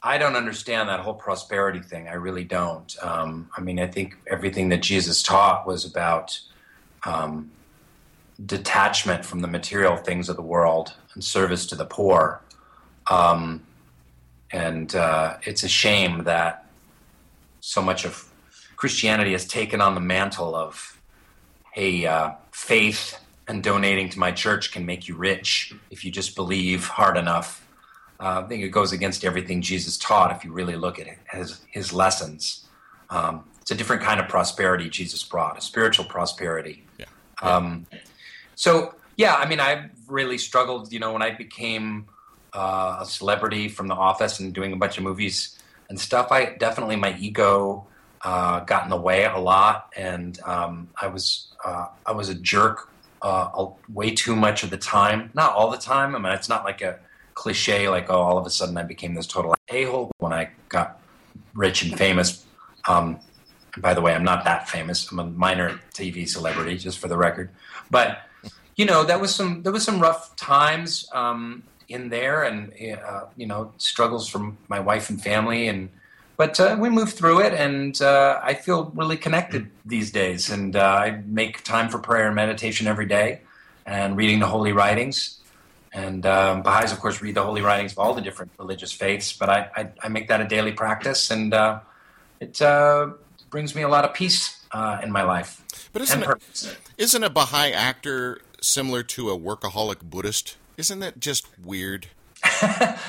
I 0.01 0.17
don't 0.17 0.35
understand 0.35 0.89
that 0.89 1.01
whole 1.01 1.13
prosperity 1.13 1.81
thing. 1.81 2.07
I 2.07 2.13
really 2.13 2.45
don't. 2.45 2.95
Um, 3.01 3.49
I 3.55 3.61
mean, 3.61 3.79
I 3.79 3.87
think 3.87 4.15
everything 4.27 4.69
that 4.69 4.81
Jesus 4.81 5.21
taught 5.21 5.67
was 5.67 5.83
about 5.83 6.39
um, 7.03 7.51
detachment 8.45 9.25
from 9.25 9.41
the 9.41 9.47
material 9.47 9.97
things 9.97 10.29
of 10.29 10.35
the 10.35 10.41
world 10.41 10.93
and 11.13 11.23
service 11.23 11.65
to 11.67 11.75
the 11.75 11.85
poor. 11.85 12.41
Um, 13.07 13.63
and 14.51 14.95
uh, 14.95 15.37
it's 15.43 15.63
a 15.63 15.67
shame 15.67 16.23
that 16.23 16.65
so 17.59 17.81
much 17.81 18.05
of 18.05 18.29
Christianity 18.77 19.33
has 19.33 19.45
taken 19.45 19.81
on 19.81 19.93
the 19.93 20.01
mantle 20.01 20.55
of, 20.55 20.99
hey, 21.73 22.05
uh, 22.05 22.31
faith 22.51 23.19
and 23.47 23.61
donating 23.61 24.09
to 24.09 24.19
my 24.19 24.31
church 24.31 24.71
can 24.71 24.85
make 24.85 25.07
you 25.07 25.15
rich 25.15 25.73
if 25.89 26.05
you 26.05 26.11
just 26.11 26.35
believe 26.35 26.87
hard 26.87 27.17
enough. 27.17 27.67
Uh, 28.19 28.41
I 28.43 28.47
think 28.47 28.63
it 28.63 28.69
goes 28.69 28.91
against 28.91 29.25
everything 29.25 29.61
Jesus 29.61 29.97
taught 29.97 30.31
if 30.35 30.45
you 30.45 30.51
really 30.51 30.75
look 30.75 30.99
at 30.99 31.07
it, 31.07 31.17
his, 31.31 31.61
his 31.69 31.91
lessons. 31.91 32.65
Um, 33.09 33.45
it's 33.61 33.71
a 33.71 33.75
different 33.75 34.01
kind 34.01 34.19
of 34.19 34.27
prosperity 34.27 34.89
Jesus 34.89 35.23
brought, 35.23 35.57
a 35.57 35.61
spiritual 35.61 36.05
prosperity. 36.05 36.83
Yeah. 36.97 37.05
Um, 37.41 37.85
so, 38.59 38.93
yeah, 39.15 39.35
I 39.35 39.47
mean, 39.47 39.61
I 39.61 39.89
really 40.05 40.37
struggled, 40.37 40.91
you 40.91 40.99
know, 40.99 41.13
when 41.13 41.21
I 41.21 41.31
became 41.31 42.07
uh, 42.51 42.97
a 42.99 43.05
celebrity 43.05 43.69
from 43.69 43.87
The 43.87 43.95
Office 43.95 44.41
and 44.41 44.53
doing 44.53 44.73
a 44.73 44.75
bunch 44.75 44.97
of 44.97 45.05
movies 45.05 45.57
and 45.87 45.97
stuff. 45.97 46.29
I 46.29 46.57
definitely, 46.59 46.97
my 46.97 47.15
ego 47.17 47.87
uh, 48.21 48.59
got 48.65 48.83
in 48.83 48.89
the 48.89 48.99
way 48.99 49.23
a 49.23 49.37
lot, 49.37 49.93
and 49.95 50.37
um, 50.41 50.89
I 51.01 51.07
was 51.07 51.47
uh, 51.63 51.85
I 52.05 52.11
was 52.11 52.27
a 52.27 52.35
jerk 52.35 52.89
uh, 53.21 53.67
way 53.93 54.11
too 54.11 54.35
much 54.35 54.63
of 54.63 54.71
the 54.71 54.77
time. 54.77 55.31
Not 55.33 55.53
all 55.53 55.71
the 55.71 55.77
time. 55.77 56.13
I 56.13 56.19
mean, 56.19 56.33
it's 56.33 56.49
not 56.49 56.65
like 56.65 56.81
a 56.81 56.99
cliche 57.35 57.87
like 57.87 58.09
oh, 58.09 58.19
all 58.19 58.37
of 58.37 58.45
a 58.45 58.49
sudden 58.49 58.75
I 58.75 58.83
became 58.83 59.13
this 59.13 59.25
total 59.25 59.55
a 59.69 59.85
hole 59.85 60.11
when 60.17 60.33
I 60.33 60.49
got 60.67 60.99
rich 61.53 61.81
and 61.81 61.97
famous. 61.97 62.45
Um, 62.89 63.21
by 63.77 63.93
the 63.93 64.01
way, 64.01 64.13
I'm 64.13 64.25
not 64.25 64.43
that 64.43 64.67
famous. 64.67 65.09
I'm 65.09 65.19
a 65.19 65.25
minor 65.25 65.79
TV 65.93 66.27
celebrity, 66.27 66.77
just 66.77 66.99
for 66.99 67.07
the 67.07 67.15
record. 67.15 67.51
But 67.89 68.23
you 68.79 68.85
know, 68.85 69.03
that 69.03 69.19
was 69.19 69.35
some 69.35 69.61
there 69.63 69.73
was 69.73 69.83
some 69.83 69.99
rough 69.99 70.33
times 70.37 71.05
um, 71.11 71.63
in 71.89 72.07
there, 72.07 72.43
and 72.43 72.71
uh, 73.05 73.25
you 73.35 73.45
know, 73.45 73.73
struggles 73.77 74.29
from 74.29 74.57
my 74.69 74.79
wife 74.79 75.09
and 75.09 75.21
family, 75.21 75.67
and 75.67 75.89
but 76.37 76.57
uh, 76.61 76.77
we 76.79 76.89
moved 76.89 77.17
through 77.17 77.41
it, 77.41 77.53
and 77.53 78.01
uh, 78.01 78.39
I 78.41 78.53
feel 78.53 78.85
really 78.95 79.17
connected 79.17 79.69
these 79.85 80.13
days, 80.13 80.49
and 80.49 80.77
uh, 80.77 81.03
I 81.05 81.21
make 81.25 81.61
time 81.65 81.89
for 81.89 81.99
prayer 81.99 82.27
and 82.27 82.35
meditation 82.37 82.87
every 82.87 83.05
day, 83.05 83.41
and 83.85 84.15
reading 84.15 84.39
the 84.39 84.47
holy 84.47 84.71
writings. 84.71 85.41
And 85.91 86.25
um, 86.25 86.61
Baha'is, 86.61 86.93
of 86.93 87.01
course, 87.01 87.21
read 87.21 87.35
the 87.35 87.43
holy 87.43 87.61
writings 87.61 87.91
of 87.91 87.99
all 87.99 88.13
the 88.13 88.21
different 88.21 88.53
religious 88.57 88.93
faiths, 88.93 89.33
but 89.33 89.49
I, 89.49 89.69
I, 89.75 89.89
I 90.03 90.07
make 90.07 90.29
that 90.29 90.39
a 90.39 90.47
daily 90.47 90.71
practice, 90.71 91.31
and 91.31 91.53
uh, 91.53 91.81
it 92.39 92.61
uh, 92.61 93.09
brings 93.49 93.75
me 93.75 93.81
a 93.81 93.89
lot 93.89 94.05
of 94.05 94.13
peace 94.13 94.65
uh, 94.71 95.01
in 95.03 95.11
my 95.11 95.23
life 95.23 95.89
But 95.91 96.03
isn't 96.03 96.23
it, 96.23 96.77
isn't 96.97 97.23
a 97.23 97.29
Baha'i 97.29 97.73
actor 97.73 98.39
similar 98.61 99.03
to 99.03 99.29
a 99.29 99.37
workaholic 99.37 100.01
Buddhist? 100.01 100.57
Isn't 100.77 100.99
that 100.99 101.19
just 101.19 101.47
weird? 101.63 102.07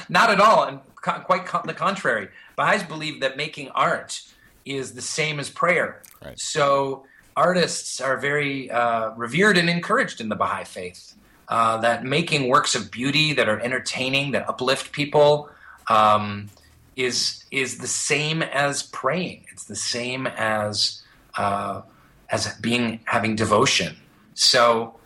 Not 0.09 0.31
at 0.31 0.41
all, 0.41 0.65
and 0.65 0.81
co- 0.97 1.21
quite 1.21 1.47
co- 1.47 1.63
the 1.65 1.75
contrary. 1.75 2.29
Baha'is 2.57 2.83
believe 2.83 3.21
that 3.21 3.37
making 3.37 3.69
art 3.71 4.23
is 4.65 4.93
the 4.93 5.03
same 5.03 5.39
as 5.39 5.49
prayer. 5.49 6.03
Right. 6.23 6.39
So 6.39 7.05
artists 7.37 8.01
are 8.01 8.19
very 8.19 8.71
uh, 8.71 9.11
revered 9.15 9.57
and 9.57 9.71
encouraged 9.71 10.21
in 10.21 10.29
the 10.29 10.37
Baha'i 10.37 10.65
faith. 10.65 11.15
Uh, 11.49 11.79
that 11.79 12.05
making 12.05 12.49
works 12.49 12.77
of 12.77 12.93
beauty 12.93 13.33
that 13.33 13.49
are 13.49 13.59
entertaining, 13.59 14.31
that 14.31 14.49
uplift 14.49 14.93
people, 14.93 15.51
um, 15.89 16.49
is 16.95 17.45
is 17.51 17.79
the 17.79 17.89
same 17.89 18.43
as 18.43 18.85
praying. 18.85 19.45
It's 19.51 19.65
the 19.65 19.75
same 19.75 20.29
as 20.29 21.03
uh, 21.37 21.83
as 22.29 22.55
being 22.59 23.01
having 23.05 23.35
devotion. 23.35 23.97
So 24.35 25.00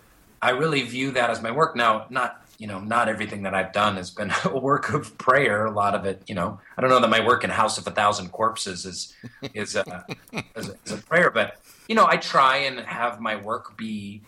I 0.45 0.51
really 0.51 0.83
view 0.83 1.11
that 1.13 1.31
as 1.31 1.41
my 1.41 1.51
work. 1.51 1.75
Now, 1.75 2.05
not 2.11 2.45
you 2.59 2.67
know, 2.67 2.79
not 2.79 3.09
everything 3.09 3.43
that 3.43 3.55
I've 3.55 3.73
done 3.73 3.97
has 3.97 4.11
been 4.11 4.33
a 4.45 4.59
work 4.59 4.93
of 4.93 5.17
prayer. 5.19 5.65
A 5.67 5.71
lot 5.71 5.95
of 5.95 6.05
it, 6.05 6.23
you 6.27 6.35
know, 6.35 6.61
I 6.77 6.83
don't 6.83 6.91
know 6.91 7.01
that 7.01 7.11
my 7.11 7.25
work 7.25 7.45
in 7.45 7.51
House 7.51 7.79
of 7.79 7.87
a 7.87 7.91
Thousand 7.91 8.29
Corpses 8.31 8.85
is 8.85 9.15
is 9.55 9.75
a, 9.75 10.05
is 10.55 10.69
a, 10.69 10.75
is 10.85 10.93
a 10.93 10.99
prayer, 10.99 11.31
but 11.31 11.57
you 11.89 11.95
know, 11.95 12.07
I 12.07 12.19
try 12.19 12.59
and 12.59 12.81
have 12.81 13.21
my 13.21 13.37
work 13.37 13.77
be 13.77 14.21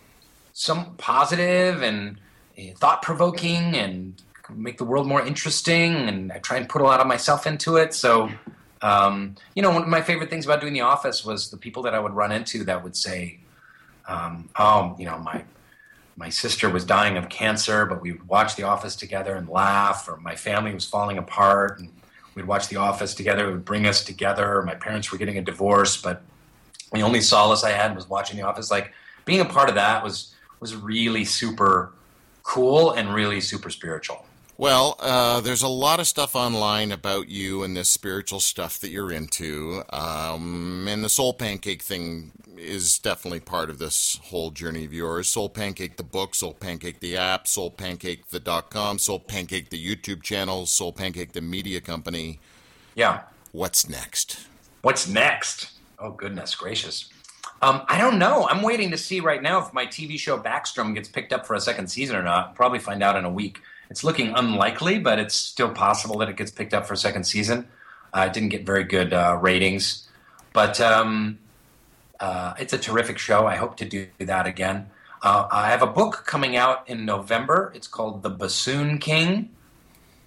some 0.53 0.95
positive 0.95 1.83
and 1.83 2.19
thought 2.75 3.03
provoking 3.03 3.75
and 3.75 4.19
make 4.49 4.77
the 4.79 4.85
world 4.85 5.07
more 5.07 5.21
interesting. 5.25 5.93
And 6.09 6.31
I 6.31 6.39
try 6.39 6.57
and 6.57 6.67
put 6.67 6.81
a 6.81 6.85
lot 6.85 6.99
of 6.99 7.05
myself 7.05 7.45
into 7.45 7.75
it. 7.75 7.93
So, 7.93 8.29
um, 8.81 9.35
you 9.55 9.61
know, 9.61 9.71
one 9.71 9.83
of 9.83 9.87
my 9.87 10.01
favorite 10.01 10.31
things 10.31 10.45
about 10.45 10.61
doing 10.61 10.73
The 10.73 10.81
Office 10.81 11.23
was 11.23 11.51
the 11.51 11.57
people 11.57 11.83
that 11.83 11.93
I 11.93 11.99
would 11.99 12.13
run 12.13 12.31
into 12.31 12.63
that 12.65 12.83
would 12.83 12.95
say, 12.95 13.39
um, 14.07 14.49
"Oh, 14.57 14.95
you 14.97 15.05
know, 15.05 15.19
my 15.19 15.43
my 16.17 16.29
sister 16.29 16.67
was 16.67 16.83
dying 16.83 17.15
of 17.15 17.29
cancer, 17.29 17.85
but 17.85 18.01
we 18.01 18.11
would 18.11 18.27
watch 18.27 18.55
The 18.55 18.63
Office 18.63 18.95
together 18.95 19.35
and 19.35 19.47
laugh, 19.47 20.09
or 20.09 20.17
my 20.17 20.35
family 20.35 20.73
was 20.73 20.83
falling 20.83 21.19
apart 21.19 21.79
and 21.79 21.89
we'd 22.33 22.45
watch 22.45 22.67
The 22.67 22.77
Office 22.77 23.13
together. 23.13 23.47
It 23.47 23.51
would 23.51 23.65
bring 23.65 23.85
us 23.85 24.03
together. 24.03 24.63
My 24.63 24.73
parents 24.73 25.11
were 25.11 25.19
getting 25.19 25.37
a 25.37 25.43
divorce, 25.43 25.95
but 25.95 26.23
the 26.91 27.01
only 27.01 27.21
solace 27.21 27.63
I 27.63 27.71
had 27.71 27.95
was 27.95 28.09
watching 28.09 28.35
The 28.37 28.43
Office. 28.43 28.71
Like 28.71 28.93
being 29.25 29.41
a 29.41 29.45
part 29.45 29.69
of 29.69 29.75
that 29.75 30.03
was 30.03 30.33
was 30.59 30.75
really 30.75 31.23
super 31.23 31.93
cool 32.41 32.91
and 32.91 33.13
really 33.13 33.39
super 33.39 33.69
spiritual. 33.69 34.25
Well, 34.59 34.95
uh, 34.99 35.41
there's 35.41 35.61
a 35.61 35.67
lot 35.67 35.99
of 35.99 36.07
stuff 36.07 36.35
online 36.35 36.91
about 36.91 37.29
you 37.29 37.61
and 37.61 37.77
this 37.77 37.89
spiritual 37.89 38.39
stuff 38.39 38.79
that 38.79 38.89
you're 38.89 39.11
into. 39.11 39.83
Um, 39.91 40.87
and 40.87 41.03
the 41.03 41.09
soul 41.09 41.33
pancake 41.33 41.83
thing 41.83 42.31
is 42.57 42.97
definitely 42.97 43.39
part 43.39 43.69
of 43.69 43.77
this 43.77 44.19
whole 44.23 44.49
journey 44.49 44.83
of 44.83 44.91
yours. 44.91 45.29
Soul 45.29 45.47
Pancake 45.47 45.97
the 45.97 46.03
book, 46.03 46.33
Soul 46.33 46.55
Pancake 46.55 46.99
the 47.01 47.15
app, 47.15 47.47
Soul 47.47 47.69
Pancake 47.69 48.29
the 48.29 48.39
dot 48.39 48.71
com, 48.71 48.97
Soul 48.97 49.19
Pancake 49.19 49.69
the 49.69 49.77
YouTube 49.77 50.23
channel, 50.23 50.65
Soul 50.65 50.91
Pancake 50.91 51.33
the 51.33 51.41
media 51.41 51.79
company. 51.79 52.39
Yeah. 52.95 53.21
What's 53.51 53.87
next? 53.87 54.47
What's 54.81 55.07
next? 55.07 55.71
Oh 55.99 56.11
goodness 56.11 56.55
gracious. 56.55 57.09
Um, 57.61 57.83
I 57.87 57.99
don't 57.99 58.19
know. 58.19 58.47
I'm 58.47 58.61
waiting 58.61 58.91
to 58.91 58.97
see 58.97 59.19
right 59.19 59.41
now 59.41 59.59
if 59.59 59.73
my 59.73 59.85
TV 59.85 60.17
show 60.17 60.37
Backstrom 60.39 60.93
gets 60.93 61.09
picked 61.09 61.33
up 61.33 61.45
for 61.45 61.55
a 61.55 61.61
second 61.61 61.87
season 61.87 62.15
or 62.15 62.23
not. 62.23 62.55
Probably 62.55 62.79
find 62.79 63.03
out 63.03 63.15
in 63.15 63.25
a 63.25 63.29
week. 63.31 63.61
It's 63.89 64.03
looking 64.03 64.33
unlikely, 64.35 64.99
but 64.99 65.19
it's 65.19 65.35
still 65.35 65.69
possible 65.69 66.17
that 66.19 66.29
it 66.29 66.35
gets 66.35 66.51
picked 66.51 66.73
up 66.73 66.85
for 66.85 66.93
a 66.93 66.97
second 66.97 67.23
season. 67.23 67.67
Uh, 68.13 68.25
it 68.27 68.33
didn't 68.33 68.49
get 68.49 68.65
very 68.65 68.83
good 68.83 69.13
uh, 69.13 69.37
ratings, 69.41 70.07
but 70.53 70.79
um, 70.81 71.39
uh, 72.19 72.53
it's 72.59 72.73
a 72.73 72.77
terrific 72.77 73.17
show. 73.17 73.45
I 73.45 73.55
hope 73.55 73.77
to 73.77 73.85
do 73.85 74.07
that 74.19 74.45
again. 74.45 74.89
Uh, 75.21 75.47
I 75.51 75.69
have 75.69 75.81
a 75.81 75.87
book 75.87 76.23
coming 76.25 76.55
out 76.55 76.87
in 76.87 77.05
November. 77.05 77.71
It's 77.75 77.87
called 77.87 78.23
The 78.23 78.29
Bassoon 78.29 78.97
King, 78.97 79.49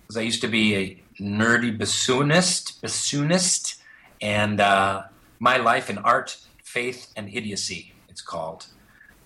because 0.03 0.17
I 0.17 0.23
used 0.23 0.41
to 0.43 0.49
be 0.49 0.77
a 0.77 1.03
nerdy 1.23 1.77
bassoonist, 1.77 2.81
bassoonist, 2.81 3.79
and 4.21 4.61
uh, 4.61 5.05
my 5.39 5.57
life 5.57 5.91
in 5.91 5.99
art, 5.99 6.39
faith, 6.63 7.13
and 7.17 7.29
idiocy. 7.33 7.93
It's 8.09 8.21
called, 8.21 8.67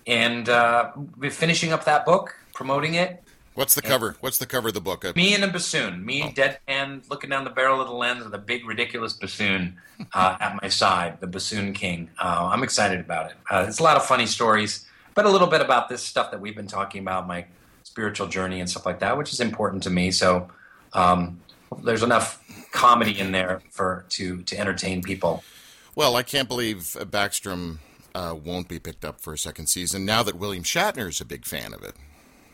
and 0.05 0.47
uh, 0.47 0.91
we're 1.17 1.31
finishing 1.31 1.73
up 1.73 1.85
that 1.85 2.05
book, 2.05 2.35
promoting 2.53 2.93
it. 2.93 3.23
What's 3.55 3.73
the 3.73 3.81
cover? 3.81 4.17
What's 4.19 4.37
the 4.37 4.45
cover 4.45 4.67
of 4.67 4.73
the 4.73 4.81
book? 4.81 5.15
Me 5.15 5.33
and 5.33 5.43
a 5.43 5.47
bassoon. 5.47 6.05
Me, 6.05 6.23
Oh. 6.23 6.29
deadpan, 6.29 7.09
looking 7.09 7.29
down 7.29 7.45
the 7.45 7.49
barrel 7.49 7.79
of 7.81 7.87
the 7.87 7.93
lens 7.93 8.23
with 8.23 8.33
a 8.33 8.37
big, 8.37 8.65
ridiculous 8.67 9.13
bassoon 9.13 9.77
uh, 10.13 10.37
at 10.41 10.59
my 10.61 10.67
side, 10.67 11.21
the 11.21 11.27
Bassoon 11.27 11.73
King. 11.73 12.09
Uh, 12.21 12.49
I'm 12.51 12.63
excited 12.63 12.99
about 12.99 13.31
it. 13.31 13.37
Uh, 13.49 13.65
it's 13.67 13.79
a 13.79 13.83
lot 13.83 13.95
of 13.95 14.05
funny 14.05 14.25
stories, 14.25 14.85
but 15.13 15.25
a 15.25 15.29
little 15.29 15.47
bit 15.47 15.61
about 15.61 15.87
this 15.87 16.03
stuff 16.03 16.31
that 16.31 16.41
we've 16.41 16.55
been 16.55 16.67
talking 16.67 17.01
about, 17.01 17.27
my 17.27 17.45
spiritual 17.83 18.27
journey 18.27 18.59
and 18.59 18.69
stuff 18.69 18.85
like 18.85 18.99
that, 18.99 19.17
which 19.17 19.31
is 19.31 19.39
important 19.39 19.81
to 19.83 19.89
me. 19.89 20.11
So 20.11 20.49
um, 20.91 21.39
there's 21.81 22.03
enough 22.03 22.43
comedy 22.73 23.17
in 23.17 23.31
there 23.31 23.61
for 23.71 24.03
to 24.09 24.41
to 24.43 24.57
entertain 24.59 25.01
people. 25.01 25.43
Well, 25.95 26.17
I 26.17 26.23
can't 26.23 26.49
believe 26.49 26.97
uh, 26.99 27.05
Backstrom 27.05 27.77
uh, 28.13 28.35
won't 28.43 28.67
be 28.67 28.79
picked 28.79 29.05
up 29.05 29.21
for 29.21 29.31
a 29.31 29.37
second 29.37 29.67
season 29.67 30.03
now 30.03 30.23
that 30.23 30.35
William 30.35 30.63
Shatner 30.63 31.07
is 31.07 31.21
a 31.21 31.25
big 31.25 31.45
fan 31.45 31.73
of 31.73 31.83
it. 31.83 31.95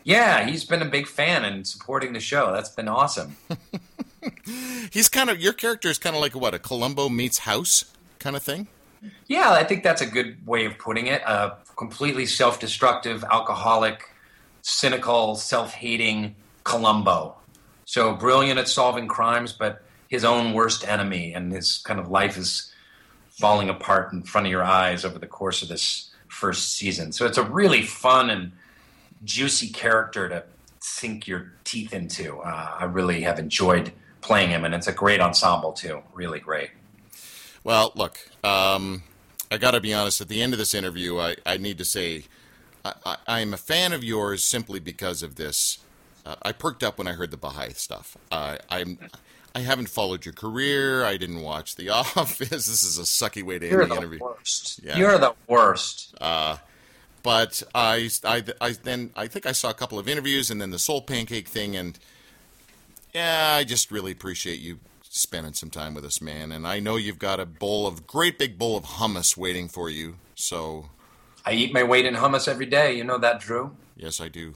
Yeah, 0.04 0.46
he's 0.46 0.64
been 0.64 0.82
a 0.82 0.86
big 0.86 1.06
fan 1.06 1.44
and 1.44 1.66
supporting 1.66 2.12
the 2.12 2.20
show. 2.20 2.52
That's 2.52 2.68
been 2.68 2.88
awesome. 2.88 3.36
He's 4.90 5.08
kind 5.08 5.30
of 5.30 5.40
your 5.40 5.52
character 5.52 5.88
is 5.88 5.98
kind 5.98 6.14
of 6.14 6.22
like 6.22 6.34
what 6.34 6.54
a 6.54 6.58
Columbo 6.58 7.08
meets 7.08 7.38
House 7.38 7.84
kind 8.18 8.36
of 8.36 8.42
thing. 8.42 8.68
Yeah, 9.26 9.50
I 9.50 9.64
think 9.64 9.82
that's 9.82 10.00
a 10.00 10.06
good 10.06 10.46
way 10.46 10.64
of 10.64 10.78
putting 10.78 11.06
it. 11.08 11.22
A 11.22 11.56
completely 11.76 12.26
self 12.26 12.60
destructive, 12.60 13.24
alcoholic, 13.24 14.08
cynical, 14.62 15.34
self 15.34 15.72
hating 15.74 16.36
Columbo. 16.64 17.36
So 17.84 18.14
brilliant 18.14 18.58
at 18.58 18.68
solving 18.68 19.08
crimes, 19.08 19.52
but 19.52 19.82
his 20.08 20.24
own 20.24 20.52
worst 20.52 20.86
enemy, 20.86 21.32
and 21.32 21.52
his 21.52 21.78
kind 21.78 21.98
of 21.98 22.08
life 22.08 22.36
is 22.36 22.72
falling 23.30 23.68
apart 23.68 24.12
in 24.12 24.22
front 24.22 24.46
of 24.46 24.50
your 24.50 24.62
eyes 24.62 25.04
over 25.04 25.18
the 25.18 25.26
course 25.26 25.62
of 25.62 25.68
this 25.68 26.10
first 26.28 26.74
season. 26.74 27.12
So 27.12 27.26
it's 27.26 27.38
a 27.38 27.42
really 27.42 27.82
fun 27.82 28.30
and 28.30 28.52
juicy 29.24 29.68
character 29.68 30.28
to 30.28 30.44
sink 30.80 31.26
your 31.26 31.52
teeth 31.64 31.92
into. 31.92 32.38
Uh, 32.38 32.76
I 32.80 32.84
really 32.84 33.22
have 33.22 33.38
enjoyed 33.38 33.92
playing 34.20 34.50
him, 34.50 34.64
and 34.64 34.74
it's 34.74 34.86
a 34.88 34.92
great 34.92 35.20
ensemble, 35.20 35.72
too. 35.72 36.02
Really 36.12 36.40
great. 36.40 36.70
Well, 37.64 37.92
look, 37.94 38.18
um, 38.42 39.02
I 39.50 39.58
got 39.58 39.72
to 39.72 39.80
be 39.80 39.94
honest. 39.94 40.20
At 40.20 40.28
the 40.28 40.42
end 40.42 40.52
of 40.52 40.58
this 40.58 40.74
interview, 40.74 41.18
I, 41.18 41.36
I 41.46 41.56
need 41.56 41.78
to 41.78 41.84
say 41.84 42.24
I, 42.84 42.92
I, 43.04 43.16
I'm 43.28 43.54
a 43.54 43.58
fan 43.58 43.92
of 43.92 44.02
yours 44.02 44.44
simply 44.44 44.80
because 44.80 45.22
of 45.22 45.36
this. 45.36 45.78
Uh, 46.26 46.36
I 46.42 46.52
perked 46.52 46.82
up 46.82 46.98
when 46.98 47.06
I 47.06 47.12
heard 47.12 47.30
the 47.30 47.36
Baha'i 47.36 47.72
stuff. 47.72 48.16
Uh, 48.30 48.58
I'm. 48.70 48.98
I 49.54 49.60
haven't 49.60 49.90
followed 49.90 50.24
your 50.24 50.32
career. 50.32 51.04
I 51.04 51.18
didn't 51.18 51.42
watch 51.42 51.76
The 51.76 51.88
Office. 51.90 52.48
this 52.48 52.68
is 52.82 52.98
a 52.98 53.02
sucky 53.02 53.42
way 53.42 53.58
to 53.58 53.66
end 53.66 53.72
You're 53.72 53.82
the 53.86 53.94
the 53.94 53.96
interview. 54.00 54.18
worst. 54.20 54.80
Yeah. 54.82 54.96
You're 54.96 55.18
the 55.18 55.34
worst. 55.46 56.14
But 57.22 57.62
I, 57.74 58.10
I, 58.24 58.42
I 58.60 58.72
then 58.72 59.10
I 59.14 59.26
think 59.28 59.46
I 59.46 59.52
saw 59.52 59.70
a 59.70 59.74
couple 59.74 59.98
of 59.98 60.08
interviews 60.08 60.50
and 60.50 60.60
then 60.60 60.70
the 60.70 60.78
Soul 60.78 61.02
Pancake 61.02 61.48
thing, 61.48 61.76
and 61.76 61.98
yeah, 63.14 63.56
I 63.58 63.64
just 63.64 63.90
really 63.90 64.12
appreciate 64.12 64.60
you 64.60 64.78
spending 65.02 65.52
some 65.52 65.70
time 65.70 65.94
with 65.94 66.04
us, 66.04 66.20
man. 66.20 66.50
And 66.50 66.66
I 66.66 66.80
know 66.80 66.96
you've 66.96 67.18
got 67.18 67.38
a 67.38 67.46
bowl 67.46 67.86
of 67.86 68.06
great 68.06 68.38
big 68.38 68.58
bowl 68.58 68.76
of 68.76 68.84
hummus 68.84 69.36
waiting 69.36 69.68
for 69.68 69.90
you. 69.90 70.14
So 70.34 70.86
I 71.44 71.52
eat 71.52 71.72
my 71.72 71.82
weight 71.82 72.06
in 72.06 72.14
hummus 72.14 72.48
every 72.48 72.66
day. 72.66 72.96
You 72.96 73.04
know 73.04 73.18
that, 73.18 73.40
Drew? 73.40 73.76
yes, 73.96 74.20
I 74.20 74.28
do. 74.28 74.54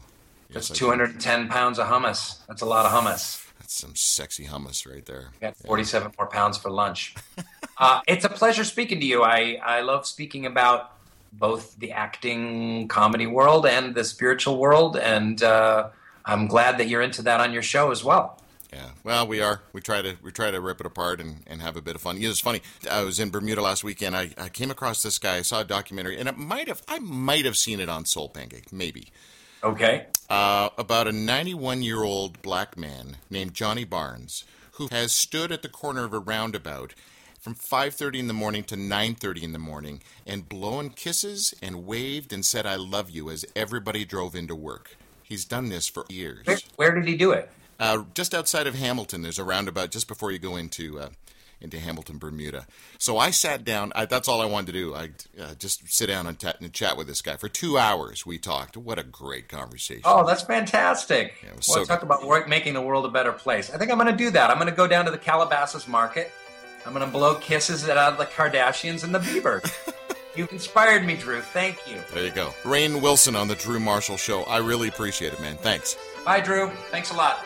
That's 0.51 0.71
Yes, 0.71 0.71
I 0.71 0.75
do. 0.75 0.79
210 0.79 1.49
pounds 1.49 1.79
of 1.79 1.87
hummus. 1.89 2.47
That's 2.47 2.63
a 2.63 2.67
lot 2.67 2.87
of 2.87 2.93
hummus. 2.93 3.45
That's 3.59 3.75
some 3.75 3.95
sexy 3.95 4.47
hummus 4.47 4.91
right 4.91 5.05
there. 5.05 5.31
Got 5.41 5.57
47 5.57 6.13
more 6.19 6.29
pounds 6.29 6.57
for 6.57 6.71
lunch. 6.71 7.15
uh, 7.79 8.01
it's 8.07 8.25
a 8.25 8.29
pleasure 8.29 8.65
speaking 8.65 9.01
to 9.01 9.07
you. 9.07 9.23
I, 9.23 9.59
I 9.63 9.81
love 9.81 10.07
speaking 10.07 10.47
about 10.47 10.96
both 11.39 11.79
the 11.79 11.93
acting 11.93 12.89
comedy 12.89 13.27
world 13.27 13.67
and 13.67 13.95
the 13.95 14.05
spiritual 14.05 14.59
world, 14.59 14.97
and 14.97 15.43
uh, 15.43 15.89
I'm 16.25 16.47
glad 16.47 16.79
that 16.79 16.89
you're 16.89 17.03
into 17.03 17.23
that 17.23 17.41
on 17.41 17.53
your 17.53 17.63
show 17.63 17.91
as 17.91 18.03
well. 18.03 18.41
Yeah. 18.73 18.91
Well, 19.05 19.27
we 19.27 19.41
are. 19.41 19.63
We 19.73 19.81
try 19.81 20.03
to 20.03 20.17
we 20.23 20.33
try 20.33 20.51
to 20.51 20.61
rip 20.61 20.81
it 20.81 20.87
apart 20.87 21.21
and, 21.21 21.43
and 21.47 21.63
have 21.63 21.77
a 21.77 21.83
bit 21.83 21.95
of 21.95 22.03
fun. 22.03 22.17
You 22.17 22.25
know, 22.25 22.31
it's 22.31 22.41
funny. 22.41 22.63
I 22.91 23.03
was 23.03 23.21
in 23.21 23.31
Bermuda 23.31 23.63
last 23.63 23.85
weekend. 23.85 24.17
I, 24.17 24.31
I 24.37 24.49
came 24.49 24.71
across 24.71 25.03
this 25.03 25.19
guy. 25.19 25.37
I 25.37 25.43
saw 25.43 25.61
a 25.61 25.65
documentary, 25.65 26.19
and 26.19 26.29
it 26.29 26.37
might 26.37 26.69
have 26.69 26.83
I 26.89 26.99
might 26.99 27.45
have 27.45 27.57
seen 27.57 27.81
it 27.81 27.89
on 27.89 28.05
Soul 28.05 28.29
Pancake, 28.29 28.73
maybe. 28.73 29.13
Okay? 29.63 30.07
uh, 30.29 30.71
about 30.77 31.07
a 31.07 31.13
91 31.13 31.83
year 31.83 32.03
old 32.03 32.43
black 32.43 32.77
man 32.77 33.17
named 33.31 33.55
Johnny 33.55 33.85
Barnes 33.85 34.45
who 34.73 34.89
has 34.91 35.13
stood 35.13 35.51
at 35.51 35.63
the 35.63 35.69
corner 35.69 36.05
of 36.05 36.13
a 36.13 36.19
roundabout 36.19 36.95
from 37.47 37.55
5:30 37.55 38.19
in 38.19 38.27
the 38.27 38.35
morning 38.35 38.65
to 38.65 38.75
9:30 38.75 39.45
in 39.45 39.53
the 39.53 39.59
morning 39.61 40.03
and 40.27 40.49
blown 40.49 40.91
kisses 40.91 41.55
and 41.63 41.87
waved 41.87 42.33
and 42.33 42.45
said 42.45 42.67
I 42.67 42.75
love 42.75 43.09
you 43.09 43.31
as 43.31 43.45
everybody 43.55 44.05
drove 44.05 44.35
into 44.35 44.57
work. 44.57 44.97
He's 45.23 45.45
done 45.45 45.69
this 45.69 45.87
for 45.87 46.07
years. 46.09 46.45
Where, 46.45 46.59
where 46.75 46.95
did 46.97 47.07
he 47.07 47.17
do 47.17 47.31
it? 47.31 47.49
Uh, 47.79 48.03
just 48.15 48.35
outside 48.35 48.67
of 48.67 48.75
Hamilton, 48.75 49.23
there's 49.23 49.39
a 49.39 49.45
roundabout 49.45 49.93
just 49.93 50.09
before 50.09 50.33
you 50.33 50.41
go 50.41 50.57
into 50.57 50.99
uh, 50.99 51.11
into 51.61 51.79
Hamilton, 51.79 52.19
Bermuda. 52.19 52.67
So 52.99 53.17
I 53.17 53.31
sat 53.31 53.63
down. 53.63 53.93
I, 53.95 54.07
that's 54.07 54.27
all 54.27 54.43
I 54.43 54.47
wanted 54.47 54.67
to 54.67 54.73
do. 54.73 54.97
I 54.97 55.11
uh, 55.41 55.55
just 55.55 55.89
sit 55.89 56.09
down 56.09 56.27
and, 56.27 56.37
ta- 56.37 56.55
and 56.61 56.73
chat 56.73 56.97
with 56.97 57.07
this 57.07 57.23
guy 57.23 57.37
for 57.37 57.49
two 57.49 57.79
hours. 57.79 58.27
We 58.27 58.39
talked. 58.39 58.77
What 58.77 58.99
a 58.99 59.05
great 59.05 59.49
conversation. 59.49 60.03
Oh, 60.05 60.27
that's 60.27 60.43
fantastic. 60.43 61.35
Yeah, 61.45 61.51
well, 61.51 61.63
so 61.63 61.85
talk 61.85 62.03
about 62.03 62.27
work, 62.27 62.49
making 62.49 62.75
the 62.75 62.83
world 62.83 63.05
a 63.05 63.09
better 63.09 63.31
place. 63.31 63.71
I 63.73 63.79
think 63.79 63.93
I'm 63.93 63.99
going 63.99 64.11
to 64.11 64.17
do 64.17 64.31
that. 64.31 64.51
I'm 64.51 64.57
going 64.57 64.69
to 64.69 64.75
go 64.75 64.89
down 64.89 65.05
to 65.05 65.13
the 65.13 65.19
Calabasas 65.19 65.87
market. 65.87 66.33
I'm 66.87 66.93
going 66.93 67.05
to 67.05 67.11
blow 67.11 67.35
kisses 67.35 67.89
at 67.89 67.97
uh, 67.97 68.13
the 68.13 68.27
Kardashians 68.27 69.03
and 69.03 69.13
the 69.13 69.19
Bieber. 69.19 69.61
You've 70.37 70.53
inspired 70.53 71.05
me, 71.05 71.17
Drew. 71.17 71.41
Thank 71.41 71.79
you. 71.91 71.97
There 72.15 72.25
you 72.25 72.31
go. 72.31 72.55
Rainn 72.63 73.03
Wilson 73.03 73.35
on 73.35 73.49
the 73.49 73.57
Drew 73.57 73.81
Marshall 73.81 74.17
Show. 74.17 74.45
I 74.45 74.59
really 74.59 74.87
appreciate 74.87 75.33
it, 75.33 75.41
man. 75.41 75.57
Thanks. 75.57 75.99
Bye, 76.25 76.41
Drew. 76.41 76.71
Thanks 76.91 77.11
a 77.11 77.15
lot. 77.15 77.45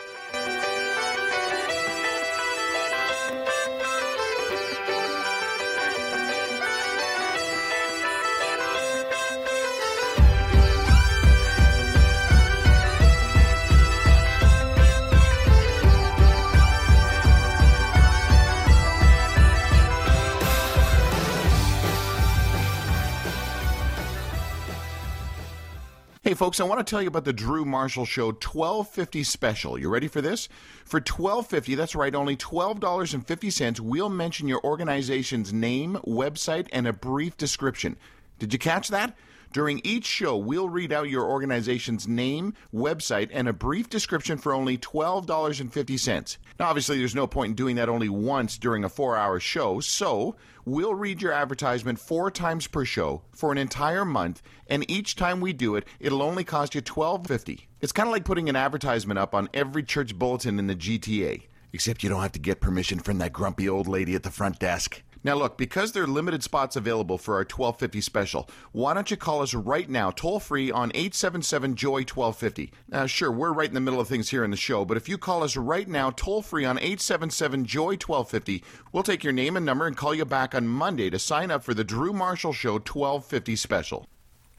Folks, 26.41 26.59
I 26.59 26.63
want 26.63 26.79
to 26.79 26.89
tell 26.89 27.03
you 27.03 27.07
about 27.07 27.25
the 27.25 27.33
Drew 27.33 27.65
Marshall 27.65 28.03
Show 28.03 28.29
1250 28.29 29.23
special. 29.23 29.77
You 29.77 29.89
ready 29.89 30.07
for 30.07 30.21
this? 30.21 30.49
For 30.85 30.97
1250, 30.97 31.75
that's 31.75 31.93
right, 31.93 32.15
only 32.15 32.35
$12.50, 32.35 33.79
we'll 33.79 34.09
mention 34.09 34.47
your 34.47 34.59
organization's 34.63 35.53
name, 35.53 35.99
website, 36.03 36.67
and 36.73 36.87
a 36.87 36.93
brief 36.93 37.37
description. 37.37 37.95
Did 38.39 38.53
you 38.53 38.57
catch 38.57 38.87
that? 38.87 39.15
During 39.51 39.81
each 39.83 40.05
show, 40.05 40.37
we'll 40.37 40.69
read 40.69 40.93
out 40.93 41.09
your 41.09 41.25
organization's 41.25 42.07
name, 42.07 42.53
website, 42.73 43.29
and 43.33 43.49
a 43.49 43.53
brief 43.53 43.89
description 43.89 44.37
for 44.37 44.53
only 44.53 44.77
$12.50. 44.77 46.37
Now, 46.57 46.69
obviously, 46.69 46.97
there's 46.97 47.15
no 47.15 47.27
point 47.27 47.49
in 47.49 47.55
doing 47.55 47.75
that 47.75 47.89
only 47.89 48.07
once 48.07 48.57
during 48.57 48.85
a 48.85 48.89
four 48.89 49.17
hour 49.17 49.41
show, 49.41 49.81
so 49.81 50.37
we'll 50.63 50.95
read 50.95 51.21
your 51.21 51.33
advertisement 51.33 51.99
four 51.99 52.31
times 52.31 52.67
per 52.67 52.85
show 52.85 53.23
for 53.33 53.51
an 53.51 53.57
entire 53.57 54.05
month, 54.05 54.41
and 54.67 54.89
each 54.89 55.17
time 55.17 55.41
we 55.41 55.51
do 55.51 55.75
it, 55.75 55.85
it'll 55.99 56.23
only 56.23 56.45
cost 56.45 56.73
you 56.73 56.81
$12.50. 56.81 57.67
It's 57.81 57.91
kind 57.91 58.07
of 58.07 58.13
like 58.13 58.23
putting 58.23 58.47
an 58.47 58.55
advertisement 58.55 59.19
up 59.19 59.35
on 59.35 59.49
every 59.53 59.83
church 59.83 60.17
bulletin 60.17 60.59
in 60.59 60.67
the 60.67 60.75
GTA. 60.75 61.43
Except 61.73 62.03
you 62.03 62.09
don't 62.09 62.21
have 62.21 62.33
to 62.33 62.39
get 62.39 62.61
permission 62.61 62.99
from 62.99 63.17
that 63.17 63.33
grumpy 63.33 63.67
old 63.67 63.87
lady 63.87 64.15
at 64.15 64.23
the 64.23 64.31
front 64.31 64.59
desk. 64.59 65.03
Now, 65.23 65.35
look, 65.35 65.55
because 65.55 65.91
there 65.91 66.03
are 66.03 66.07
limited 66.07 66.41
spots 66.41 66.75
available 66.75 67.19
for 67.19 67.35
our 67.35 67.41
1250 67.41 68.01
special, 68.01 68.49
why 68.71 68.95
don't 68.95 69.11
you 69.11 69.17
call 69.17 69.41
us 69.41 69.53
right 69.53 69.87
now, 69.87 70.09
toll 70.09 70.39
free 70.39 70.71
on 70.71 70.91
877 70.95 71.75
Joy 71.75 71.99
1250? 71.99 72.71
Now, 72.89 73.05
sure, 73.05 73.31
we're 73.31 73.53
right 73.53 73.67
in 73.67 73.75
the 73.75 73.81
middle 73.81 73.99
of 73.99 74.07
things 74.07 74.29
here 74.29 74.43
in 74.43 74.49
the 74.49 74.57
show, 74.57 74.83
but 74.83 74.97
if 74.97 75.07
you 75.07 75.19
call 75.19 75.43
us 75.43 75.55
right 75.55 75.87
now, 75.87 76.09
toll 76.09 76.41
free 76.41 76.65
on 76.65 76.79
877 76.79 77.65
Joy 77.65 77.91
1250, 77.91 78.63
we'll 78.91 79.03
take 79.03 79.23
your 79.23 79.33
name 79.33 79.55
and 79.55 79.65
number 79.65 79.85
and 79.85 79.95
call 79.95 80.15
you 80.15 80.25
back 80.25 80.55
on 80.55 80.67
Monday 80.67 81.11
to 81.11 81.19
sign 81.19 81.51
up 81.51 81.63
for 81.63 81.75
the 81.75 81.83
Drew 81.83 82.13
Marshall 82.13 82.53
Show 82.53 82.73
1250 82.73 83.55
special. 83.55 84.07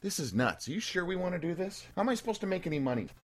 This 0.01 0.19
is 0.19 0.33
nuts. 0.33 0.69
Are 0.69 0.73
you 0.73 0.81
sure 0.81 1.05
we 1.05 1.17
want 1.17 1.35
to 1.35 1.41
do 1.41 1.55
this? 1.55 1.87
How 1.97 2.03
am 2.03 2.09
I 2.09 2.15
supposed 2.15 2.41
to 2.41 2.47
make 2.47 2.67
any 2.67 2.79
money? 2.79 3.09